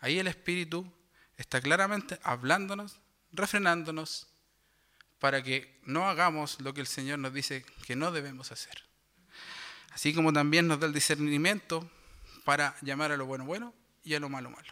Ahí 0.00 0.18
el 0.18 0.26
Espíritu 0.26 0.84
está 1.36 1.60
claramente 1.60 2.18
hablándonos, 2.24 2.98
refrenándonos, 3.30 4.26
para 5.20 5.44
que 5.44 5.78
no 5.84 6.08
hagamos 6.08 6.60
lo 6.60 6.74
que 6.74 6.80
el 6.80 6.88
Señor 6.88 7.20
nos 7.20 7.32
dice 7.32 7.64
que 7.86 7.94
no 7.94 8.10
debemos 8.10 8.50
hacer. 8.50 8.85
Así 9.96 10.12
como 10.12 10.30
también 10.30 10.68
nos 10.68 10.78
da 10.78 10.86
el 10.86 10.92
discernimiento 10.92 11.90
para 12.44 12.76
llamar 12.82 13.12
a 13.12 13.16
lo 13.16 13.24
bueno 13.24 13.46
bueno 13.46 13.72
y 14.04 14.12
a 14.12 14.20
lo 14.20 14.28
malo 14.28 14.50
malo. 14.50 14.70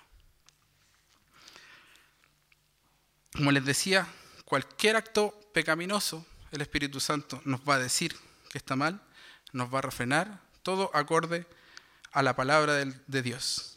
Como 3.32 3.50
les 3.50 3.64
decía, 3.64 4.06
cualquier 4.44 4.96
acto 4.96 5.34
pecaminoso, 5.54 6.26
el 6.50 6.60
Espíritu 6.60 7.00
Santo 7.00 7.40
nos 7.46 7.62
va 7.66 7.76
a 7.76 7.78
decir 7.78 8.14
que 8.50 8.58
está 8.58 8.76
mal, 8.76 9.00
nos 9.54 9.72
va 9.72 9.78
a 9.78 9.82
refrenar, 9.82 10.42
todo 10.62 10.90
acorde 10.92 11.46
a 12.12 12.22
la 12.22 12.37
palabra 12.37 12.74
de 12.74 13.22
Dios. 13.22 13.73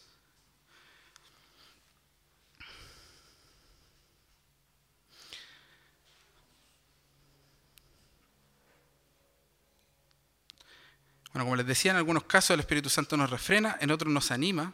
Bueno, 11.37 11.45
como 11.45 11.57
les 11.57 11.67
decía, 11.67 11.91
en 11.91 11.97
algunos 11.97 12.23
casos 12.23 12.49
el 12.55 12.61
Espíritu 12.61 12.89
Santo 12.89 13.15
nos 13.15 13.29
refrena, 13.29 13.77
en 13.79 13.91
otros 13.91 14.11
nos 14.11 14.31
anima 14.31 14.73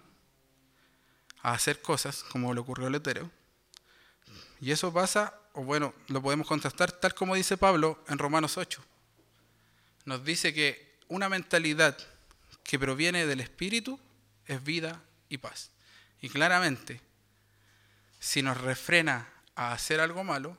a 1.41 1.51
hacer 1.51 1.81
cosas, 1.81 2.23
como 2.23 2.53
le 2.53 2.61
ocurrió 2.61 2.87
a 2.87 2.89
Lutero. 2.89 3.29
Y 4.61 4.71
eso 4.71 4.93
pasa, 4.93 5.37
o 5.51 5.65
bueno, 5.65 5.93
lo 6.07 6.21
podemos 6.21 6.47
contrastar 6.47 6.93
tal 6.93 7.13
como 7.15 7.35
dice 7.35 7.57
Pablo 7.57 8.01
en 8.07 8.17
Romanos 8.17 8.57
8. 8.57 8.81
Nos 10.05 10.23
dice 10.23 10.53
que 10.53 10.99
una 11.09 11.27
mentalidad 11.27 11.97
que 12.63 12.79
proviene 12.79 13.25
del 13.25 13.41
Espíritu 13.41 13.99
es 14.45 14.63
vida 14.63 15.03
y 15.27 15.39
paz. 15.39 15.69
Y 16.21 16.29
claramente, 16.29 17.01
si 18.21 18.41
nos 18.41 18.55
refrena 18.61 19.27
a 19.55 19.73
hacer 19.73 19.99
algo 19.99 20.23
malo, 20.23 20.57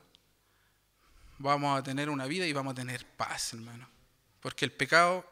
vamos 1.39 1.79
a 1.79 1.81
tener 1.81 2.11
una 2.11 2.27
vida 2.27 2.45
y 2.45 2.53
vamos 2.53 2.73
a 2.73 2.75
tener 2.75 3.07
paz, 3.17 3.55
hermano. 3.55 3.89
Porque 4.39 4.65
el 4.65 4.71
pecado, 4.71 5.27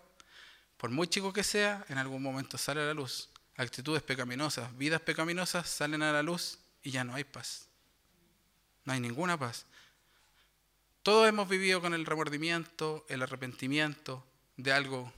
por 0.83 0.89
muy 0.89 1.07
chico 1.07 1.31
que 1.31 1.45
sea, 1.45 1.85
en 1.87 1.97
algún 1.97 2.21
momento 2.21 2.57
sale 2.57 2.81
a 2.81 2.85
la 2.87 2.93
luz. 2.93 3.29
Actitudes 3.55 4.03
pecaminosas, 4.03 4.77
vidas 4.77 4.99
pecaminosas 4.99 5.69
salen 5.69 6.03
a 6.03 6.11
la 6.11 6.21
luz 6.21 6.59
y 6.81 6.91
ya 6.91 7.05
no 7.05 7.15
hay 7.15 7.23
paz. 7.23 7.69
No 8.83 8.91
hay 8.91 8.99
ninguna 8.99 9.39
paz. 9.39 9.65
Todos 11.01 11.29
hemos 11.29 11.47
vivido 11.47 11.79
con 11.79 11.93
el 11.93 12.05
remordimiento, 12.05 13.05
el 13.07 13.21
arrepentimiento 13.21 14.25
de 14.57 14.73
algo 14.73 15.13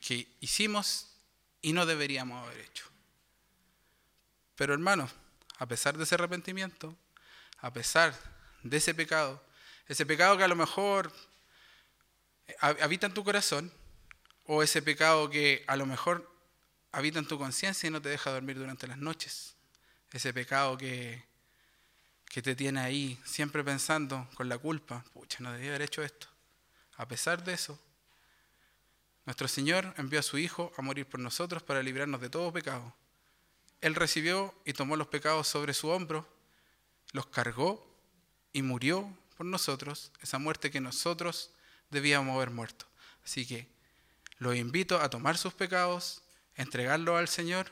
que 0.00 0.26
hicimos 0.40 1.08
y 1.60 1.74
no 1.74 1.84
deberíamos 1.84 2.42
haber 2.42 2.60
hecho. 2.60 2.86
Pero 4.56 4.72
hermanos, 4.72 5.10
a 5.58 5.66
pesar 5.66 5.98
de 5.98 6.04
ese 6.04 6.14
arrepentimiento, 6.14 6.96
a 7.58 7.70
pesar 7.74 8.18
de 8.62 8.78
ese 8.78 8.94
pecado, 8.94 9.44
ese 9.86 10.06
pecado 10.06 10.38
que 10.38 10.44
a 10.44 10.48
lo 10.48 10.56
mejor 10.56 11.12
habita 12.58 13.06
en 13.06 13.12
tu 13.12 13.22
corazón, 13.22 13.70
o 14.52 14.64
ese 14.64 14.82
pecado 14.82 15.30
que 15.30 15.62
a 15.68 15.76
lo 15.76 15.86
mejor 15.86 16.28
habita 16.90 17.20
en 17.20 17.28
tu 17.28 17.38
conciencia 17.38 17.86
y 17.86 17.90
no 17.90 18.02
te 18.02 18.08
deja 18.08 18.32
dormir 18.32 18.58
durante 18.58 18.88
las 18.88 18.98
noches, 18.98 19.54
ese 20.10 20.34
pecado 20.34 20.76
que, 20.76 21.22
que 22.28 22.42
te 22.42 22.56
tiene 22.56 22.80
ahí 22.80 23.16
siempre 23.24 23.62
pensando 23.62 24.28
con 24.34 24.48
la 24.48 24.58
culpa, 24.58 25.04
pucha, 25.12 25.38
no 25.38 25.52
debía 25.52 25.68
haber 25.68 25.82
hecho 25.82 26.02
esto. 26.02 26.26
A 26.96 27.06
pesar 27.06 27.44
de 27.44 27.52
eso, 27.52 27.78
nuestro 29.24 29.46
Señor 29.46 29.94
envió 29.96 30.18
a 30.18 30.24
su 30.24 30.36
Hijo 30.36 30.72
a 30.76 30.82
morir 30.82 31.06
por 31.06 31.20
nosotros 31.20 31.62
para 31.62 31.80
librarnos 31.80 32.20
de 32.20 32.28
todo 32.28 32.52
pecado. 32.52 32.92
Él 33.80 33.94
recibió 33.94 34.52
y 34.64 34.72
tomó 34.72 34.96
los 34.96 35.06
pecados 35.06 35.46
sobre 35.46 35.74
su 35.74 35.90
hombro, 35.90 36.26
los 37.12 37.26
cargó 37.26 37.88
y 38.52 38.62
murió 38.62 39.16
por 39.36 39.46
nosotros, 39.46 40.10
esa 40.20 40.40
muerte 40.40 40.72
que 40.72 40.80
nosotros 40.80 41.52
debíamos 41.88 42.34
haber 42.34 42.50
muerto. 42.50 42.86
Así 43.24 43.46
que 43.46 43.78
los 44.40 44.56
invito 44.56 45.00
a 45.00 45.08
tomar 45.08 45.38
sus 45.38 45.52
pecados, 45.52 46.22
entregarlos 46.56 47.18
al 47.18 47.28
Señor 47.28 47.70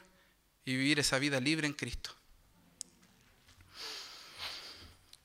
y 0.64 0.76
vivir 0.76 1.00
esa 1.00 1.18
vida 1.18 1.40
libre 1.40 1.66
en 1.66 1.72
Cristo. 1.72 2.14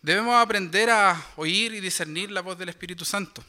Debemos 0.02 0.36
aprender 0.36 0.90
a 0.90 1.22
oír 1.36 1.74
y 1.74 1.82
discernir 1.82 2.32
la 2.32 2.42
voz 2.42 2.58
del 2.58 2.70
Espíritu 2.70 3.06
Santo. 3.06 3.44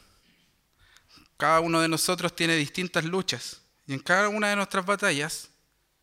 Cada 1.37 1.61
uno 1.61 1.81
de 1.81 1.87
nosotros 1.87 2.35
tiene 2.35 2.55
distintas 2.55 3.05
luchas 3.05 3.61
y 3.87 3.93
en 3.93 3.99
cada 3.99 4.27
una 4.29 4.49
de 4.49 4.57
nuestras 4.57 4.85
batallas 4.85 5.49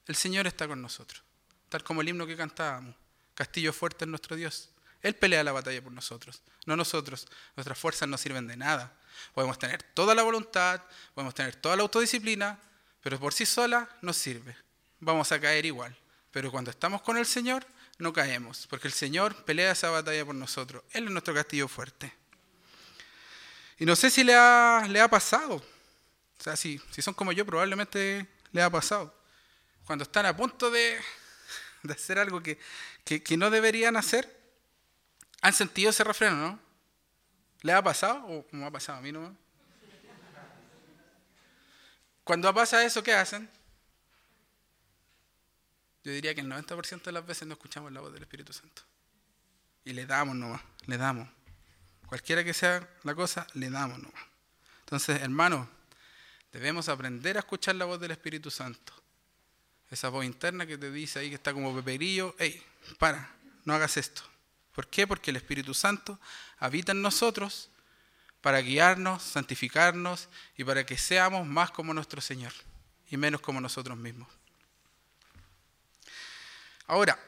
el 0.07 0.17
Señor 0.17 0.47
está 0.47 0.67
con 0.67 0.81
nosotros, 0.81 1.23
tal 1.69 1.85
como 1.85 2.01
el 2.01 2.09
himno 2.09 2.27
que 2.27 2.37
cantábamos. 2.37 2.97
Castillo 3.35 3.73
fuerte 3.73 4.05
es 4.07 4.09
nuestro 4.09 4.35
Dios. 4.35 4.71
Él 5.03 5.15
pelea 5.15 5.45
la 5.45 5.53
batalla 5.53 5.83
por 5.83 5.93
nosotros, 5.93 6.41
no 6.65 6.75
nosotros. 6.75 7.27
Nuestras 7.57 7.79
fuerzas 7.79 8.09
no 8.09 8.17
sirven 8.17 8.47
de 8.47 8.57
nada. 8.57 8.97
Podemos 9.35 9.59
tener 9.59 9.83
toda 9.83 10.15
la 10.15 10.23
voluntad, 10.23 10.81
podemos 11.15 11.35
tener 11.35 11.57
toda 11.57 11.77
la 11.77 11.83
autodisciplina, 11.83 12.59
pero 13.03 13.19
por 13.19 13.33
sí 13.33 13.47
sola 13.47 13.89
no 14.01 14.13
sirve. 14.13 14.57
Vamos 15.01 15.33
a 15.33 15.41
caer 15.41 15.67
igual. 15.67 15.97
Pero 16.31 16.51
cuando 16.51 16.71
estamos 16.71 17.03
con 17.03 17.19
el 17.19 17.27
Señor, 17.27 17.67
no 17.99 18.13
caemos, 18.13 18.67
porque 18.69 18.89
el 18.89 18.95
Señor 18.95 19.45
pelea 19.45 19.73
esa 19.73 19.91
batalla 19.91 20.25
por 20.25 20.35
nosotros. 20.35 20.83
Él 20.93 21.05
es 21.05 21.11
nuestro 21.11 21.35
castillo 21.35 21.69
fuerte. 21.69 22.13
Y 23.79 23.85
no 23.85 23.97
sé 23.97 24.11
si 24.11 24.25
le 24.25 24.35
ha, 24.35 24.87
le 24.89 25.01
ha 25.01 25.09
pasado. 25.09 25.57
O 25.57 26.43
sea, 26.43 26.57
si, 26.57 26.81
si 26.91 27.03
son 27.03 27.15
como 27.15 27.33
yo, 27.33 27.45
probablemente 27.45 28.27
le 28.53 28.63
ha 28.63 28.71
pasado 28.71 29.23
cuando 29.85 30.05
están 30.05 30.27
a 30.27 30.37
punto 30.37 30.71
de, 30.71 30.99
hacer 31.91 32.19
algo 32.19 32.43
que, 32.43 32.59
no 33.37 33.51
deberían 33.51 33.97
hacer, 33.97 34.35
han 35.41 35.53
sentido 35.53 35.91
ese 35.91 36.05
refreno, 36.05 36.37
¿no? 36.37 36.59
¿Le 37.63 37.73
ha 37.73 37.83
pasado 37.83 38.25
o 38.27 38.47
me 38.51 38.65
ha 38.65 38.71
pasado 38.71 38.99
a 38.99 39.03
mí 39.03 39.13
no? 39.13 39.37
Cuando 42.25 42.53
pasa 42.55 42.85
eso, 42.85 43.03
¿qué 43.03 43.15
hacen? 43.15 43.49
Yo 46.05 46.13
diría 46.13 46.35
que 46.35 46.41
el 46.41 46.49
90% 46.49 47.03
de 47.03 47.13
las 47.13 47.27
veces 47.27 47.47
no 47.47 47.55
escuchamos 47.55 47.93
la 47.93 48.01
voz 48.01 48.13
del 48.13 48.23
Espíritu 48.23 48.53
Santo. 48.53 48.83
Y 49.85 49.93
le 49.93 50.07
damos 50.07 50.37
nomás, 50.37 50.61
le 50.87 50.97
damos. 50.97 51.29
Cualquiera 52.07 52.45
que 52.45 52.55
sea 52.55 52.89
la 53.05 53.15
cosa, 53.15 53.47
le 53.55 53.71
damos 53.71 53.99
nomás. 53.99 54.23
Entonces, 54.81 55.21
hermanos, 55.21 55.67
debemos 56.53 56.89
aprender 56.89 57.37
a 57.37 57.41
escuchar 57.41 57.75
la 57.77 57.85
voz 57.85 58.01
del 58.01 58.11
Espíritu 58.11 58.51
Santo. 58.51 58.93
Esa 59.91 60.09
voz 60.09 60.25
interna 60.25 60.67
que 60.67 60.79
te 60.79 60.91
dice 60.91 61.19
ahí 61.19 61.29
que 61.29 61.37
está 61.37 61.53
como 61.53 61.75
peperillo, 61.75 62.35
hey, 62.39 62.63
para, 62.99 63.35
no 63.65 63.75
hagas 63.75 63.97
esto. 63.97 64.23
¿Por 64.73 64.89
qué? 64.89 65.07
Porque 65.07 65.31
el 65.31 65.37
Espíritu 65.37 65.75
Santo 65.75 66.19
habita 66.59 66.93
en 66.93 67.03
nosotros 67.03 67.71
para 68.41 68.61
guiarnos, 68.61 69.23
santificarnos 69.23 70.29
y 70.57 70.65
para 70.65 70.85
que 70.85 70.99
seamos 70.99 71.47
más 71.47 71.71
como 71.71 71.95
nuestro 71.95 72.21
Señor 72.21 72.53
y 73.09 73.17
menos 73.17 73.41
como 73.41 73.61
nosotros 73.61 73.97
mismos. 73.97 74.29
Ahora, 76.87 77.19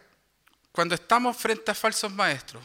cuando 0.73 0.95
estamos 0.95 1.37
frente 1.37 1.71
a 1.71 1.75
falsos 1.75 2.13
maestros, 2.13 2.65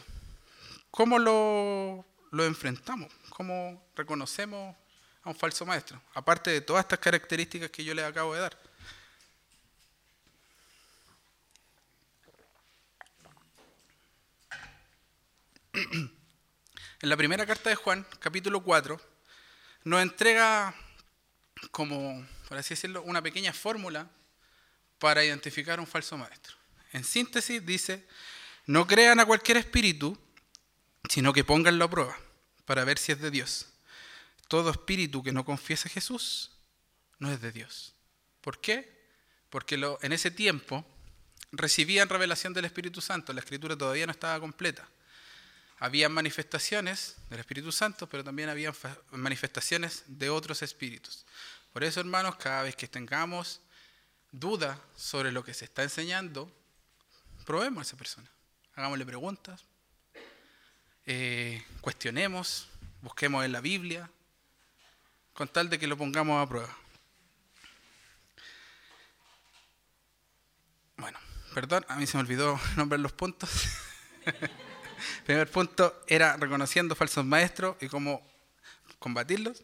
¿cómo 0.90 1.18
lo, 1.18 2.04
enfrentamos? 2.44 3.12
¿Cómo 3.28 3.88
reconocemos 3.94 4.74
a 5.22 5.28
un 5.28 5.36
falso 5.36 5.64
maestro? 5.64 6.00
Aparte 6.14 6.50
de 6.50 6.60
todas 6.60 6.84
estas 6.84 6.98
características 6.98 7.70
que 7.70 7.84
yo 7.84 7.94
les 7.94 8.04
acabo 8.04 8.34
de 8.34 8.40
dar. 8.40 8.69
En 17.00 17.08
la 17.08 17.16
primera 17.16 17.46
carta 17.46 17.70
de 17.70 17.76
Juan, 17.76 18.06
capítulo 18.18 18.62
4, 18.62 19.00
nos 19.84 20.02
entrega 20.02 20.74
como, 21.70 22.26
por 22.48 22.58
así 22.58 22.70
decirlo, 22.70 23.02
una 23.02 23.22
pequeña 23.22 23.52
fórmula 23.52 24.10
para 24.98 25.24
identificar 25.24 25.80
un 25.80 25.86
falso 25.86 26.18
maestro. 26.18 26.54
En 26.92 27.04
síntesis 27.04 27.64
dice, 27.64 28.06
no 28.66 28.86
crean 28.86 29.20
a 29.20 29.26
cualquier 29.26 29.56
espíritu, 29.56 30.18
sino 31.08 31.32
que 31.32 31.44
pónganlo 31.44 31.84
a 31.84 31.90
prueba 31.90 32.18
para 32.66 32.84
ver 32.84 32.98
si 32.98 33.12
es 33.12 33.20
de 33.20 33.30
Dios. 33.30 33.66
Todo 34.48 34.70
espíritu 34.70 35.22
que 35.22 35.32
no 35.32 35.44
confiesa 35.44 35.88
a 35.88 35.92
Jesús 35.92 36.50
no 37.18 37.30
es 37.30 37.40
de 37.40 37.52
Dios. 37.52 37.94
¿Por 38.40 38.60
qué? 38.60 39.00
Porque 39.48 39.80
en 40.02 40.12
ese 40.12 40.30
tiempo 40.30 40.84
recibían 41.52 42.08
revelación 42.08 42.52
del 42.52 42.64
Espíritu 42.64 43.00
Santo, 43.00 43.32
la 43.32 43.40
escritura 43.40 43.76
todavía 43.76 44.06
no 44.06 44.12
estaba 44.12 44.38
completa 44.38 44.88
había 45.80 46.10
manifestaciones 46.10 47.16
del 47.30 47.40
Espíritu 47.40 47.72
Santo, 47.72 48.06
pero 48.06 48.22
también 48.22 48.50
había 48.50 48.72
manifestaciones 49.12 50.04
de 50.06 50.28
otros 50.28 50.60
espíritus. 50.60 51.24
Por 51.72 51.82
eso, 51.82 52.00
hermanos, 52.00 52.36
cada 52.36 52.62
vez 52.64 52.76
que 52.76 52.86
tengamos 52.86 53.62
duda 54.30 54.78
sobre 54.94 55.32
lo 55.32 55.42
que 55.42 55.54
se 55.54 55.64
está 55.64 55.82
enseñando, 55.82 56.52
probemos 57.46 57.78
a 57.80 57.82
esa 57.88 57.96
persona. 57.96 58.28
Hagámosle 58.74 59.06
preguntas, 59.06 59.64
eh, 61.06 61.64
cuestionemos, 61.80 62.68
busquemos 63.00 63.42
en 63.46 63.52
la 63.52 63.62
Biblia, 63.62 64.10
con 65.32 65.48
tal 65.48 65.70
de 65.70 65.78
que 65.78 65.86
lo 65.86 65.96
pongamos 65.96 66.44
a 66.44 66.46
prueba. 66.46 66.76
Bueno, 70.98 71.18
perdón, 71.54 71.86
a 71.88 71.96
mí 71.96 72.06
se 72.06 72.18
me 72.18 72.22
olvidó 72.22 72.60
nombrar 72.76 73.00
los 73.00 73.12
puntos. 73.12 73.50
Primer 75.24 75.50
punto 75.50 76.02
era 76.06 76.36
reconociendo 76.36 76.94
falsos 76.94 77.24
maestros 77.24 77.76
y 77.80 77.88
cómo 77.88 78.22
combatirlos. 78.98 79.62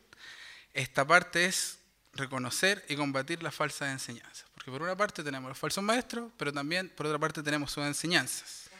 Esta 0.73 1.07
parte 1.07 1.47
es 1.47 1.79
reconocer 2.15 2.85
y 2.89 2.97
combatir 2.97 3.43
las 3.43 3.55
falsas 3.55 3.91
enseñanzas. 3.91 4.47
Porque 4.55 4.71
por 4.71 4.83
una 4.83 4.97
parte 4.97 5.23
tenemos 5.23 5.49
los 5.49 5.59
falsos 5.59 5.83
maestros, 5.83 6.31
pero 6.37 6.53
también 6.53 6.89
por 6.91 7.07
otra 7.07 7.19
parte 7.19 7.43
tenemos 7.43 7.71
sus 7.71 7.85
enseñanzas. 7.85 8.71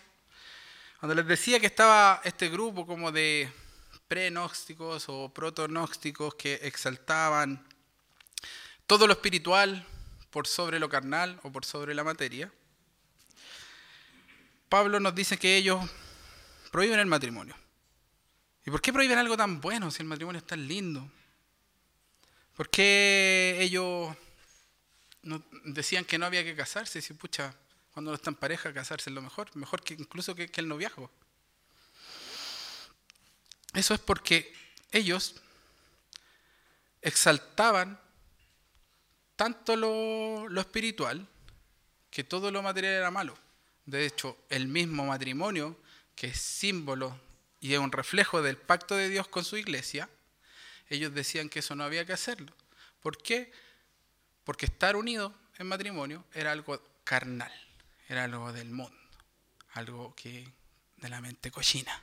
Cuando 0.99 1.15
les 1.15 1.27
decía 1.27 1.61
que 1.61 1.67
estaba 1.67 2.21
este 2.25 2.49
grupo 2.49 2.87
como 2.87 3.13
de 3.13 3.53
prenósticos 4.09 5.05
o 5.09 5.29
protonósticos 5.33 6.35
que 6.35 6.55
exaltaban 6.63 7.65
todo 8.87 9.07
lo 9.07 9.13
espiritual 9.13 9.85
por 10.31 10.47
sobre 10.47 10.79
lo 10.79 10.89
carnal 10.89 11.39
o 11.43 11.53
por 11.53 11.65
sobre 11.65 11.95
la 11.95 12.05
materia, 12.05 12.51
Pablo 14.69 14.99
nos 14.99 15.15
dice 15.15 15.39
que 15.39 15.57
ellos 15.57 15.81
prohíben 16.77 17.01
el 17.01 17.07
matrimonio. 17.07 17.57
¿Y 18.67 18.71
por 18.71 18.83
qué 18.83 18.93
prohíben 18.93 19.17
algo 19.17 19.35
tan 19.35 19.63
bueno 19.63 19.91
si 19.91 20.03
el 20.03 20.09
matrimonio 20.09 20.41
es 20.41 20.47
tan 20.47 20.69
lindo? 20.69 21.11
¿Por 22.55 22.69
qué 22.69 23.57
ellos 23.61 24.15
decían 25.65 26.05
que 26.05 26.19
no 26.19 26.27
había 26.27 26.45
que 26.45 26.55
casarse? 26.55 27.01
Si, 27.01 27.15
pucha, 27.15 27.55
cuando 27.95 28.11
uno 28.11 28.17
está 28.17 28.29
en 28.29 28.37
pareja, 28.37 28.75
casarse 28.75 29.09
es 29.09 29.15
lo 29.15 29.23
mejor, 29.23 29.57
mejor 29.57 29.83
que 29.83 29.95
incluso 29.95 30.35
que, 30.35 30.51
el 30.55 30.69
noviazgo. 30.69 31.11
Eso 33.73 33.95
es 33.95 34.01
porque 34.01 34.53
ellos 34.93 35.37
exaltaban 37.01 37.99
tanto 39.35 39.77
lo, 39.77 40.47
lo 40.47 40.61
espiritual 40.61 41.27
que 42.11 42.23
todo 42.23 42.51
lo 42.51 42.63
material 42.63 42.93
era 42.93 43.11
malo. 43.11 43.35
De 43.87 44.05
hecho, 44.05 44.37
el 44.51 44.69
mismo 44.69 45.07
matrimonio, 45.07 45.81
que 46.17 46.29
es 46.29 46.41
símbolo 46.41 47.21
y 47.61 47.75
es 47.75 47.79
un 47.79 47.93
reflejo 47.93 48.43
del 48.43 48.57
pacto 48.57 48.97
de 48.97 49.09
Dios 49.09 49.29
con 49.29 49.45
su 49.45 49.57
iglesia, 49.57 50.09
ellos 50.89 51.15
decían 51.15 51.49
que 51.49 51.61
eso 51.61 51.77
no 51.77 51.85
había 51.85 52.05
que 52.05 52.13
hacerlo. 52.13 52.53
¿Por 53.01 53.19
qué? 53.19 53.53
Porque 54.45 54.67
estar 54.67 54.97
unido 54.97 55.35
en 55.59 55.69
matrimonio 55.69 56.25
era 56.33 56.53
algo 56.53 56.83
carnal, 57.05 57.53
era 58.09 58.25
algo 58.25 58.53
del 58.53 58.71
mundo, 58.71 58.97
algo 59.73 60.15
que 60.17 60.49
de 60.97 61.09
la 61.09 61.21
mente 61.21 61.51
cochina. 61.51 62.03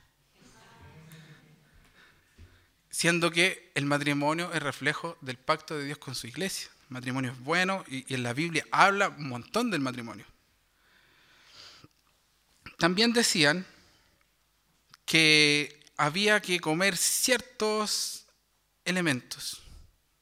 Siendo 2.89 3.32
que 3.32 3.71
el 3.73 3.86
matrimonio 3.86 4.54
es 4.54 4.62
reflejo 4.62 5.17
del 5.21 5.38
pacto 5.38 5.76
de 5.76 5.86
Dios 5.86 5.97
con 5.97 6.13
su 6.13 6.28
iglesia. 6.28 6.69
El 6.89 6.93
matrimonio 6.93 7.32
es 7.32 7.39
bueno 7.39 7.84
y, 7.88 8.06
y 8.12 8.15
en 8.15 8.21
la 8.21 8.34
Biblia 8.34 8.65
habla 8.71 9.10
un 9.10 9.30
montón 9.30 9.71
del 9.71 9.82
matrimonio. 9.82 10.26
También 12.78 13.13
decían 13.13 13.65
que 15.05 15.83
había 15.97 16.41
que 16.41 16.59
comer 16.59 16.97
ciertos 16.97 18.25
elementos, 18.85 19.61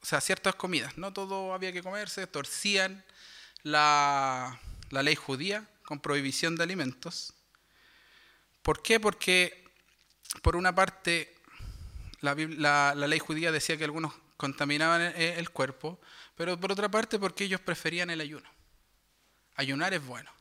o 0.01 0.05
sea, 0.05 0.21
ciertas 0.21 0.55
comidas. 0.55 0.97
No 0.97 1.13
todo 1.13 1.53
había 1.53 1.71
que 1.71 1.83
comerse, 1.83 2.27
torcían 2.27 3.03
la, 3.63 4.59
la 4.89 5.03
ley 5.03 5.15
judía 5.15 5.67
con 5.83 5.99
prohibición 5.99 6.55
de 6.55 6.63
alimentos. 6.63 7.33
¿Por 8.61 8.81
qué? 8.81 8.99
Porque 8.99 9.65
por 10.41 10.55
una 10.55 10.73
parte 10.73 11.35
la, 12.21 12.35
la, 12.35 12.93
la, 12.95 13.07
ley 13.07 13.19
judía 13.19 13.51
decía 13.51 13.77
que 13.77 13.83
algunos 13.83 14.13
contaminaban 14.37 15.01
el, 15.01 15.15
el, 15.15 15.49
cuerpo, 15.49 15.99
pero 16.35 16.59
por 16.59 16.71
otra 16.71 16.89
parte 16.89 17.19
porque 17.19 17.43
ellos 17.43 17.59
preferían 17.61 18.09
el 18.09 18.21
ayuno. 18.21 18.49
Ayunar 19.55 19.93
es 19.93 20.05
bueno. 20.05 20.31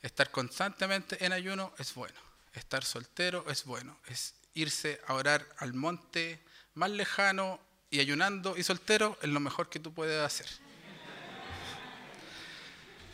Estar 0.00 0.30
constantemente 0.30 1.24
en 1.24 1.32
ayuno 1.32 1.72
es 1.78 1.94
bueno. 1.94 2.25
Estar 2.56 2.84
soltero 2.84 3.44
es 3.50 3.64
bueno. 3.64 3.96
Es 4.06 4.34
irse 4.54 4.98
a 5.06 5.14
orar 5.14 5.46
al 5.58 5.74
monte 5.74 6.42
más 6.74 6.90
lejano 6.90 7.60
y 7.90 8.00
ayunando 8.00 8.56
y 8.56 8.62
soltero 8.62 9.18
es 9.20 9.28
lo 9.28 9.40
mejor 9.40 9.68
que 9.68 9.78
tú 9.78 9.92
puedes 9.92 10.20
hacer. 10.22 10.46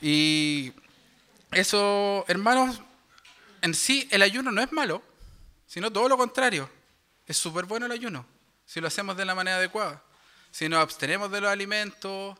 Y 0.00 0.72
eso, 1.50 2.24
hermanos, 2.28 2.81
en 3.61 3.74
sí 3.74 4.09
el 4.12 4.22
ayuno 4.22 4.52
no 4.52 4.62
es 4.62 4.72
malo, 4.72 5.02
sino 5.66 5.92
todo 5.92 6.09
lo 6.09 6.16
contrario. 6.16 6.70
Es 7.26 7.37
súper 7.37 7.64
bueno 7.64 7.87
el 7.87 7.92
ayuno, 7.92 8.24
si 8.64 8.81
lo 8.81 8.87
hacemos 8.87 9.16
de 9.16 9.24
la 9.24 9.35
manera 9.35 9.57
adecuada. 9.57 10.02
Si 10.52 10.68
nos 10.68 10.81
abstenemos 10.81 11.31
de 11.33 11.40
los 11.40 11.50
alimentos, 11.50 12.38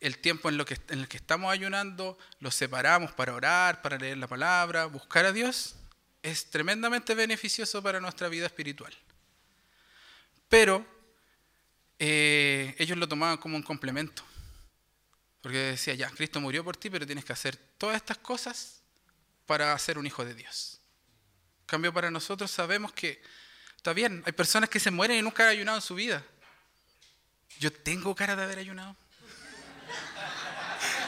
el 0.00 0.18
tiempo 0.18 0.48
en, 0.48 0.56
lo 0.56 0.64
que, 0.64 0.78
en 0.88 1.00
el 1.00 1.08
que 1.08 1.18
estamos 1.18 1.52
ayunando, 1.52 2.16
lo 2.38 2.50
separamos 2.50 3.12
para 3.12 3.34
orar, 3.34 3.82
para 3.82 3.98
leer 3.98 4.16
la 4.16 4.26
palabra, 4.26 4.86
buscar 4.86 5.26
a 5.26 5.32
Dios, 5.32 5.76
es 6.22 6.50
tremendamente 6.50 7.14
beneficioso 7.14 7.82
para 7.82 8.00
nuestra 8.00 8.28
vida 8.28 8.46
espiritual. 8.46 8.94
Pero 10.48 10.84
eh, 11.98 12.74
ellos 12.78 12.98
lo 12.98 13.08
tomaban 13.08 13.36
como 13.36 13.56
un 13.56 13.62
complemento. 13.62 14.22
Porque 15.40 15.58
decía, 15.58 15.94
ya, 15.94 16.10
Cristo 16.10 16.40
murió 16.40 16.62
por 16.64 16.76
ti, 16.76 16.90
pero 16.90 17.06
tienes 17.06 17.24
que 17.24 17.32
hacer 17.32 17.56
todas 17.78 17.96
estas 17.96 18.18
cosas 18.18 18.82
para 19.46 19.76
ser 19.78 19.98
un 19.98 20.06
hijo 20.06 20.24
de 20.24 20.34
Dios. 20.34 20.80
En 21.60 21.66
cambio, 21.66 21.92
para 21.92 22.10
nosotros 22.10 22.50
sabemos 22.50 22.92
que 22.92 23.22
está 23.76 23.92
bien, 23.92 24.22
hay 24.26 24.32
personas 24.32 24.68
que 24.68 24.80
se 24.80 24.90
mueren 24.90 25.18
y 25.18 25.22
nunca 25.22 25.44
han 25.44 25.50
ayunado 25.50 25.78
en 25.78 25.82
su 25.82 25.94
vida. 25.94 26.24
Yo 27.58 27.72
tengo 27.72 28.14
cara 28.14 28.36
de 28.36 28.44
haber 28.44 28.58
ayunado. 28.58 28.96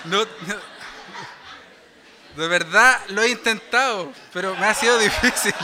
No, 0.05 0.25
no, 0.25 0.57
de 2.37 2.49
verdad 2.49 3.01
lo 3.09 3.23
he 3.23 3.31
intentado, 3.31 4.13
pero 4.33 4.57
me 4.57 4.67
ha 4.67 4.75
sido 4.75 4.99
difícil. 4.99 5.55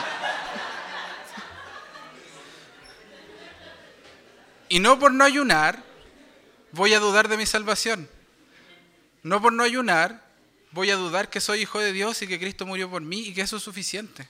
Y 4.68 4.80
no 4.80 4.98
por 4.98 5.12
no 5.12 5.24
ayunar 5.24 5.82
voy 6.72 6.92
a 6.92 7.00
dudar 7.00 7.28
de 7.28 7.36
mi 7.36 7.46
salvación. 7.46 8.08
No 9.22 9.40
por 9.40 9.52
no 9.52 9.62
ayunar 9.62 10.26
voy 10.72 10.90
a 10.90 10.96
dudar 10.96 11.30
que 11.30 11.40
soy 11.40 11.62
hijo 11.62 11.80
de 11.80 11.92
Dios 11.92 12.20
y 12.20 12.26
que 12.26 12.38
Cristo 12.38 12.66
murió 12.66 12.90
por 12.90 13.02
mí 13.02 13.20
y 13.20 13.34
que 13.34 13.40
eso 13.40 13.56
es 13.56 13.62
suficiente. 13.62 14.28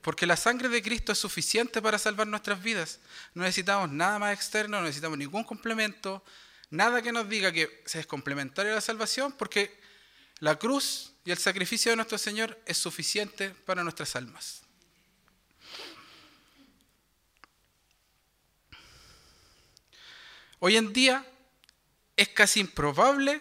Porque 0.00 0.26
la 0.26 0.36
sangre 0.36 0.68
de 0.68 0.82
Cristo 0.82 1.12
es 1.12 1.18
suficiente 1.18 1.82
para 1.82 1.98
salvar 1.98 2.26
nuestras 2.26 2.62
vidas. 2.62 3.00
No 3.34 3.42
necesitamos 3.42 3.90
nada 3.90 4.18
más 4.18 4.34
externo, 4.34 4.78
no 4.78 4.84
necesitamos 4.84 5.18
ningún 5.18 5.42
complemento, 5.44 6.22
nada 6.70 7.02
que 7.02 7.10
nos 7.10 7.28
diga 7.28 7.50
que 7.50 7.82
es 7.92 8.06
complementario 8.06 8.72
a 8.72 8.76
la 8.76 8.80
salvación, 8.80 9.32
porque 9.32 9.82
la 10.44 10.58
cruz 10.58 11.14
y 11.24 11.30
el 11.30 11.38
sacrificio 11.38 11.90
de 11.90 11.96
nuestro 11.96 12.18
Señor 12.18 12.60
es 12.66 12.76
suficiente 12.76 13.48
para 13.48 13.82
nuestras 13.82 14.14
almas. 14.14 14.60
Hoy 20.58 20.76
en 20.76 20.92
día 20.92 21.26
es 22.14 22.28
casi 22.28 22.60
improbable 22.60 23.40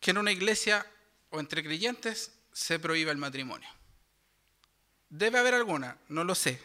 que 0.00 0.12
en 0.12 0.16
una 0.16 0.32
iglesia 0.32 0.86
o 1.28 1.38
entre 1.38 1.62
creyentes 1.62 2.32
se 2.50 2.78
prohíba 2.78 3.12
el 3.12 3.18
matrimonio. 3.18 3.68
Debe 5.10 5.38
haber 5.38 5.52
alguna, 5.52 5.98
no 6.08 6.24
lo 6.24 6.34
sé, 6.34 6.62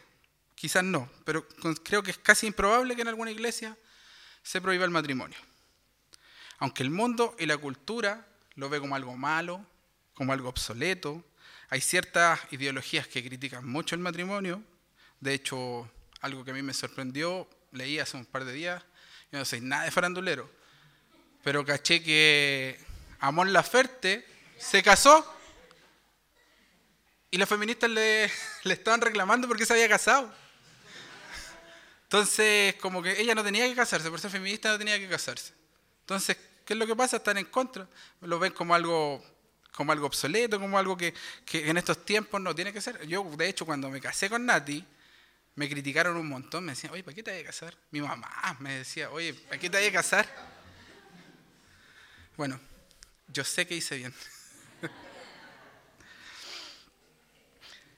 quizás 0.56 0.86
no, 0.86 1.12
pero 1.26 1.46
creo 1.84 2.04
que 2.04 2.12
es 2.12 2.18
casi 2.18 2.48
improbable 2.48 2.96
que 2.96 3.02
en 3.02 3.10
alguna 3.10 3.32
iglesia 3.32 3.78
se 4.44 4.62
prohíba 4.62 4.86
el 4.86 4.92
matrimonio. 4.92 5.38
Aunque 6.60 6.84
el 6.84 6.90
mundo 6.90 7.36
y 7.38 7.48
la 7.48 7.58
cultura 7.58 8.26
lo 8.58 8.70
ve 8.70 8.80
como 8.80 8.96
algo 8.96 9.16
malo, 9.16 9.66
como 10.14 10.34
algo 10.34 10.50
obsoleto, 10.50 11.24
hay 11.70 11.80
ciertas 11.80 12.40
ideologías 12.52 13.08
que 13.08 13.24
critican 13.24 13.66
mucho 13.66 13.96
el 13.96 14.02
matrimonio. 14.02 14.64
De 15.20 15.34
hecho, 15.34 15.90
algo 16.22 16.44
que 16.44 16.52
a 16.52 16.54
mí 16.54 16.64
me 16.64 16.74
sorprendió, 16.74 17.48
leí 17.72 18.00
hace 18.00 18.18
un 18.18 18.26
par 18.26 18.46
de 18.46 18.54
días, 18.54 18.84
yo 19.32 19.40
no 19.40 19.46
soy 19.46 19.62
nada 19.62 19.86
de 19.86 19.92
farandulero, 19.92 20.50
pero 21.44 21.64
caché 21.64 22.02
que 22.02 22.80
Amón 23.20 23.54
Laferte 23.54 24.26
se 24.58 24.82
casó 24.82 25.26
y 27.30 27.38
las 27.38 27.48
feministas 27.48 27.90
le, 27.90 28.32
le 28.64 28.74
estaban 28.74 29.02
reclamando 29.02 29.48
porque 29.48 29.66
se 29.66 29.74
había 29.74 29.88
casado. 29.88 30.34
Entonces, 32.04 32.74
como 32.76 33.04
que 33.04 33.22
ella 33.22 33.36
no 33.36 33.44
tenía 33.44 33.68
que 33.68 33.76
casarse, 33.76 34.10
por 34.10 34.20
ser 34.20 34.32
feminista 34.32 34.72
no 34.72 34.78
tenía 34.80 34.98
que 34.98 35.10
casarse. 35.10 35.54
Entonces, 36.00 36.38
¿qué 36.68 36.74
es 36.74 36.80
lo 36.80 36.86
que 36.86 36.98
pasa? 36.98 37.18
Están 37.18 37.38
en 37.38 37.46
contra. 37.46 37.88
Lo 38.22 38.40
ven 38.40 38.52
como 38.52 38.76
algo, 38.76 39.24
como 39.74 39.94
algo 39.94 40.06
obsoleto, 40.06 40.60
como 40.60 40.78
algo 40.78 40.98
que, 40.98 41.14
que 41.46 41.70
en 41.70 41.78
estos 41.78 42.06
tiempos 42.06 42.42
no 42.42 42.54
tiene 42.54 42.74
que 42.74 42.82
ser. 42.82 43.08
Yo, 43.08 43.24
de 43.38 43.48
hecho, 43.48 43.66
cuando 43.66 43.90
me 43.90 44.02
casé 44.02 44.30
con 44.30 44.46
Nati, 44.46 44.86
me 45.56 45.70
criticaron 45.70 46.18
un 46.18 46.28
montón. 46.28 46.66
Me 46.66 46.74
decían, 46.74 46.92
oye, 46.92 47.04
¿para 47.04 47.16
qué 47.16 47.24
te 47.24 47.32
vas 47.32 47.40
a 47.40 47.46
casar? 47.46 47.78
Mi 47.90 48.02
mamá 48.02 48.58
me 48.60 48.80
decía, 48.80 49.10
oye, 49.12 49.34
¿para 49.34 49.58
qué 49.58 49.70
te 49.70 49.80
vas 49.80 49.88
a 49.88 49.94
casar? 49.94 50.28
Bueno, 52.36 52.60
yo 53.30 53.46
sé 53.46 53.66
que 53.66 53.76
hice 53.76 53.96
bien. 53.96 54.14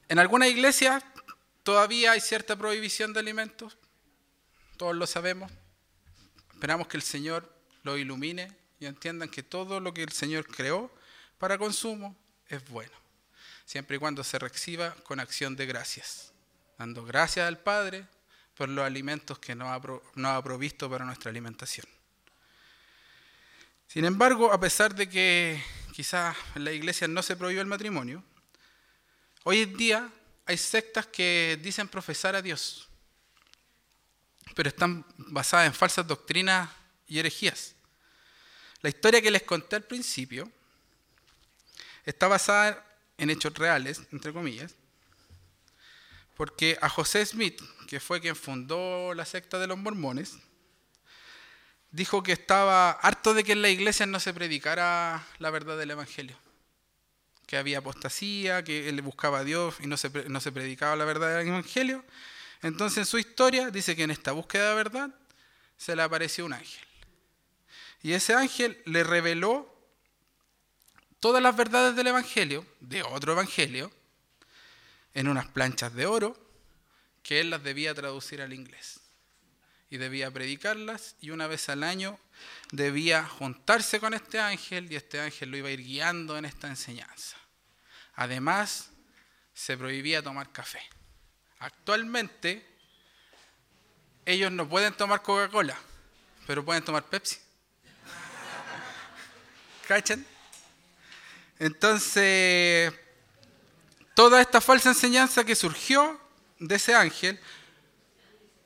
en 0.10 0.20
alguna 0.20 0.48
iglesia 0.48 1.02
todavía 1.64 2.12
hay 2.12 2.22
cierta 2.22 2.56
prohibición 2.56 3.14
de 3.14 3.20
alimentos. 3.20 3.80
Todos 4.78 4.96
lo 4.96 5.08
sabemos. 5.08 5.52
Esperamos 6.54 6.88
que 6.88 6.98
el 6.98 7.04
Señor 7.04 7.59
lo 7.84 7.98
ilumine 7.98 8.52
y 8.80 8.86
entiendan 8.86 9.30
que 9.30 9.44
todo 9.44 9.80
lo 9.80 9.94
que 9.94 10.04
el 10.04 10.12
Señor 10.12 10.48
creó 10.48 10.92
para 11.38 11.58
consumo 11.58 12.15
es 12.48 12.68
bueno, 12.70 12.94
siempre 13.65 13.98
y 13.98 14.00
cuando 14.00 14.24
se 14.24 14.39
reciba 14.39 14.94
con 15.04 15.20
acción 15.20 15.56
de 15.56 15.65
gracias, 15.65 16.34
dando 16.78 17.06
gracias 17.06 17.48
al 17.48 17.60
Padre 17.60 18.06
por 18.56 18.70
los 18.70 18.86
alimentos 18.86 19.39
que 19.39 19.56
nos 19.56 19.70
ha 19.70 20.44
provisto 20.44 20.90
para 20.90 21.06
nuestra 21.06 21.30
alimentación. 21.30 21.86
Sin 23.88 24.06
embargo, 24.06 24.52
a 24.52 24.60
pesar 24.60 24.94
de 24.94 25.10
que 25.10 25.63
quizás 25.94 26.36
en 26.56 26.63
la 26.65 26.71
iglesia 26.71 27.08
no 27.08 27.23
se 27.23 27.36
prohíbe 27.36 27.62
el 27.62 27.67
matrimonio, 27.67 28.23
hoy 29.44 29.62
en 29.62 29.77
día 29.77 30.10
hay 30.46 30.58
sectas 30.58 31.08
que 31.08 31.60
dicen 31.62 31.88
profesar 31.88 32.36
a 32.36 32.42
Dios, 32.42 32.90
pero 34.56 34.69
están 34.69 35.06
basadas 35.17 35.67
en 35.67 35.73
falsas 35.73 36.06
doctrinas 36.06 36.69
y 37.10 37.20
herejías. 37.20 37.76
La 38.82 38.90
historia 38.90 39.22
que 39.22 39.32
les 39.32 39.44
conté 39.44 39.76
al 39.76 39.84
principio 39.84 40.50
está 42.06 42.28
basada 42.28 42.86
en 43.18 43.30
hechos 43.30 43.54
reales, 43.56 44.02
entre 44.14 44.32
comillas, 44.32 44.76
porque 46.38 46.78
a 46.82 46.88
José 46.88 47.26
Smith, 47.26 47.62
que 47.88 48.00
fue 48.00 48.22
quien 48.22 48.36
fundó 48.36 49.14
la 49.14 49.26
secta 49.26 49.60
de 49.60 49.68
los 49.68 49.78
mormones, 49.78 50.38
dijo 51.92 52.24
que 52.24 52.32
estaba 52.32 52.92
harto 52.92 53.34
de 53.34 53.44
que 53.44 53.52
en 53.52 53.62
la 53.62 53.70
iglesia 53.70 54.06
no 54.06 54.22
se 54.22 54.34
predicara 54.34 55.26
la 55.40 55.50
verdad 55.50 55.78
del 55.78 55.92
Evangelio, 55.92 56.38
que 57.46 57.58
había 57.58 57.80
apostasía, 57.80 58.64
que 58.64 58.88
él 58.88 59.02
buscaba 59.02 59.40
a 59.40 59.44
Dios 59.44 59.76
y 59.82 59.88
no 59.88 59.98
se, 59.98 60.10
no 60.30 60.40
se 60.40 60.54
predicaba 60.54 60.96
la 60.96 61.04
verdad 61.04 61.38
del 61.38 61.50
Evangelio. 61.50 62.06
Entonces 62.62 63.00
en 63.00 63.06
su 63.06 63.18
historia 63.18 63.70
dice 63.70 63.96
que 63.96 64.04
en 64.04 64.12
esta 64.12 64.32
búsqueda 64.32 64.70
de 64.70 64.76
verdad 64.76 65.10
se 65.76 65.96
le 65.96 66.04
apareció 66.04 66.46
un 66.46 66.54
ángel. 66.54 66.88
Y 68.02 68.13
ese 68.13 68.33
ángel 68.33 68.81
le 68.85 69.04
reveló 69.04 69.75
todas 71.19 71.41
las 71.41 71.56
verdades 71.56 71.95
del 71.95 72.08
Evangelio, 72.08 72.65
de 72.79 73.04
otro 73.04 73.33
Evangelio, 73.33 73.91
en 75.13 75.27
unas 75.27 75.47
planchas 75.47 75.93
de 75.93 76.06
oro, 76.06 76.37
que 77.23 77.41
él 77.41 77.50
las 77.50 77.63
debía 77.63 77.93
traducir 77.93 78.41
al 78.41 78.54
inglés. 78.54 79.02
Y 79.89 79.97
debía 79.97 80.31
predicarlas 80.31 81.15
y 81.19 81.31
una 81.31 81.47
vez 81.47 81.67
al 81.67 81.83
año 81.83 82.19
debía 82.71 83.25
juntarse 83.25 84.00
con 84.00 84.13
este 84.13 84.39
ángel 84.39 84.91
y 84.91 84.95
este 84.95 85.19
ángel 85.19 85.50
lo 85.50 85.58
iba 85.58 85.69
a 85.69 85.71
ir 85.71 85.83
guiando 85.83 86.37
en 86.37 86.45
esta 86.45 86.67
enseñanza. 86.67 87.37
Además, 88.13 88.91
se 89.54 89.77
prohibía 89.77 90.21
tomar 90.21 90.52
café. 90.52 90.81
Actualmente, 91.58 92.65
ellos 94.25 94.52
no 94.52 94.69
pueden 94.69 94.93
tomar 94.93 95.21
Coca-Cola, 95.21 95.77
pero 96.45 96.63
pueden 96.63 96.83
tomar 96.83 97.04
Pepsi. 97.06 97.48
¿Cachan? 99.90 100.23
Entonces, 101.58 102.94
toda 104.13 104.40
esta 104.40 104.62
falsa 104.62 104.90
enseñanza 104.90 105.44
que 105.44 105.56
surgió 105.56 106.21
de 106.60 106.75
ese 106.75 106.94
ángel 106.94 107.40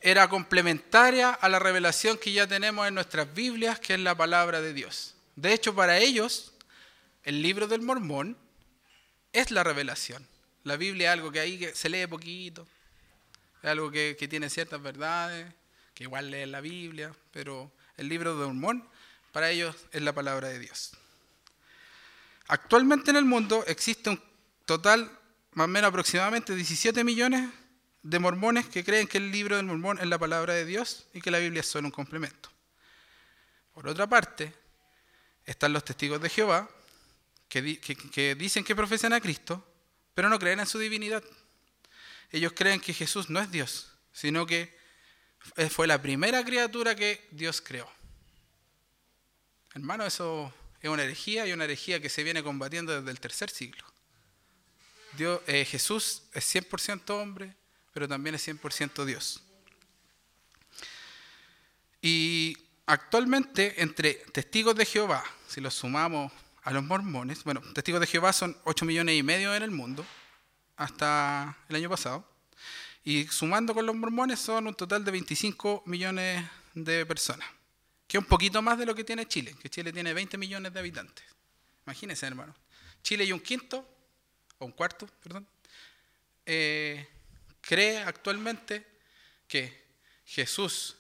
era 0.02 0.28
complementaria 0.28 1.30
a 1.30 1.48
la 1.48 1.60
revelación 1.60 2.18
que 2.18 2.34
ya 2.34 2.46
tenemos 2.46 2.86
en 2.90 2.96
nuestras 2.96 3.34
Biblias, 3.34 3.80
que 3.80 3.94
es 3.94 4.02
la 4.02 4.16
palabra 4.16 4.60
de 4.60 4.74
Dios. 4.74 5.16
De 5.38 5.54
hecho, 5.54 5.74
para 5.74 5.98
ellos, 5.98 6.52
el 7.24 7.42
libro 7.42 7.70
del 7.70 7.84
mormón 7.84 8.38
es 9.32 9.50
la 9.50 9.64
revelación. 9.64 10.28
La 10.66 10.76
Biblia 10.76 11.08
es 11.08 11.14
algo 11.14 11.32
que 11.32 11.40
ahí 11.40 11.72
se 11.74 11.88
lee 11.88 12.06
poquito, 12.06 12.68
es 13.62 13.70
algo 13.70 13.90
que, 13.92 14.18
que 14.20 14.28
tiene 14.28 14.50
ciertas 14.50 14.82
verdades, 14.82 15.54
que 15.94 16.04
igual 16.04 16.32
leen 16.32 16.52
la 16.52 16.60
Biblia, 16.60 17.16
pero 17.32 17.72
el 17.96 18.10
libro 18.10 18.38
del 18.38 18.48
mormón 18.48 18.86
para 19.32 19.52
ellos 19.52 19.74
es 19.94 20.02
la 20.02 20.12
palabra 20.12 20.50
de 20.50 20.60
Dios. 20.60 20.98
Actualmente 22.48 23.12
en 23.12 23.18
el 23.18 23.26
mundo 23.26 23.64
existe 23.68 24.10
un 24.10 24.22
total, 24.66 25.10
más 25.54 25.66
o 25.66 25.68
menos 25.68 25.90
aproximadamente 25.90 26.56
17 26.56 27.04
millones 27.04 27.50
de 28.02 28.20
mormones 28.20 28.68
que 28.68 28.84
creen 28.84 29.08
que 29.08 29.18
el 29.18 29.32
libro 29.32 29.56
del 29.56 29.66
mormón 29.66 29.98
es 30.00 30.08
la 30.08 30.20
palabra 30.20 30.54
de 30.54 30.66
Dios 30.66 31.08
y 31.14 31.22
que 31.22 31.32
la 31.32 31.40
Biblia 31.40 31.62
es 31.62 31.68
solo 31.68 31.88
un 31.88 31.92
complemento. 31.92 32.50
Por 33.74 33.88
otra 33.88 34.08
parte, 34.08 34.54
están 35.46 35.74
los 35.74 35.84
testigos 35.84 36.22
de 36.22 36.30
Jehová, 36.30 36.70
que, 37.48 37.80
que, 37.80 38.36
dicen 38.36 38.64
que 38.64 38.76
profesan 38.76 39.14
a 39.14 39.22
Cristo, 39.22 39.66
pero 40.14 40.30
no 40.30 40.40
creen 40.40 40.60
en 40.60 40.66
su 40.66 40.80
divinidad. 40.80 41.24
Ellos 42.30 42.54
creen 42.56 42.80
que 42.80 42.94
Jesús 42.94 43.30
no 43.30 43.40
es 43.40 43.52
Dios, 43.52 43.92
sino 44.12 44.46
que 44.46 44.76
fue 45.70 45.88
la 45.88 46.02
primera 46.02 46.44
criatura 46.44 46.96
que 46.96 47.28
Dios 47.32 47.62
creó. 47.62 47.90
Hermano, 49.74 50.06
eso 50.06 50.54
es 50.84 50.90
una 50.90 51.04
herejía 51.04 51.48
y 51.48 51.54
una 51.54 51.64
herejía 51.64 52.02
que 52.02 52.10
se 52.10 52.24
viene 52.24 52.44
combatiendo 52.44 52.94
desde 52.94 53.10
el 53.10 53.20
tercer 53.20 53.50
siglo. 53.50 53.84
Dios, 55.18 55.40
eh, 55.48 55.64
Jesús 55.64 56.24
es 56.34 56.56
100% 56.56 57.10
hombre, 57.12 57.56
pero 57.94 58.08
también 58.08 58.36
es 58.36 58.46
100% 58.46 59.06
Dios. 59.06 59.42
Y 62.02 62.58
actualmente 62.86 63.82
entre 63.82 64.16
testigos 64.34 64.76
de 64.76 64.86
Jehová, 64.86 65.24
si 65.48 65.62
los 65.62 65.74
sumamos 65.74 66.34
a 66.64 66.72
los 66.72 66.84
mormones, 66.84 67.46
bueno, 67.46 67.62
testigos 67.74 68.02
de 68.02 68.08
Jehová 68.08 68.34
son 68.34 68.58
8 68.66 68.84
millones 68.84 69.18
y 69.18 69.24
medio 69.24 69.56
en 69.56 69.64
el 69.64 69.72
mundo 69.72 70.06
hasta 70.76 71.58
el 71.70 71.78
año 71.78 71.90
pasado, 71.90 72.28
y 73.06 73.28
sumando 73.28 73.74
con 73.74 73.86
los 73.86 73.96
mormones 73.96 74.40
son 74.40 74.68
un 74.68 74.74
total 74.74 75.06
de 75.06 75.12
25 75.12 75.84
millones 75.86 76.46
de 76.74 77.06
personas, 77.06 77.48
que 78.08 78.18
es 78.18 78.24
un 78.24 78.28
poquito 78.28 78.62
más 78.62 78.78
de 78.78 78.86
lo 78.86 78.96
que 78.96 79.04
tiene 79.04 79.28
Chile, 79.28 79.56
que 79.60 79.70
Chile 79.70 79.92
tiene 79.92 80.14
20 80.14 80.38
millones 80.38 80.74
de 80.74 80.80
habitantes. 80.80 81.26
Imagínense, 81.86 82.26
hermano. 82.26 82.56
Chile 83.02 83.26
y 83.26 83.32
un 83.32 83.40
quinto, 83.40 83.88
o 84.60 84.66
un 84.66 84.72
cuarto, 84.72 85.08
perdón, 85.22 85.48
eh, 86.46 87.08
cree 87.62 88.00
actualmente 88.00 88.86
que 89.48 89.84
Jesús 90.26 90.96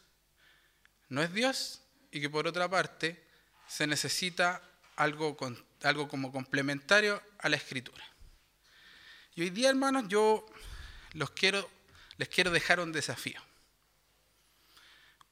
no 1.09 1.21
es 1.21 1.33
Dios 1.33 1.81
y 2.11 2.21
que 2.21 2.29
por 2.29 2.47
otra 2.47 2.69
parte 2.69 3.23
se 3.67 3.87
necesita 3.87 4.61
algo, 4.95 5.37
algo 5.83 6.07
como 6.07 6.31
complementario 6.31 7.21
a 7.39 7.49
la 7.49 7.55
escritura. 7.55 8.03
Y 9.35 9.41
hoy 9.41 9.49
día, 9.49 9.69
hermanos, 9.69 10.05
yo 10.07 10.45
los 11.13 11.31
quiero, 11.31 11.69
les 12.17 12.29
quiero 12.29 12.51
dejar 12.51 12.79
un 12.79 12.91
desafío. 12.91 13.41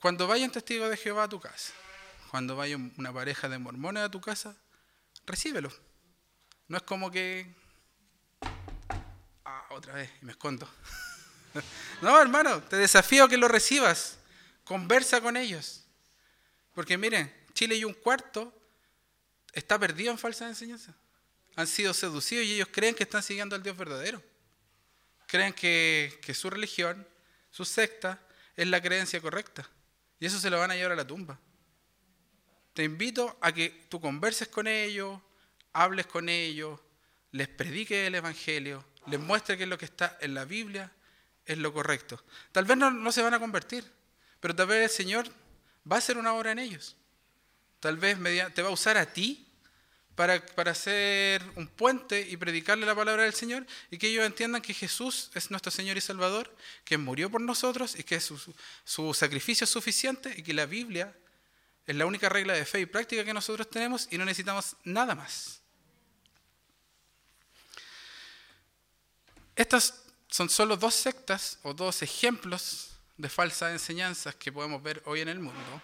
Cuando 0.02 0.26
vaya 0.26 0.46
un 0.46 0.52
testigo 0.52 0.90
de 0.90 0.98
Jehová 0.98 1.26
a 1.26 1.30
tu 1.30 1.40
casa, 1.40 1.74
cuando 2.32 2.56
vaya 2.56 2.76
una 2.76 3.14
pareja 3.14 3.48
de 3.48 3.60
mormones 3.60 4.04
a 4.04 4.10
tu 4.10 4.20
casa, 4.20 4.58
recíbelo. 5.28 5.72
No 6.68 6.78
es 6.78 6.84
como 6.84 7.12
que... 7.12 7.54
Ah, 9.46 9.68
otra 9.70 9.94
vez, 9.94 10.10
y 10.22 10.26
me 10.26 10.32
escondo. 10.32 10.68
No, 12.02 12.20
hermano, 12.20 12.64
te 12.64 12.78
desafío 12.78 13.26
a 13.26 13.30
que 13.30 13.36
lo 13.38 13.50
recibas. 13.50 14.18
Conversa 14.64 15.20
con 15.20 15.36
ellos. 15.36 15.84
Porque 16.74 16.98
miren, 16.98 17.32
Chile 17.54 17.76
y 17.76 17.84
un 17.84 17.94
cuarto 17.94 18.58
está 19.52 19.78
perdido 19.78 20.12
en 20.12 20.18
falsa 20.18 20.48
enseñanza. 20.48 20.96
Han 21.58 21.68
sido 21.68 21.94
seducidos 21.94 22.46
y 22.46 22.54
ellos 22.54 22.70
creen 22.72 22.96
que 22.96 23.04
están 23.04 23.22
siguiendo 23.22 23.56
al 23.56 23.62
Dios 23.62 23.76
verdadero. 23.76 24.24
Creen 25.28 25.54
que, 25.54 26.20
que 26.24 26.34
su 26.34 26.50
religión, 26.50 27.06
su 27.52 27.66
secta, 27.66 28.20
es 28.56 28.68
la 28.68 28.82
creencia 28.82 29.20
correcta. 29.20 29.70
Y 30.22 30.28
eso 30.28 30.40
se 30.40 30.52
lo 30.52 30.60
van 30.60 30.70
a 30.70 30.76
llevar 30.76 30.92
a 30.92 30.96
la 30.96 31.08
tumba. 31.08 31.40
Te 32.74 32.84
invito 32.84 33.40
a 33.42 33.52
que 33.52 33.88
tú 33.90 34.00
converses 34.00 34.48
con 34.48 34.68
ellos, 34.68 35.20
hables 35.74 36.06
con 36.06 36.30
ellos, 36.30 36.80
les 37.32 37.48
prediques 37.48 38.08
el 38.08 38.14
Evangelio, 38.14 38.86
les 39.08 39.20
muestres 39.20 39.58
que 39.58 39.66
lo 39.66 39.80
que 39.80 39.86
está 39.86 40.20
en 40.22 40.36
la 40.36 40.46
Biblia 40.46 40.92
es 41.44 41.58
lo 41.58 41.74
correcto. 41.74 42.24
Tal 42.52 42.66
vez 42.66 42.78
no, 42.78 43.12
se 43.12 43.24
van 43.24 43.34
a 43.34 43.40
convertir, 43.40 43.84
pero 44.40 44.56
tal 44.56 44.68
vez 44.68 44.92
el 44.92 44.96
Señor 44.96 45.28
va 45.92 45.96
a 45.96 46.00
hacer 46.00 46.20
una 46.20 46.36
obra 46.36 46.52
en 46.52 46.60
ellos. 46.60 46.96
Tal 47.80 47.98
vez 47.98 48.16
te 48.54 48.62
va 48.62 48.70
a 48.70 48.74
usar 48.74 48.98
a 48.98 49.12
ti 49.12 49.51
para, 50.16 50.46
para 50.46 50.72
hacer 50.72 51.44
un 51.56 51.68
puente 51.68 52.28
y 52.30 52.38
predicarle 52.38 52.86
la 52.86 52.96
palabra 52.96 53.24
del 53.24 53.34
Señor 53.34 53.66
y 53.90 53.98
que 53.98 54.08
ellos 54.08 54.26
entiendan 54.26 54.62
que 54.62 54.74
Jesús 54.74 55.32
es 55.34 55.52
nuestro 55.52 55.72
Señor 55.72 55.98
y 55.98 56.02
Salvador, 56.02 56.56
que 56.84 56.98
murió 56.98 57.30
por 57.30 57.42
nosotros 57.42 57.98
y 57.98 58.04
que 58.04 58.20
su, 58.20 58.40
su 58.84 59.14
sacrificio 59.14 59.66
es 59.66 59.70
suficiente 59.70 60.34
y 60.38 60.44
que 60.44 60.54
la 60.54 60.66
Biblia 60.66 61.16
es 61.88 61.96
la 61.96 62.06
única 62.06 62.30
regla 62.30 62.54
de 62.54 62.66
fe 62.66 62.82
y 62.82 62.86
práctica 62.86 63.26
que 63.26 63.34
nosotros 63.34 63.70
tenemos 63.70 64.08
y 64.12 64.18
no 64.18 64.26
necesitamos 64.26 64.76
nada 64.84 65.16
más. 65.16 65.62
Estas 69.56 70.04
son 70.28 70.50
solo 70.50 70.78
dos 70.78 70.96
sectas 70.96 71.60
o 71.64 71.74
dos 71.74 72.02
ejemplos 72.02 72.92
de 73.18 73.30
falsas 73.30 73.72
enseñanzas 73.72 74.36
que 74.36 74.52
podemos 74.52 74.82
ver 74.82 75.02
hoy 75.06 75.22
en 75.22 75.28
el 75.28 75.40
mundo. 75.40 75.82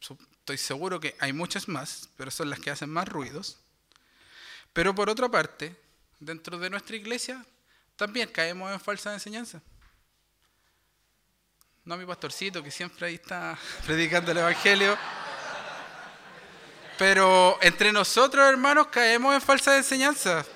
Estoy 0.00 0.58
seguro 0.58 0.98
que 0.98 1.14
hay 1.20 1.32
muchas 1.32 1.68
más, 1.68 2.08
pero 2.16 2.30
son 2.30 2.50
las 2.50 2.58
que 2.58 2.70
hacen 2.70 2.90
más 2.90 3.08
ruidos. 3.08 3.58
Pero 4.72 4.94
por 4.94 5.10
otra 5.10 5.28
parte, 5.28 5.74
dentro 6.18 6.58
de 6.58 6.70
nuestra 6.70 6.96
iglesia 6.96 7.44
también 7.96 8.28
caemos 8.30 8.72
en 8.72 8.80
falsas 8.80 9.14
enseñanzas. 9.14 9.62
No 11.84 11.96
mi 11.96 12.06
pastorcito 12.06 12.62
que 12.62 12.70
siempre 12.70 13.06
ahí 13.06 13.14
está 13.14 13.58
predicando 13.86 14.30
el 14.32 14.38
Evangelio. 14.38 14.96
Pero 16.98 17.58
entre 17.62 17.92
nosotros, 17.92 18.46
hermanos, 18.46 18.88
caemos 18.88 19.34
en 19.34 19.40
falsas 19.40 19.76
enseñanzas. 19.76 20.46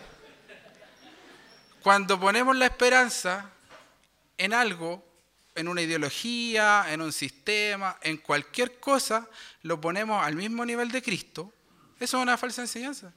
Cuando 1.83 2.21
ponemos 2.21 2.57
la 2.57 2.67
esperanza 2.67 3.51
en 4.39 4.53
algo, 4.53 5.05
en 5.55 5.69
una 5.69 5.83
ideología, 5.83 6.87
en 6.89 7.01
un 7.01 7.13
sistema, 7.13 7.99
en 8.03 8.19
cualquier 8.19 8.79
cosa, 8.79 9.29
lo 9.63 9.81
ponemos 9.81 10.25
al 10.25 10.37
mismo 10.37 10.65
nivel 10.65 10.91
de 10.91 11.03
Cristo, 11.03 11.53
eso 12.01 12.17
es 12.17 12.23
una 12.23 12.37
falsa 12.37 12.63
enseñanza. 12.63 13.13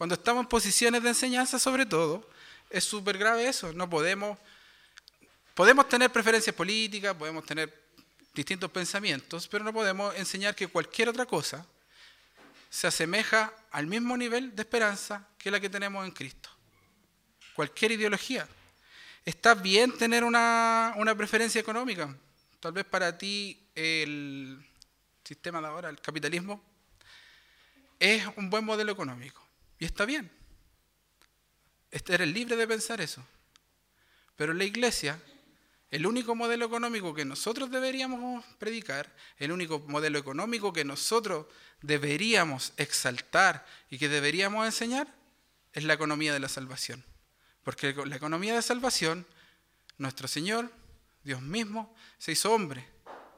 Cuando 0.00 0.14
estamos 0.14 0.44
en 0.44 0.48
posiciones 0.48 1.02
de 1.02 1.10
enseñanza, 1.10 1.58
sobre 1.58 1.84
todo, 1.84 2.26
es 2.70 2.84
súper 2.84 3.18
grave 3.18 3.46
eso. 3.46 3.70
No 3.74 3.90
podemos, 3.90 4.38
podemos 5.52 5.86
tener 5.90 6.10
preferencias 6.10 6.56
políticas, 6.56 7.14
podemos 7.14 7.44
tener 7.44 7.70
distintos 8.32 8.70
pensamientos, 8.70 9.46
pero 9.46 9.62
no 9.62 9.74
podemos 9.74 10.16
enseñar 10.16 10.54
que 10.54 10.68
cualquier 10.68 11.10
otra 11.10 11.26
cosa 11.26 11.66
se 12.70 12.86
asemeja 12.86 13.52
al 13.72 13.88
mismo 13.88 14.16
nivel 14.16 14.56
de 14.56 14.62
esperanza 14.62 15.28
que 15.36 15.50
la 15.50 15.60
que 15.60 15.68
tenemos 15.68 16.02
en 16.06 16.12
Cristo 16.12 16.48
cualquier 17.54 17.92
ideología. 17.92 18.48
Está 19.22 19.54
bien 19.54 19.92
tener 19.98 20.24
una, 20.24 20.94
preferencia 21.14 21.60
económica. 21.60 22.16
Tal 22.58 22.72
vez 22.72 22.86
para 22.86 23.18
ti 23.18 23.68
el 23.74 24.66
sistema 25.22 25.60
de 25.60 25.66
ahora, 25.66 25.90
el 25.90 26.00
capitalismo, 26.00 26.58
es 27.98 28.26
un 28.36 28.48
buen 28.48 28.64
modelo 28.64 28.92
económico. 28.92 29.49
Y 29.80 29.86
está 29.86 30.04
bien. 30.04 30.30
Este, 31.90 32.14
eres 32.14 32.28
libre 32.28 32.54
de 32.54 32.68
pensar 32.68 33.00
eso. 33.00 33.24
Pero 34.36 34.52
en 34.52 34.58
la 34.58 34.64
iglesia, 34.64 35.20
el 35.90 36.06
único 36.06 36.36
modelo 36.36 36.66
económico 36.66 37.14
que 37.14 37.24
nosotros 37.24 37.70
deberíamos 37.70 38.44
predicar, 38.58 39.12
el 39.38 39.50
único 39.50 39.80
modelo 39.80 40.18
económico 40.18 40.72
que 40.72 40.84
nosotros 40.84 41.46
deberíamos 41.82 42.72
exaltar 42.76 43.66
y 43.88 43.98
que 43.98 44.08
deberíamos 44.08 44.66
enseñar, 44.66 45.12
es 45.72 45.82
la 45.84 45.94
economía 45.94 46.32
de 46.32 46.40
la 46.40 46.48
salvación. 46.48 47.04
Porque 47.64 47.94
la 48.06 48.16
economía 48.16 48.54
de 48.54 48.62
salvación, 48.62 49.26
nuestro 49.98 50.28
Señor, 50.28 50.70
Dios 51.24 51.40
mismo, 51.40 51.94
se 52.18 52.32
hizo 52.32 52.52
hombre, 52.52 52.86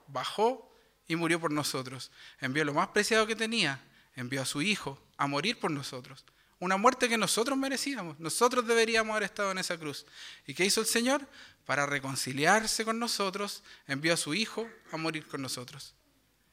bajó 0.08 0.74
y 1.06 1.14
murió 1.16 1.40
por 1.40 1.52
nosotros. 1.52 2.10
Envió 2.40 2.64
lo 2.64 2.74
más 2.74 2.88
preciado 2.88 3.26
que 3.26 3.36
tenía, 3.36 3.80
envió 4.16 4.42
a 4.42 4.46
su 4.46 4.62
Hijo 4.62 5.00
a 5.16 5.26
morir 5.26 5.58
por 5.58 5.70
nosotros. 5.70 6.24
Una 6.58 6.76
muerte 6.76 7.08
que 7.08 7.18
nosotros 7.18 7.58
merecíamos. 7.58 8.20
Nosotros 8.20 8.66
deberíamos 8.66 9.12
haber 9.12 9.24
estado 9.24 9.50
en 9.50 9.58
esa 9.58 9.76
cruz. 9.76 10.06
¿Y 10.46 10.54
qué 10.54 10.64
hizo 10.64 10.80
el 10.80 10.86
Señor? 10.86 11.26
Para 11.64 11.86
reconciliarse 11.86 12.84
con 12.84 12.98
nosotros, 12.98 13.62
envió 13.86 14.14
a 14.14 14.16
su 14.16 14.34
Hijo 14.34 14.68
a 14.92 14.96
morir 14.96 15.26
con 15.26 15.42
nosotros. 15.42 15.94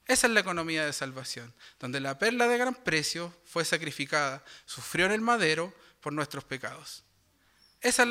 Esa 0.07 0.26
es 0.26 0.34
la 0.34 0.39
economía 0.39 0.84
de 0.84 0.93
salvación, 0.93 1.53
donde 1.80 1.99
la 1.99 2.18
perla 2.18 2.47
de 2.47 2.57
gran 2.57 2.74
precio 2.74 3.32
fue 3.45 3.64
sacrificada, 3.64 4.43
sufrió 4.66 5.05
en 5.05 5.12
el 5.12 5.22
madero 5.22 5.72
por 6.01 6.14
nuestros 6.14 6.43
pecados. 6.43 7.03
Ese 7.82 8.01
es 8.01 8.10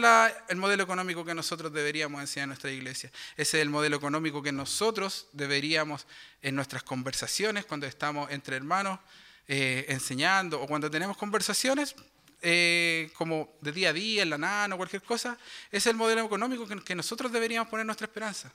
el 0.49 0.57
modelo 0.57 0.85
económico 0.85 1.25
que 1.25 1.35
nosotros 1.35 1.73
deberíamos 1.73 2.21
enseñar 2.21 2.45
en 2.45 2.51
nuestra 2.51 2.71
iglesia. 2.71 3.11
Ese 3.37 3.59
es 3.59 3.63
el 3.63 3.69
modelo 3.69 3.97
económico 3.97 4.43
que 4.43 4.53
nosotros 4.53 5.27
deberíamos 5.33 6.07
en 6.41 6.55
nuestras 6.55 6.85
conversaciones, 6.85 7.67
cuando 7.67 7.87
estamos 7.87 8.31
entre 8.31 8.57
hermanos 8.57 9.01
eh, 9.49 9.87
enseñando 9.89 10.61
o 10.61 10.67
cuando 10.67 10.91
tenemos 10.91 11.17
conversaciones 11.17 11.97
eh, 12.43 13.11
como 13.17 13.57
de 13.61 13.73
día 13.73 13.89
a 13.89 13.93
día, 13.93 14.23
en 14.23 14.31
la 14.31 14.39
nana 14.39 14.75
o 14.75 14.79
cualquier 14.79 15.03
cosa. 15.03 15.37
Es 15.71 15.87
el 15.87 15.97
modelo 15.97 16.25
económico 16.25 16.67
que, 16.69 16.79
que 16.85 16.95
nosotros 16.95 17.33
deberíamos 17.33 17.69
poner 17.69 17.85
nuestra 17.85 18.07
esperanza. 18.07 18.53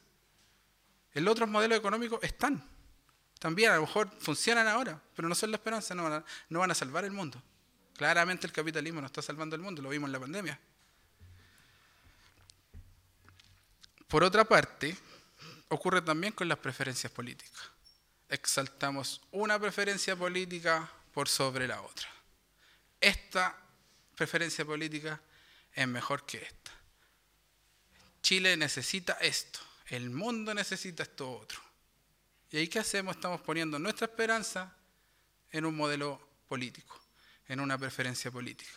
El 1.14 1.28
otro 1.28 1.46
modelo 1.48 1.76
económico 1.76 2.20
están. 2.22 2.64
También 3.40 3.72
a 3.72 3.76
lo 3.76 3.82
mejor 3.82 4.10
funcionan 4.20 4.68
ahora, 4.68 5.02
pero 5.16 5.28
no 5.28 5.36
son 5.36 5.52
la 5.52 5.58
esperanza, 5.58 5.94
no 5.94 6.04
van 6.04 6.14
a, 6.14 6.26
no 6.48 6.60
van 6.60 6.72
a 6.72 6.76
salvar 6.76 7.04
el 7.04 7.12
mundo. 7.12 7.42
Claramente 7.98 8.48
el 8.48 8.54
capitalismo 8.54 9.02
no 9.02 9.08
está 9.08 9.22
salvando 9.22 9.56
el 9.56 9.62
mundo, 9.62 9.82
lo 9.82 9.90
vimos 9.90 10.08
en 10.08 10.14
la 10.14 10.20
pandemia. 10.20 10.60
Por 14.08 14.24
otra 14.24 14.46
parte, 14.46 14.96
ocurre 15.68 16.02
también 16.02 16.34
con 16.34 16.48
las 16.48 16.58
preferencias 16.58 17.12
políticas. 17.12 17.73
Exaltamos 18.34 19.22
una 19.30 19.60
preferencia 19.60 20.16
política 20.16 20.90
por 21.14 21.30
sobre 21.30 21.68
la 21.68 21.80
otra. 21.84 22.08
Esta 23.00 23.56
preferencia 24.16 24.66
política 24.66 25.22
es 25.72 25.88
mejor 25.88 26.26
que 26.26 26.38
esta. 26.38 26.72
Chile 28.24 28.58
necesita 28.58 29.14
esto, 29.22 29.60
el 29.90 30.10
mundo 30.10 30.52
necesita 30.56 31.04
esto 31.04 31.32
otro. 31.32 31.60
¿Y 32.50 32.58
ahí 32.58 32.68
qué 32.68 32.80
hacemos? 32.80 33.18
Estamos 33.18 33.40
poniendo 33.42 33.78
nuestra 33.78 34.08
esperanza 34.08 34.76
en 35.52 35.66
un 35.66 35.76
modelo 35.76 36.20
político, 36.48 37.00
en 37.48 37.60
una 37.60 37.78
preferencia 37.78 38.32
política 38.32 38.74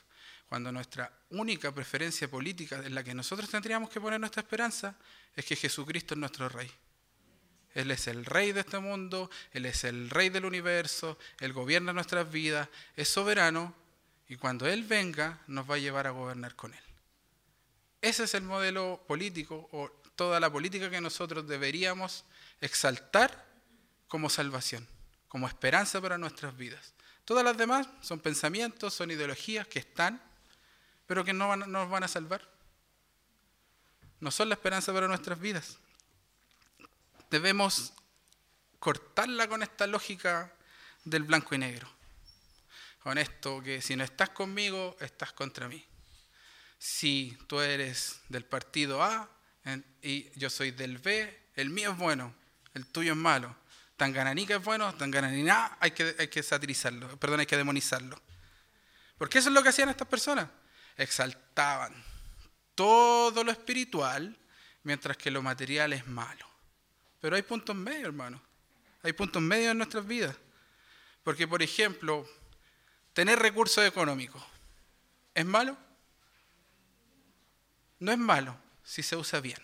cuando 0.51 0.71
nuestra 0.71 1.11
única 1.31 1.73
preferencia 1.73 2.29
política 2.29 2.77
en 2.85 2.95
la 2.95 3.03
que 3.03 3.15
nosotros 3.15 3.49
tendríamos 3.49 3.89
que 3.89 4.03
poner 4.03 4.21
nuestra 4.21 4.43
esperanza 4.43 4.95
es 5.35 5.45
que 5.47 5.57
Jesucristo 5.57 6.13
es 6.13 6.21
nuestro 6.21 6.49
rey. 6.51 6.71
Él 7.77 7.91
es 7.91 8.07
el 8.07 8.25
rey 8.25 8.53
de 8.53 8.61
este 8.61 8.79
mundo, 8.79 9.31
Él 9.53 9.67
es 9.67 9.85
el 9.85 10.09
rey 10.09 10.31
del 10.31 10.47
universo, 10.47 11.19
Él 11.41 11.53
gobierna 11.53 11.93
nuestras 11.93 12.33
vidas, 12.33 12.71
es 12.97 13.07
soberano 13.07 13.75
y 14.29 14.37
cuando 14.37 14.67
Él 14.67 14.85
venga 14.85 15.41
nos 15.47 15.71
va 15.71 15.75
a 15.75 15.79
llevar 15.79 16.07
a 16.07 16.11
gobernar 16.11 16.57
con 16.57 16.73
Él. 16.73 16.81
Ese 18.01 18.25
es 18.25 18.33
el 18.33 18.45
modelo 18.45 19.05
político 19.07 19.69
o 19.73 19.91
toda 20.15 20.41
la 20.41 20.51
política 20.51 20.89
que 20.89 21.03
nosotros 21.03 21.47
deberíamos 21.47 22.25
exaltar 22.63 23.45
como 24.09 24.31
salvación, 24.31 24.89
como 25.29 25.47
esperanza 25.47 26.01
para 26.01 26.17
nuestras 26.17 26.57
vidas. 26.57 26.95
Todas 27.27 27.45
las 27.45 27.59
demás 27.59 27.87
son 28.01 28.21
pensamientos, 28.21 28.95
son 28.95 29.11
ideologías 29.11 29.67
que 29.67 29.81
están, 29.81 30.23
pero 31.07 31.27
que 31.27 31.35
no, 31.35 31.55
nos 31.55 31.91
van 31.91 32.05
a 32.05 32.09
salvar. 32.09 32.41
No 34.19 34.31
son 34.31 34.49
la 34.49 34.55
esperanza 34.55 34.95
para 34.95 35.09
nuestras 35.09 35.39
vidas. 35.39 35.79
Debemos 37.31 37.93
cortarla 38.79 39.49
con 39.49 39.63
esta 39.63 39.87
lógica 39.87 40.53
del 41.05 41.23
blanco 41.23 41.55
y 41.55 41.59
negro. 41.59 41.89
Con 43.01 43.19
esto 43.19 43.63
que 43.63 43.81
si 43.81 43.97
no 43.97 44.05
estás 44.05 44.31
conmigo, 44.31 44.97
estás 45.01 45.33
contra 45.33 45.69
mí. 45.69 45.85
Si 46.79 47.37
tú 47.47 47.61
eres 47.61 48.21
del 48.29 48.45
partido 48.45 49.03
A 49.03 49.29
y 50.03 50.31
yo 50.39 50.51
soy 50.51 50.71
del 50.71 50.99
B, 50.99 51.51
el 51.55 51.71
mío 51.71 51.93
es 51.93 51.99
bueno, 51.99 52.35
el 52.75 52.87
tuyo 52.87 53.13
es 53.13 53.19
malo. 53.19 53.57
Tan 53.97 54.13
gananica 54.13 54.57
es 54.57 54.63
bueno, 54.63 54.95
tan 54.95 55.11
gananica 55.11 55.79
hay 55.81 55.93
que, 55.93 56.15
hay 56.19 56.29
que 56.29 56.43
satirizarlo, 56.43 57.19
perdón, 57.19 57.41
hay 57.41 57.47
que 57.47 57.57
demonizarlo. 57.57 58.21
Porque 59.17 59.39
eso 59.39 59.49
es 59.49 59.55
lo 59.55 59.63
que 59.63 59.71
hacían 59.71 59.89
estas 59.89 60.09
personas 60.09 60.49
exaltaban 60.97 61.93
todo 62.75 63.43
lo 63.43 63.51
espiritual, 63.51 64.37
mientras 64.83 65.17
que 65.17 65.31
lo 65.31 65.43
material 65.43 65.93
es 65.93 66.07
malo. 66.07 66.46
Pero 67.27 67.35
hay 67.35 67.43
puntos 67.43 67.75
medios, 67.75 68.05
hermano. 68.05 68.41
Hay 69.03 69.13
puntos 69.13 69.43
medios 69.43 69.73
en 69.73 69.79
nuestras 69.79 70.07
vidas. 70.07 70.37
Porque, 71.25 71.49
por 71.49 71.61
ejemplo, 71.61 72.25
tener 73.13 73.37
recursos 73.41 73.85
económicos, 73.85 74.41
¿es 75.35 75.45
malo? 75.45 75.77
No 77.99 78.13
es 78.13 78.19
malo 78.19 78.57
si 78.85 79.03
se 79.03 79.17
usa 79.17 79.41
bien. 79.41 79.59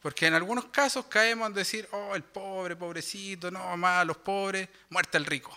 Porque 0.00 0.28
en 0.28 0.32
algunos 0.32 0.64
casos 0.68 1.04
caemos 1.04 1.48
en 1.48 1.52
decir, 1.52 1.86
oh, 1.92 2.16
el 2.16 2.22
pobre, 2.22 2.74
pobrecito, 2.74 3.50
no, 3.50 3.76
más 3.76 4.06
los 4.06 4.16
pobres, 4.16 4.66
muerte 4.88 5.18
el 5.18 5.26
rico. 5.26 5.54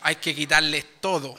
Hay 0.00 0.16
que 0.16 0.34
quitarles 0.34 1.02
todo. 1.02 1.34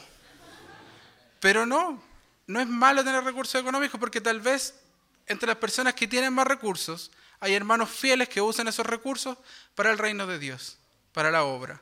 Pero 1.39 1.65
no, 1.65 2.03
no 2.45 2.59
es 2.59 2.67
malo 2.67 3.03
tener 3.03 3.23
recursos 3.23 3.59
económicos 3.59 3.99
porque 3.99 4.21
tal 4.21 4.41
vez 4.41 4.79
entre 5.25 5.47
las 5.47 5.57
personas 5.57 5.95
que 5.95 6.07
tienen 6.07 6.31
más 6.33 6.45
recursos 6.45 7.09
hay 7.41 7.55
hermanos 7.55 7.89
fieles 7.89 8.29
que 8.29 8.39
usan 8.39 8.67
esos 8.67 8.85
recursos 8.85 9.37
para 9.73 9.89
el 9.89 9.97
reino 9.97 10.27
de 10.27 10.37
Dios, 10.37 10.77
para 11.11 11.31
la 11.31 11.43
obra. 11.43 11.81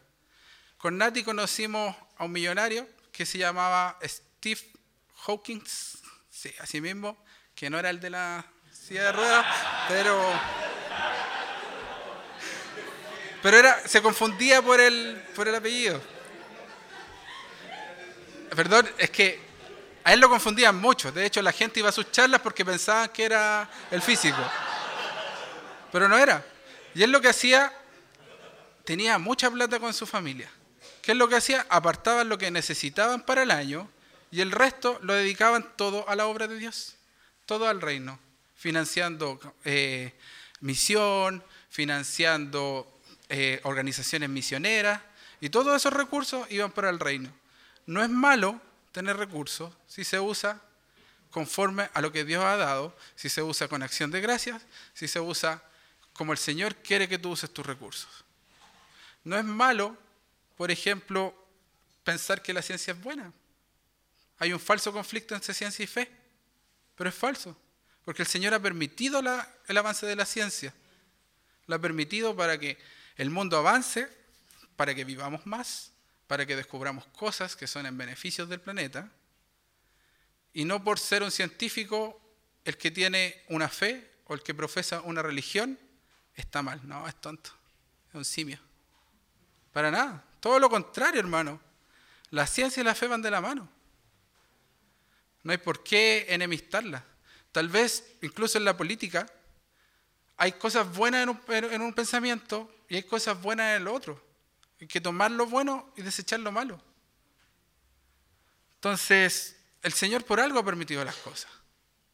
Con 0.77 0.97
Nati 0.97 1.21
conocimos 1.23 1.95
a 2.17 2.23
un 2.23 2.31
millonario 2.31 2.87
que 3.11 3.25
se 3.25 3.37
llamaba 3.37 3.99
Steve 4.01 4.61
Hawkins, 5.27 5.97
sí, 6.31 6.51
así 6.61 6.79
mismo, 6.79 7.21
que 7.53 7.69
no 7.69 7.77
era 7.77 7.89
el 7.89 7.99
de 7.99 8.09
la 8.09 8.45
silla 8.71 9.03
de 9.03 9.11
ruedas, 9.11 9.45
pero 9.89 10.39
pero 13.41 13.57
era, 13.57 13.85
se 13.87 14.01
confundía 14.01 14.61
por 14.61 14.79
el, 14.79 15.21
por 15.35 15.47
el 15.47 15.55
apellido. 15.55 16.01
Perdón, 18.55 18.89
es 18.97 19.09
que 19.09 19.41
a 20.03 20.13
él 20.13 20.19
lo 20.21 20.29
confundían 20.29 20.75
mucho. 20.75 21.11
De 21.11 21.25
hecho, 21.25 21.41
la 21.41 21.51
gente 21.51 21.79
iba 21.79 21.89
a 21.89 21.93
sus 21.93 22.11
charlas 22.11 22.41
porque 22.41 22.65
pensaban 22.65 23.09
que 23.09 23.25
era 23.25 23.69
el 23.91 24.01
físico. 24.01 24.37
Pero 25.91 26.07
no 26.07 26.17
era. 26.17 26.45
Y 26.95 27.03
él 27.03 27.11
lo 27.11 27.21
que 27.21 27.29
hacía, 27.29 27.73
tenía 28.83 29.17
mucha 29.17 29.49
plata 29.49 29.79
con 29.79 29.93
su 29.93 30.05
familia. 30.05 30.49
¿Qué 31.01 31.11
es 31.11 31.17
lo 31.17 31.27
que 31.27 31.35
hacía? 31.35 31.65
Apartaban 31.69 32.29
lo 32.29 32.37
que 32.37 32.51
necesitaban 32.51 33.25
para 33.25 33.43
el 33.43 33.51
año 33.51 33.89
y 34.31 34.41
el 34.41 34.51
resto 34.51 34.99
lo 35.01 35.13
dedicaban 35.13 35.65
todo 35.75 36.07
a 36.09 36.15
la 36.15 36.27
obra 36.27 36.47
de 36.47 36.57
Dios, 36.57 36.95
todo 37.45 37.67
al 37.67 37.81
reino, 37.81 38.19
financiando 38.55 39.39
eh, 39.65 40.13
misión, 40.61 41.43
financiando 41.69 42.99
eh, 43.29 43.59
organizaciones 43.63 44.29
misioneras 44.29 45.01
y 45.41 45.49
todos 45.49 45.75
esos 45.75 45.93
recursos 45.93 46.45
iban 46.51 46.71
para 46.71 46.89
el 46.89 46.99
reino. 46.99 47.31
No 47.85 48.03
es 48.03 48.09
malo 48.09 48.61
tener 48.91 49.17
recursos 49.17 49.73
si 49.87 50.03
se 50.03 50.19
usa 50.19 50.61
conforme 51.31 51.89
a 51.93 52.01
lo 52.01 52.11
que 52.11 52.25
Dios 52.25 52.43
ha 52.43 52.57
dado, 52.57 52.95
si 53.15 53.29
se 53.29 53.41
usa 53.41 53.67
con 53.67 53.83
acción 53.83 54.11
de 54.11 54.21
gracias, 54.21 54.61
si 54.93 55.07
se 55.07 55.19
usa 55.19 55.63
como 56.19 56.33
el 56.33 56.37
Señor 56.37 56.75
quiere 56.75 57.07
que 57.07 57.17
tú 57.17 57.31
uses 57.31 57.49
tus 57.49 57.65
recursos. 57.65 58.25
No 59.23 59.37
es 59.37 59.45
malo, 59.45 59.95
por 60.57 60.69
ejemplo, 60.69 61.33
pensar 62.03 62.41
que 62.41 62.51
la 62.51 62.61
ciencia 62.61 62.91
es 62.91 63.01
buena. 63.01 63.31
Hay 64.37 64.51
un 64.51 64.59
falso 64.59 64.91
conflicto 64.91 65.33
entre 65.33 65.53
ciencia 65.53 65.81
y 65.81 65.87
fe, 65.87 66.11
pero 66.97 67.09
es 67.09 67.15
falso, 67.15 67.57
porque 68.03 68.23
el 68.23 68.27
Señor 68.27 68.53
ha 68.53 68.59
permitido 68.59 69.21
el 69.65 69.77
avance 69.77 70.05
de 70.05 70.17
la 70.17 70.25
ciencia. 70.25 70.73
Lo 71.67 71.75
ha 71.75 71.79
permitido 71.79 72.35
para 72.35 72.59
que 72.59 72.77
el 73.15 73.29
mundo 73.29 73.55
avance, 73.55 74.09
para 74.75 74.93
que 74.93 75.05
vivamos 75.05 75.45
más, 75.45 75.93
para 76.27 76.45
que 76.45 76.57
descubramos 76.57 77.05
cosas 77.17 77.55
que 77.55 77.65
son 77.65 77.85
en 77.85 77.97
beneficio 77.97 78.45
del 78.45 78.59
planeta, 78.59 79.09
y 80.51 80.65
no 80.65 80.83
por 80.83 80.99
ser 80.99 81.23
un 81.23 81.31
científico 81.31 82.19
el 82.65 82.75
que 82.75 82.91
tiene 82.91 83.41
una 83.47 83.69
fe 83.69 84.11
o 84.25 84.33
el 84.33 84.43
que 84.43 84.53
profesa 84.53 84.99
una 84.99 85.21
religión 85.21 85.79
está 86.39 86.61
mal, 86.61 86.79
no, 86.87 87.07
es 87.07 87.15
tonto, 87.15 87.51
es 88.09 88.15
un 88.15 88.25
simio. 88.25 88.59
Para 89.71 89.91
nada, 89.91 90.23
todo 90.39 90.59
lo 90.59 90.69
contrario, 90.69 91.19
hermano. 91.19 91.59
La 92.31 92.45
ciencia 92.47 92.81
y 92.81 92.83
la 92.83 92.95
fe 92.95 93.07
van 93.07 93.21
de 93.21 93.31
la 93.31 93.41
mano. 93.41 93.67
No 95.43 95.51
hay 95.51 95.57
por 95.57 95.83
qué 95.83 96.25
enemistarlas. 96.29 97.03
Tal 97.51 97.69
vez, 97.69 98.15
incluso 98.21 98.57
en 98.57 98.65
la 98.65 98.77
política, 98.77 99.25
hay 100.37 100.53
cosas 100.53 100.93
buenas 100.95 101.23
en 101.23 101.29
un, 101.29 101.41
en 101.47 101.81
un 101.81 101.93
pensamiento 101.93 102.71
y 102.87 102.95
hay 102.95 103.03
cosas 103.03 103.41
buenas 103.41 103.75
en 103.75 103.81
el 103.81 103.87
otro. 103.87 104.23
Hay 104.79 104.87
que 104.87 105.01
tomar 105.01 105.31
lo 105.31 105.45
bueno 105.45 105.91
y 105.97 106.01
desechar 106.01 106.39
lo 106.39 106.51
malo. 106.51 106.81
Entonces, 108.75 109.57
el 109.81 109.93
Señor 109.93 110.23
por 110.23 110.39
algo 110.39 110.59
ha 110.59 110.65
permitido 110.65 111.03
las 111.03 111.15
cosas. 111.15 111.51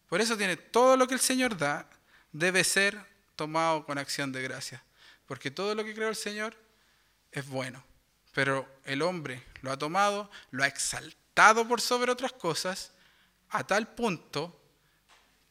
Por 0.07 0.21
eso 0.21 0.38
tiene 0.38 0.57
todo 0.57 0.97
lo 0.97 1.07
que 1.07 1.13
el 1.13 1.19
Señor 1.19 1.57
da 1.57 1.89
debe 2.32 2.63
ser 2.63 3.14
tomado 3.36 3.86
con 3.86 3.98
acción 3.98 4.32
de 4.32 4.42
gracia. 4.42 4.84
Porque 5.26 5.52
todo 5.52 5.76
lo 5.76 5.84
que 5.84 5.94
creó 5.94 6.10
el 6.10 6.16
Señor 6.16 6.56
es 7.32 7.48
bueno. 7.48 7.84
Pero 8.34 8.68
el 8.86 9.02
hombre 9.02 9.44
lo 9.62 9.72
ha 9.72 9.78
tomado, 9.78 10.30
lo 10.52 10.64
ha 10.64 10.68
exaltado 10.68 11.68
por 11.68 11.82
sobre 11.82 12.12
otras 12.12 12.34
cosas, 12.34 12.92
a 13.50 13.66
tal 13.66 13.88
punto 13.94 14.62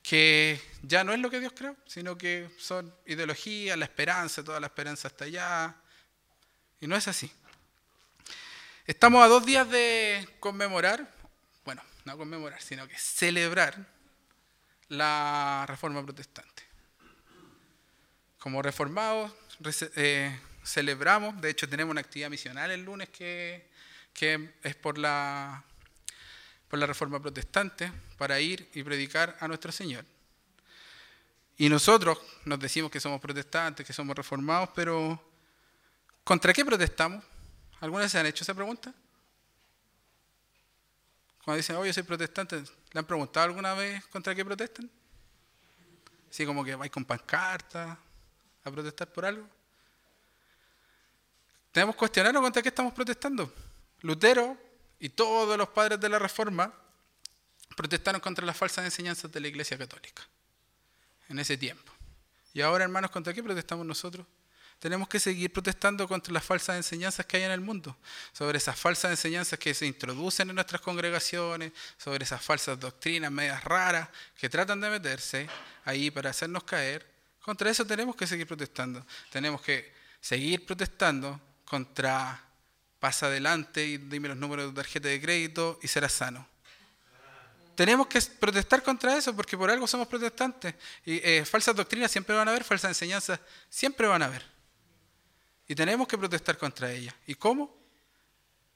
que 0.03 0.61
ya 0.83 1.03
no 1.03 1.15
es 1.15 1.19
lo 1.19 1.31
que 1.31 1.41
Dios 1.41 1.55
creó, 1.57 1.77
sino 1.87 2.19
que 2.19 2.51
son 2.59 2.95
ideologías, 3.07 3.79
la 3.79 3.87
esperanza, 3.87 4.45
toda 4.45 4.61
la 4.61 4.67
esperanza 4.67 5.09
está 5.09 5.25
allá. 5.25 5.75
Y 6.81 6.87
no 6.87 6.95
es 6.95 7.09
así. 7.09 7.33
Estamos 8.87 9.25
a 9.25 9.29
dos 9.29 9.47
días 9.47 9.69
de 9.71 10.29
conmemorar, 10.41 11.11
bueno, 11.65 11.83
no 12.05 12.19
conmemorar, 12.19 12.61
sino 12.61 12.87
que 12.87 12.99
celebrar 12.99 13.87
la 14.89 15.65
reforma 15.67 16.03
protestante. 16.03 16.65
Como 18.45 18.61
reformados, 18.61 19.33
eh, 19.97 20.39
celebramos, 20.63 21.41
de 21.41 21.49
hecho 21.49 21.67
tenemos 21.67 21.93
una 21.93 22.03
actividad 22.03 22.29
misional 22.29 22.71
el 22.71 22.85
lunes 22.85 23.09
que, 23.09 23.71
que 24.13 24.53
es 24.63 24.75
por 24.75 24.99
la 24.99 25.65
por 26.69 26.79
la 26.79 26.85
Reforma 26.85 27.23
Protestante 27.23 27.91
para 28.19 28.39
ir 28.41 28.69
y 28.75 28.83
predicar 28.83 29.35
a 29.41 29.49
nuestro 29.49 29.73
Señor. 29.73 30.05
Y 31.57 31.71
nosotros 31.71 32.19
nos 32.45 32.61
decimos 32.61 32.91
que 32.91 33.01
somos 33.01 33.19
protestantes, 33.19 33.87
que 33.87 33.95
somos 33.95 34.15
reformados, 34.15 34.69
pero 34.75 35.19
¿contra 36.23 36.53
qué 36.53 36.67
protestamos? 36.67 37.25
¿Alguna 37.81 38.03
vez 38.03 38.13
se 38.13 38.19
han 38.19 38.27
hecho 38.27 38.45
esa 38.45 38.53
pregunta? 38.53 38.93
Cuando 41.43 41.57
dicen, 41.57 41.77
oh, 41.77 41.87
yo 41.87 41.95
soy 41.95 42.03
protestante, 42.03 42.63
¿le 42.93 42.99
han 42.99 43.07
preguntado 43.07 43.47
alguna 43.47 43.73
vez 43.73 44.05
contra 44.09 44.35
qué 44.35 44.45
protestan? 44.45 44.91
Así 46.29 46.45
como 46.45 46.63
que 46.63 46.75
vais 46.75 46.91
con 46.91 47.07
pancarta 47.07 47.99
a 48.65 48.71
protestar 48.71 49.13
por 49.13 49.25
algo. 49.25 49.49
Tenemos 51.73 51.95
que 51.95 51.99
cuestionarnos 51.99 52.43
contra 52.43 52.63
qué 52.63 52.69
estamos 52.69 52.93
protestando. 52.93 53.53
Lutero 54.01 54.57
y 54.99 55.09
todos 55.09 55.57
los 55.59 55.69
padres 55.69 56.01
de 56.01 56.09
la 56.09 56.19
Reforma 56.19 56.73
protestaron 57.77 58.21
contra 58.21 58.47
las 58.47 58.57
falsas 58.57 58.85
enseñanzas 58.85 59.31
de 59.31 59.41
la 59.41 59.49
Iglesia 59.49 59.77
Católica 59.77 60.23
en 61.29 61.39
ese 61.39 61.57
tiempo. 61.57 61.93
Y 62.53 62.61
ahora, 62.61 62.85
hermanos, 62.85 63.11
¿contra 63.11 63.35
qué 63.35 63.43
protestamos 63.43 63.85
nosotros? 63.85 64.27
Tenemos 64.79 65.09
que 65.09 65.19
seguir 65.19 65.53
protestando 65.53 66.07
contra 66.07 66.33
las 66.33 66.45
falsas 66.45 66.77
enseñanzas 66.77 67.25
que 67.27 67.39
hay 67.39 67.45
en 67.45 67.51
el 67.51 67.61
mundo, 67.61 67.97
sobre 68.33 68.59
esas 68.59 68.79
falsas 68.79 69.11
enseñanzas 69.11 69.59
que 69.59 69.73
se 69.73 69.87
introducen 69.87 70.49
en 70.51 70.55
nuestras 70.55 70.81
congregaciones, 70.81 71.73
sobre 71.97 72.25
esas 72.25 72.43
falsas 72.43 72.79
doctrinas 72.79 73.33
medias 73.33 73.65
raras 73.65 74.09
que 74.37 74.49
tratan 74.49 74.81
de 74.81 74.91
meterse 74.91 75.49
ahí 75.85 76.11
para 76.11 76.31
hacernos 76.31 76.65
caer. 76.65 77.14
Contra 77.45 77.71
eso 77.71 77.87
tenemos 77.87 78.17
que 78.17 78.27
seguir 78.27 78.47
protestando. 78.47 79.05
Tenemos 79.31 79.61
que 79.61 79.93
seguir 80.19 80.65
protestando 80.65 81.39
contra 81.67 82.43
pasa 82.99 83.27
adelante 83.27 83.85
y 83.85 83.99
dime 83.99 84.29
los 84.29 84.39
números 84.39 84.69
de 84.71 84.83
tarjeta 84.83 85.09
de 85.09 85.21
crédito 85.21 85.79
y 85.83 85.89
serás 85.89 86.13
sano. 86.13 86.49
Tenemos 87.75 88.07
que 88.07 88.19
protestar 88.23 88.83
contra 88.83 89.15
eso 89.15 89.37
porque 89.37 89.59
por 89.59 89.71
algo 89.71 89.87
somos 89.87 90.09
protestantes. 90.09 90.75
Y 91.05 91.21
eh, 91.23 91.45
falsas 91.45 91.77
doctrinas 91.77 92.11
siempre 92.11 92.35
van 92.35 92.49
a 92.49 92.51
haber, 92.51 92.65
falsas 92.65 92.89
enseñanzas 92.93 93.39
siempre 93.69 94.07
van 94.07 94.23
a 94.23 94.25
haber. 94.25 94.47
Y 95.69 95.75
tenemos 95.75 96.09
que 96.09 96.17
protestar 96.17 96.57
contra 96.57 96.91
ellas. 96.91 97.15
¿Y 97.27 97.35
cómo? 97.35 97.77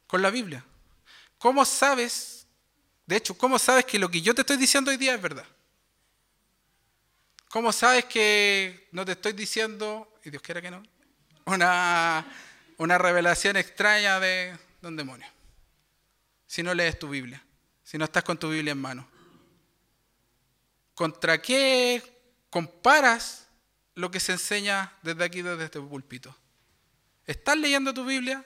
Con 0.07 0.21
la 0.21 0.29
Biblia. 0.29 0.62
¿Cómo 1.39 1.64
sabes? 1.64 2.47
De 3.07 3.16
hecho, 3.16 3.33
¿cómo 3.33 3.59
sabes 3.59 3.87
que 3.87 3.99
lo 3.99 4.11
que 4.11 4.21
yo 4.21 4.35
te 4.35 4.43
estoy 4.43 4.59
diciendo 4.59 4.91
hoy 4.91 4.99
día 4.99 5.14
es 5.14 5.23
verdad? 5.23 5.47
¿Cómo 7.51 7.72
sabes 7.72 8.05
que 8.05 8.88
no 8.92 9.05
te 9.05 9.12
estoy 9.12 9.32
diciendo, 9.32 10.18
y 10.24 10.30
Dios 10.30 10.42
quiera 10.42 10.61
que 10.61 10.70
no, 10.70 10.82
una 11.46 12.26
una 12.78 12.96
revelación 12.96 13.57
extraña 13.57 14.18
de, 14.20 14.57
un 14.82 14.96
demonio. 14.96 15.26
Si 16.46 16.62
no 16.62 16.72
lees 16.72 16.99
tu 16.99 17.09
Biblia, 17.09 17.44
si 17.82 17.99
no 17.99 18.05
estás 18.05 18.22
con 18.24 18.38
tu 18.38 18.49
Biblia 18.49 18.72
en 18.72 18.80
mano. 18.80 19.09
¿Contra 20.94 21.42
qué 21.42 22.03
comparas 22.51 23.46
lo 23.94 24.11
que 24.11 24.20
se 24.20 24.32
enseña 24.32 24.92
desde 25.03 25.24
aquí, 25.24 25.42
desde 25.42 25.64
este 25.64 25.80
púlpito? 25.80 26.34
¿Estás 27.26 27.59
leyendo 27.59 27.92
tu 27.92 28.05
Biblia 28.05 28.44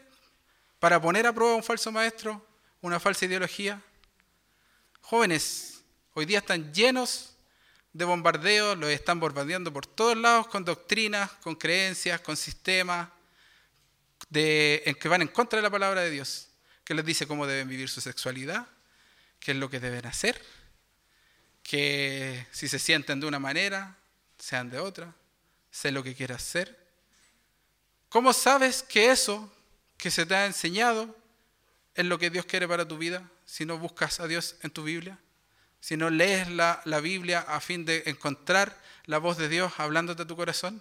para 0.80 1.00
poner 1.00 1.26
a 1.26 1.32
prueba 1.32 1.54
un 1.54 1.62
falso 1.62 1.92
maestro, 1.92 2.44
una 2.80 2.98
falsa 2.98 3.26
ideología? 3.26 3.80
Jóvenes, 5.02 5.84
hoy 6.14 6.24
día 6.24 6.38
están 6.38 6.72
llenos 6.72 7.31
de 7.92 8.04
bombardeos, 8.04 8.78
los 8.78 8.90
están 8.90 9.20
bombardeando 9.20 9.72
por 9.72 9.86
todos 9.86 10.16
lados 10.16 10.46
con 10.46 10.64
doctrinas, 10.64 11.30
con 11.42 11.54
creencias, 11.54 12.20
con 12.20 12.36
sistemas, 12.36 13.08
en 14.32 14.94
que 14.94 15.08
van 15.08 15.22
en 15.22 15.28
contra 15.28 15.58
de 15.58 15.62
la 15.62 15.70
palabra 15.70 16.00
de 16.00 16.10
Dios, 16.10 16.48
que 16.84 16.94
les 16.94 17.04
dice 17.04 17.26
cómo 17.26 17.46
deben 17.46 17.68
vivir 17.68 17.88
su 17.88 18.00
sexualidad, 18.00 18.66
qué 19.38 19.52
es 19.52 19.58
lo 19.58 19.68
que 19.68 19.80
deben 19.80 20.06
hacer, 20.06 20.40
que 21.62 22.46
si 22.50 22.68
se 22.68 22.78
sienten 22.78 23.20
de 23.20 23.26
una 23.26 23.38
manera, 23.38 23.96
sean 24.38 24.70
de 24.70 24.78
otra, 24.78 25.14
sé 25.70 25.92
lo 25.92 26.02
que 26.02 26.14
quieras 26.14 26.42
hacer. 26.42 26.78
¿Cómo 28.08 28.32
sabes 28.32 28.82
que 28.82 29.10
eso 29.10 29.52
que 29.96 30.10
se 30.10 30.26
te 30.26 30.34
ha 30.34 30.46
enseñado 30.46 31.14
es 31.94 32.04
lo 32.06 32.18
que 32.18 32.30
Dios 32.30 32.46
quiere 32.46 32.66
para 32.66 32.88
tu 32.88 32.96
vida 32.98 33.30
si 33.44 33.66
no 33.66 33.78
buscas 33.78 34.18
a 34.20 34.26
Dios 34.26 34.56
en 34.62 34.70
tu 34.70 34.82
Biblia? 34.82 35.18
Si 35.82 35.96
no 35.96 36.10
lees 36.10 36.48
la, 36.48 36.80
la 36.84 37.00
Biblia 37.00 37.40
a 37.40 37.58
fin 37.58 37.84
de 37.84 38.04
encontrar 38.06 38.80
la 39.06 39.18
voz 39.18 39.36
de 39.36 39.48
Dios 39.48 39.72
hablándote 39.78 40.22
a 40.22 40.26
tu 40.28 40.36
corazón. 40.36 40.80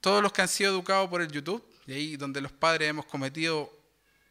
Todos 0.00 0.22
los 0.22 0.32
que 0.32 0.42
han 0.42 0.48
sido 0.48 0.70
educados 0.70 1.10
por 1.10 1.20
el 1.20 1.32
YouTube, 1.32 1.66
y 1.86 1.92
ahí 1.94 2.16
donde 2.16 2.40
los 2.40 2.52
padres 2.52 2.88
hemos 2.88 3.06
cometido 3.06 3.76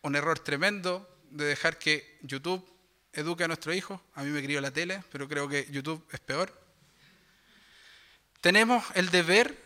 un 0.04 0.16
error 0.16 0.40
tremendo 0.40 1.06
de 1.32 1.44
dejar 1.44 1.78
que 1.78 2.18
YouTube 2.22 2.66
eduque 3.12 3.44
a 3.44 3.48
nuestros 3.50 3.76
hijos, 3.76 4.00
a 4.14 4.24
mí 4.24 4.30
me 4.30 4.42
crió 4.42 4.62
la 4.62 4.72
tele, 4.72 5.04
pero 5.12 5.28
creo 5.28 5.50
que 5.50 5.68
YouTube 5.70 6.08
es 6.10 6.22
peor. 6.22 6.58
Tenemos 8.40 8.86
el 8.96 9.10
deber 9.10 9.62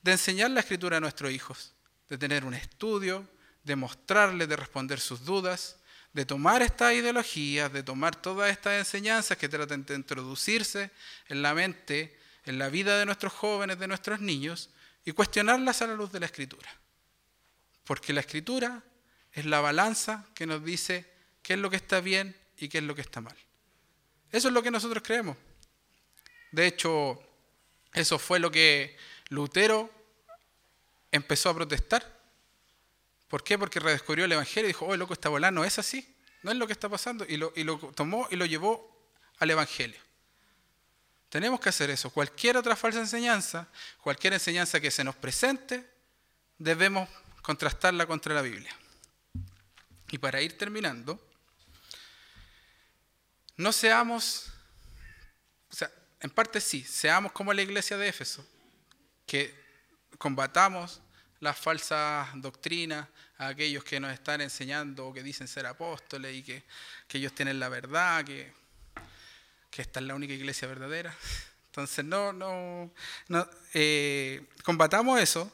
de 0.00 0.12
enseñar 0.12 0.50
la 0.52 0.60
escritura 0.60 0.96
a 0.96 1.00
nuestros 1.00 1.30
hijos, 1.30 1.74
de 2.08 2.16
tener 2.16 2.46
un 2.46 2.54
estudio, 2.54 3.28
de 3.62 3.76
mostrarles, 3.76 4.48
de 4.48 4.56
responder 4.56 5.00
sus 5.00 5.26
dudas, 5.26 5.76
de 6.12 6.24
tomar 6.24 6.62
estas 6.62 6.94
ideologías, 6.94 7.72
de 7.72 7.82
tomar 7.82 8.16
todas 8.16 8.50
estas 8.50 8.78
enseñanzas 8.78 9.38
que 9.38 9.48
tratan 9.48 9.84
de 9.84 9.94
introducirse 9.94 10.90
en 11.28 11.42
la 11.42 11.54
mente, 11.54 12.18
en 12.44 12.58
la 12.58 12.68
vida 12.68 12.98
de 12.98 13.06
nuestros 13.06 13.32
jóvenes, 13.32 13.78
de 13.78 13.86
nuestros 13.86 14.20
niños, 14.20 14.70
y 15.04 15.12
cuestionarlas 15.12 15.82
a 15.82 15.86
la 15.86 15.94
luz 15.94 16.10
de 16.12 16.20
la 16.20 16.26
escritura. 16.26 16.68
Porque 17.84 18.12
la 18.12 18.20
escritura 18.20 18.82
es 19.32 19.44
la 19.46 19.60
balanza 19.60 20.26
que 20.34 20.46
nos 20.46 20.64
dice 20.64 21.10
qué 21.42 21.54
es 21.54 21.58
lo 21.58 21.70
que 21.70 21.76
está 21.76 22.00
bien 22.00 22.36
y 22.58 22.68
qué 22.68 22.78
es 22.78 22.84
lo 22.84 22.94
que 22.94 23.00
está 23.00 23.20
mal. 23.20 23.36
Eso 24.32 24.48
es 24.48 24.54
lo 24.54 24.62
que 24.62 24.70
nosotros 24.70 25.02
creemos. 25.04 25.36
De 26.52 26.66
hecho, 26.66 27.22
eso 27.92 28.18
fue 28.18 28.38
lo 28.38 28.50
que 28.50 28.96
Lutero 29.28 29.90
empezó 31.10 31.50
a 31.50 31.54
protestar. 31.54 32.19
¿Por 33.30 33.44
qué? 33.44 33.56
Porque 33.56 33.78
redescubrió 33.78 34.24
el 34.24 34.32
Evangelio 34.32 34.64
y 34.68 34.72
dijo, 34.72 34.86
oh, 34.86 34.96
loco, 34.96 35.12
esta 35.12 35.28
bola 35.28 35.52
no 35.52 35.64
es 35.64 35.78
así, 35.78 36.16
no 36.42 36.50
es 36.50 36.56
lo 36.56 36.66
que 36.66 36.72
está 36.72 36.88
pasando. 36.88 37.24
Y 37.26 37.36
lo, 37.36 37.52
y 37.54 37.62
lo 37.62 37.78
tomó 37.78 38.26
y 38.28 38.34
lo 38.34 38.44
llevó 38.44 39.08
al 39.38 39.50
Evangelio. 39.50 40.00
Tenemos 41.28 41.60
que 41.60 41.68
hacer 41.68 41.90
eso. 41.90 42.10
Cualquier 42.10 42.56
otra 42.56 42.74
falsa 42.74 42.98
enseñanza, 42.98 43.68
cualquier 44.02 44.32
enseñanza 44.32 44.80
que 44.80 44.90
se 44.90 45.04
nos 45.04 45.14
presente, 45.14 45.88
debemos 46.58 47.08
contrastarla 47.42 48.04
contra 48.04 48.34
la 48.34 48.42
Biblia. 48.42 48.76
Y 50.10 50.18
para 50.18 50.42
ir 50.42 50.58
terminando, 50.58 51.24
no 53.56 53.70
seamos, 53.70 54.50
o 55.70 55.76
sea, 55.76 55.88
en 56.18 56.30
parte 56.30 56.60
sí, 56.60 56.82
seamos 56.82 57.30
como 57.30 57.52
la 57.52 57.62
iglesia 57.62 57.96
de 57.96 58.08
Éfeso, 58.08 58.44
que 59.24 59.54
combatamos 60.18 61.00
las 61.40 61.58
falsas 61.58 62.28
doctrinas 62.34 63.08
a 63.38 63.48
aquellos 63.48 63.82
que 63.84 63.98
nos 63.98 64.12
están 64.12 64.40
enseñando 64.40 65.08
o 65.08 65.12
que 65.12 65.22
dicen 65.22 65.48
ser 65.48 65.66
apóstoles 65.66 66.36
y 66.36 66.42
que, 66.42 66.62
que 67.08 67.18
ellos 67.18 67.34
tienen 67.34 67.58
la 67.58 67.68
verdad, 67.68 68.24
que 68.24 68.60
que 69.70 69.82
esta 69.82 70.00
es 70.00 70.06
la 70.06 70.14
única 70.14 70.34
iglesia 70.34 70.68
verdadera. 70.68 71.14
Entonces, 71.66 72.04
no, 72.04 72.32
no, 72.32 72.90
no 73.28 73.48
eh, 73.72 74.44
combatamos 74.64 75.20
eso, 75.20 75.50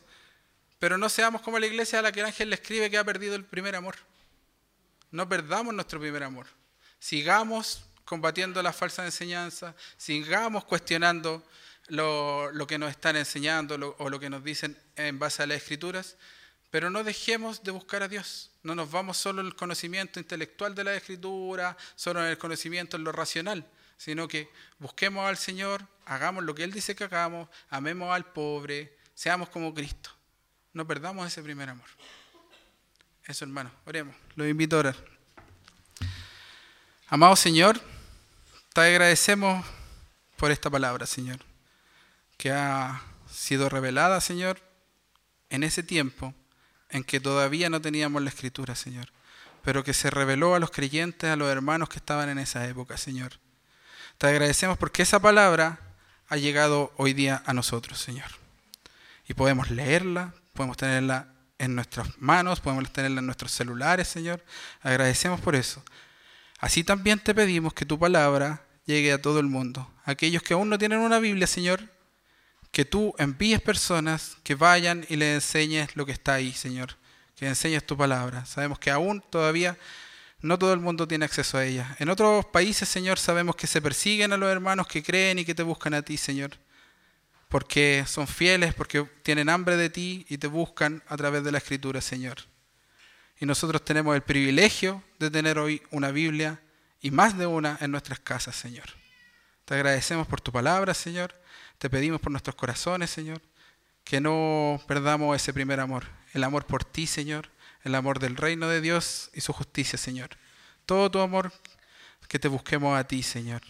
pero 0.78 0.96
no 0.96 1.08
seamos 1.08 1.42
como 1.42 1.58
la 1.58 1.66
iglesia 1.66 1.98
a 1.98 2.02
la 2.02 2.12
que 2.12 2.20
el 2.20 2.26
ángel 2.26 2.48
le 2.48 2.54
escribe 2.54 2.90
que 2.90 2.98
ha 2.98 3.04
perdido 3.04 3.34
el 3.34 3.44
primer 3.44 3.76
amor. 3.76 3.96
No 5.10 5.28
perdamos 5.28 5.74
nuestro 5.74 6.00
primer 6.00 6.22
amor. 6.22 6.46
Sigamos 6.98 7.84
combatiendo 8.04 8.62
las 8.62 8.74
falsas 8.74 9.04
enseñanzas, 9.04 9.74
sigamos 9.96 10.64
cuestionando 10.64 11.44
lo, 11.88 12.66
que 12.66 12.78
nos 12.78 12.90
están 12.90 13.16
enseñando 13.16 13.96
o 13.98 14.10
lo 14.10 14.20
que 14.20 14.30
nos 14.30 14.42
dicen 14.42 14.76
en 14.96 15.18
base 15.18 15.42
a 15.42 15.46
las 15.46 15.58
escrituras, 15.58 16.16
Pero 16.70 16.90
no 16.90 17.04
dejemos 17.04 17.62
de 17.62 17.70
buscar 17.70 18.02
a 18.02 18.08
Dios. 18.08 18.50
No 18.62 18.74
nos 18.74 18.90
vamos 18.90 19.16
solo 19.16 19.40
en 19.40 19.46
el 19.46 19.54
conocimiento 19.54 20.18
intelectual 20.18 20.74
de 20.74 20.84
la 20.84 20.94
Escritura, 20.94 21.76
solo 21.94 22.20
en 22.20 22.26
el 22.26 22.38
conocimiento 22.38 22.96
en 22.96 23.04
lo 23.04 23.12
racional, 23.12 23.64
sino 23.96 24.26
que 24.26 24.50
busquemos 24.78 25.24
al 25.26 25.36
Señor, 25.36 25.86
hagamos 26.04 26.42
lo 26.42 26.54
que 26.54 26.64
Él 26.64 26.72
dice 26.72 26.96
que 26.96 27.04
hagamos, 27.04 27.48
amemos 27.70 28.12
al 28.12 28.24
pobre, 28.24 28.96
seamos 29.14 29.48
como 29.48 29.72
Cristo. 29.72 30.10
No 30.72 30.86
perdamos 30.86 31.26
ese 31.26 31.42
primer 31.42 31.70
amor. 31.70 31.86
Eso, 33.24 33.44
hermano, 33.44 33.70
oremos. 33.86 34.14
Los 34.34 34.48
invito 34.48 34.76
a 34.76 34.80
orar. 34.80 34.96
Amado 37.08 37.36
Señor, 37.36 37.80
te 38.72 38.80
agradecemos 38.80 39.64
por 40.36 40.50
esta 40.50 40.68
palabra, 40.68 41.06
Señor, 41.06 41.38
que 42.36 42.52
ha 42.52 43.02
sido 43.30 43.68
revelada, 43.68 44.20
Señor, 44.20 44.60
en 45.50 45.62
ese 45.62 45.82
tiempo 45.82 46.34
en 46.90 47.04
que 47.04 47.20
todavía 47.20 47.70
no 47.70 47.80
teníamos 47.80 48.22
la 48.22 48.28
escritura, 48.28 48.74
Señor, 48.74 49.12
pero 49.62 49.82
que 49.84 49.92
se 49.92 50.10
reveló 50.10 50.54
a 50.54 50.60
los 50.60 50.70
creyentes, 50.70 51.30
a 51.30 51.36
los 51.36 51.50
hermanos 51.50 51.88
que 51.88 51.98
estaban 51.98 52.28
en 52.28 52.38
esa 52.38 52.66
época, 52.66 52.96
Señor. 52.96 53.38
Te 54.18 54.28
agradecemos 54.28 54.78
porque 54.78 55.02
esa 55.02 55.20
palabra 55.20 55.80
ha 56.28 56.36
llegado 56.36 56.92
hoy 56.96 57.12
día 57.12 57.42
a 57.46 57.52
nosotros, 57.52 57.98
Señor. 57.98 58.30
Y 59.28 59.34
podemos 59.34 59.70
leerla, 59.70 60.34
podemos 60.52 60.76
tenerla 60.76 61.28
en 61.58 61.74
nuestras 61.74 62.18
manos, 62.18 62.60
podemos 62.60 62.90
tenerla 62.92 63.20
en 63.20 63.26
nuestros 63.26 63.52
celulares, 63.52 64.08
Señor. 64.08 64.44
Agradecemos 64.82 65.40
por 65.40 65.56
eso. 65.56 65.82
Así 66.58 66.84
también 66.84 67.18
te 67.18 67.34
pedimos 67.34 67.74
que 67.74 67.84
tu 67.84 67.98
palabra 67.98 68.64
llegue 68.86 69.12
a 69.12 69.20
todo 69.20 69.40
el 69.40 69.46
mundo. 69.46 69.90
Aquellos 70.04 70.42
que 70.42 70.54
aún 70.54 70.68
no 70.68 70.78
tienen 70.78 71.00
una 71.00 71.18
Biblia, 71.18 71.46
Señor, 71.46 71.90
que 72.70 72.84
tú 72.84 73.14
envíes 73.18 73.60
personas 73.60 74.36
que 74.42 74.54
vayan 74.54 75.06
y 75.08 75.16
les 75.16 75.34
enseñes 75.36 75.96
lo 75.96 76.06
que 76.06 76.12
está 76.12 76.34
ahí, 76.34 76.52
Señor. 76.52 76.96
Que 77.36 77.46
enseñes 77.46 77.86
tu 77.86 77.96
palabra. 77.96 78.44
Sabemos 78.46 78.78
que 78.78 78.90
aún 78.90 79.22
todavía 79.30 79.76
no 80.40 80.58
todo 80.58 80.72
el 80.72 80.80
mundo 80.80 81.08
tiene 81.08 81.24
acceso 81.24 81.58
a 81.58 81.64
ella. 81.64 81.96
En 81.98 82.08
otros 82.08 82.46
países, 82.46 82.88
Señor, 82.88 83.18
sabemos 83.18 83.56
que 83.56 83.66
se 83.66 83.82
persiguen 83.82 84.32
a 84.32 84.36
los 84.36 84.50
hermanos 84.50 84.86
que 84.86 85.02
creen 85.02 85.38
y 85.38 85.44
que 85.44 85.54
te 85.54 85.62
buscan 85.62 85.94
a 85.94 86.02
ti, 86.02 86.16
Señor. 86.16 86.52
Porque 87.48 88.04
son 88.06 88.26
fieles, 88.26 88.74
porque 88.74 89.04
tienen 89.22 89.48
hambre 89.48 89.76
de 89.76 89.90
ti 89.90 90.26
y 90.28 90.38
te 90.38 90.46
buscan 90.46 91.02
a 91.08 91.16
través 91.16 91.44
de 91.44 91.52
la 91.52 91.58
Escritura, 91.58 92.00
Señor. 92.00 92.36
Y 93.38 93.46
nosotros 93.46 93.84
tenemos 93.84 94.14
el 94.14 94.22
privilegio 94.22 95.02
de 95.18 95.30
tener 95.30 95.58
hoy 95.58 95.82
una 95.90 96.10
Biblia 96.10 96.60
y 97.00 97.10
más 97.10 97.36
de 97.36 97.46
una 97.46 97.78
en 97.80 97.90
nuestras 97.90 98.18
casas, 98.18 98.56
Señor. 98.56 98.86
Te 99.64 99.74
agradecemos 99.74 100.26
por 100.26 100.40
tu 100.40 100.52
palabra, 100.52 100.94
Señor. 100.94 101.34
Te 101.78 101.90
pedimos 101.90 102.20
por 102.20 102.32
nuestros 102.32 102.56
corazones, 102.56 103.10
Señor, 103.10 103.42
que 104.04 104.20
no 104.20 104.80
perdamos 104.86 105.36
ese 105.36 105.52
primer 105.52 105.80
amor, 105.80 106.04
el 106.32 106.44
amor 106.44 106.64
por 106.64 106.84
ti, 106.84 107.06
Señor, 107.06 107.50
el 107.82 107.94
amor 107.94 108.18
del 108.18 108.36
reino 108.36 108.68
de 108.68 108.80
Dios 108.80 109.30
y 109.34 109.40
su 109.40 109.52
justicia, 109.52 109.98
Señor. 109.98 110.30
Todo 110.86 111.10
tu 111.10 111.20
amor, 111.20 111.52
que 112.28 112.38
te 112.38 112.48
busquemos 112.48 112.98
a 112.98 113.04
ti, 113.04 113.22
Señor. 113.22 113.62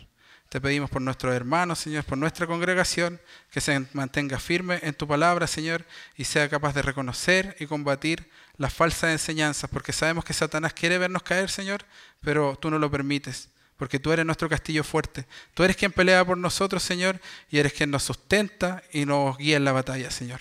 Te 0.48 0.60
pedimos 0.60 0.88
por 0.88 1.02
nuestros 1.02 1.34
hermanos, 1.34 1.80
Señor, 1.80 2.04
por 2.04 2.16
nuestra 2.16 2.46
congregación, 2.46 3.20
que 3.50 3.60
se 3.60 3.86
mantenga 3.92 4.38
firme 4.38 4.78
en 4.82 4.94
tu 4.94 5.08
palabra, 5.08 5.48
Señor, 5.48 5.84
y 6.16 6.24
sea 6.24 6.48
capaz 6.48 6.72
de 6.74 6.82
reconocer 6.82 7.56
y 7.58 7.66
combatir 7.66 8.30
las 8.56 8.72
falsas 8.72 9.10
enseñanzas, 9.10 9.68
porque 9.68 9.92
sabemos 9.92 10.24
que 10.24 10.32
Satanás 10.32 10.72
quiere 10.72 10.98
vernos 10.98 11.24
caer, 11.24 11.50
Señor, 11.50 11.84
pero 12.20 12.56
tú 12.56 12.70
no 12.70 12.78
lo 12.78 12.90
permites, 12.90 13.48
porque 13.76 13.98
tú 13.98 14.12
eres 14.12 14.26
nuestro 14.26 14.48
castillo 14.48 14.84
fuerte. 14.84 15.26
Tú 15.54 15.62
eres 15.64 15.76
quien 15.76 15.92
pelea 15.92 16.24
por 16.24 16.38
nosotros, 16.38 16.82
Señor, 16.82 17.20
y 17.50 17.58
eres 17.58 17.72
quien 17.72 17.90
nos 17.90 18.02
sustenta 18.02 18.82
y 18.92 19.04
nos 19.04 19.36
guía 19.38 19.56
en 19.56 19.64
la 19.64 19.72
batalla, 19.72 20.10
Señor. 20.10 20.40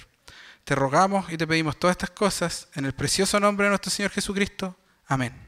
Te 0.63 0.75
rogamos 0.75 1.31
y 1.31 1.37
te 1.37 1.45
pedimos 1.45 1.77
todas 1.77 1.93
estas 1.93 2.09
cosas 2.09 2.69
en 2.73 2.85
el 2.85 2.93
precioso 2.93 3.39
nombre 3.39 3.65
de 3.65 3.69
nuestro 3.69 3.91
Señor 3.91 4.11
Jesucristo. 4.11 4.75
Amén. 5.07 5.44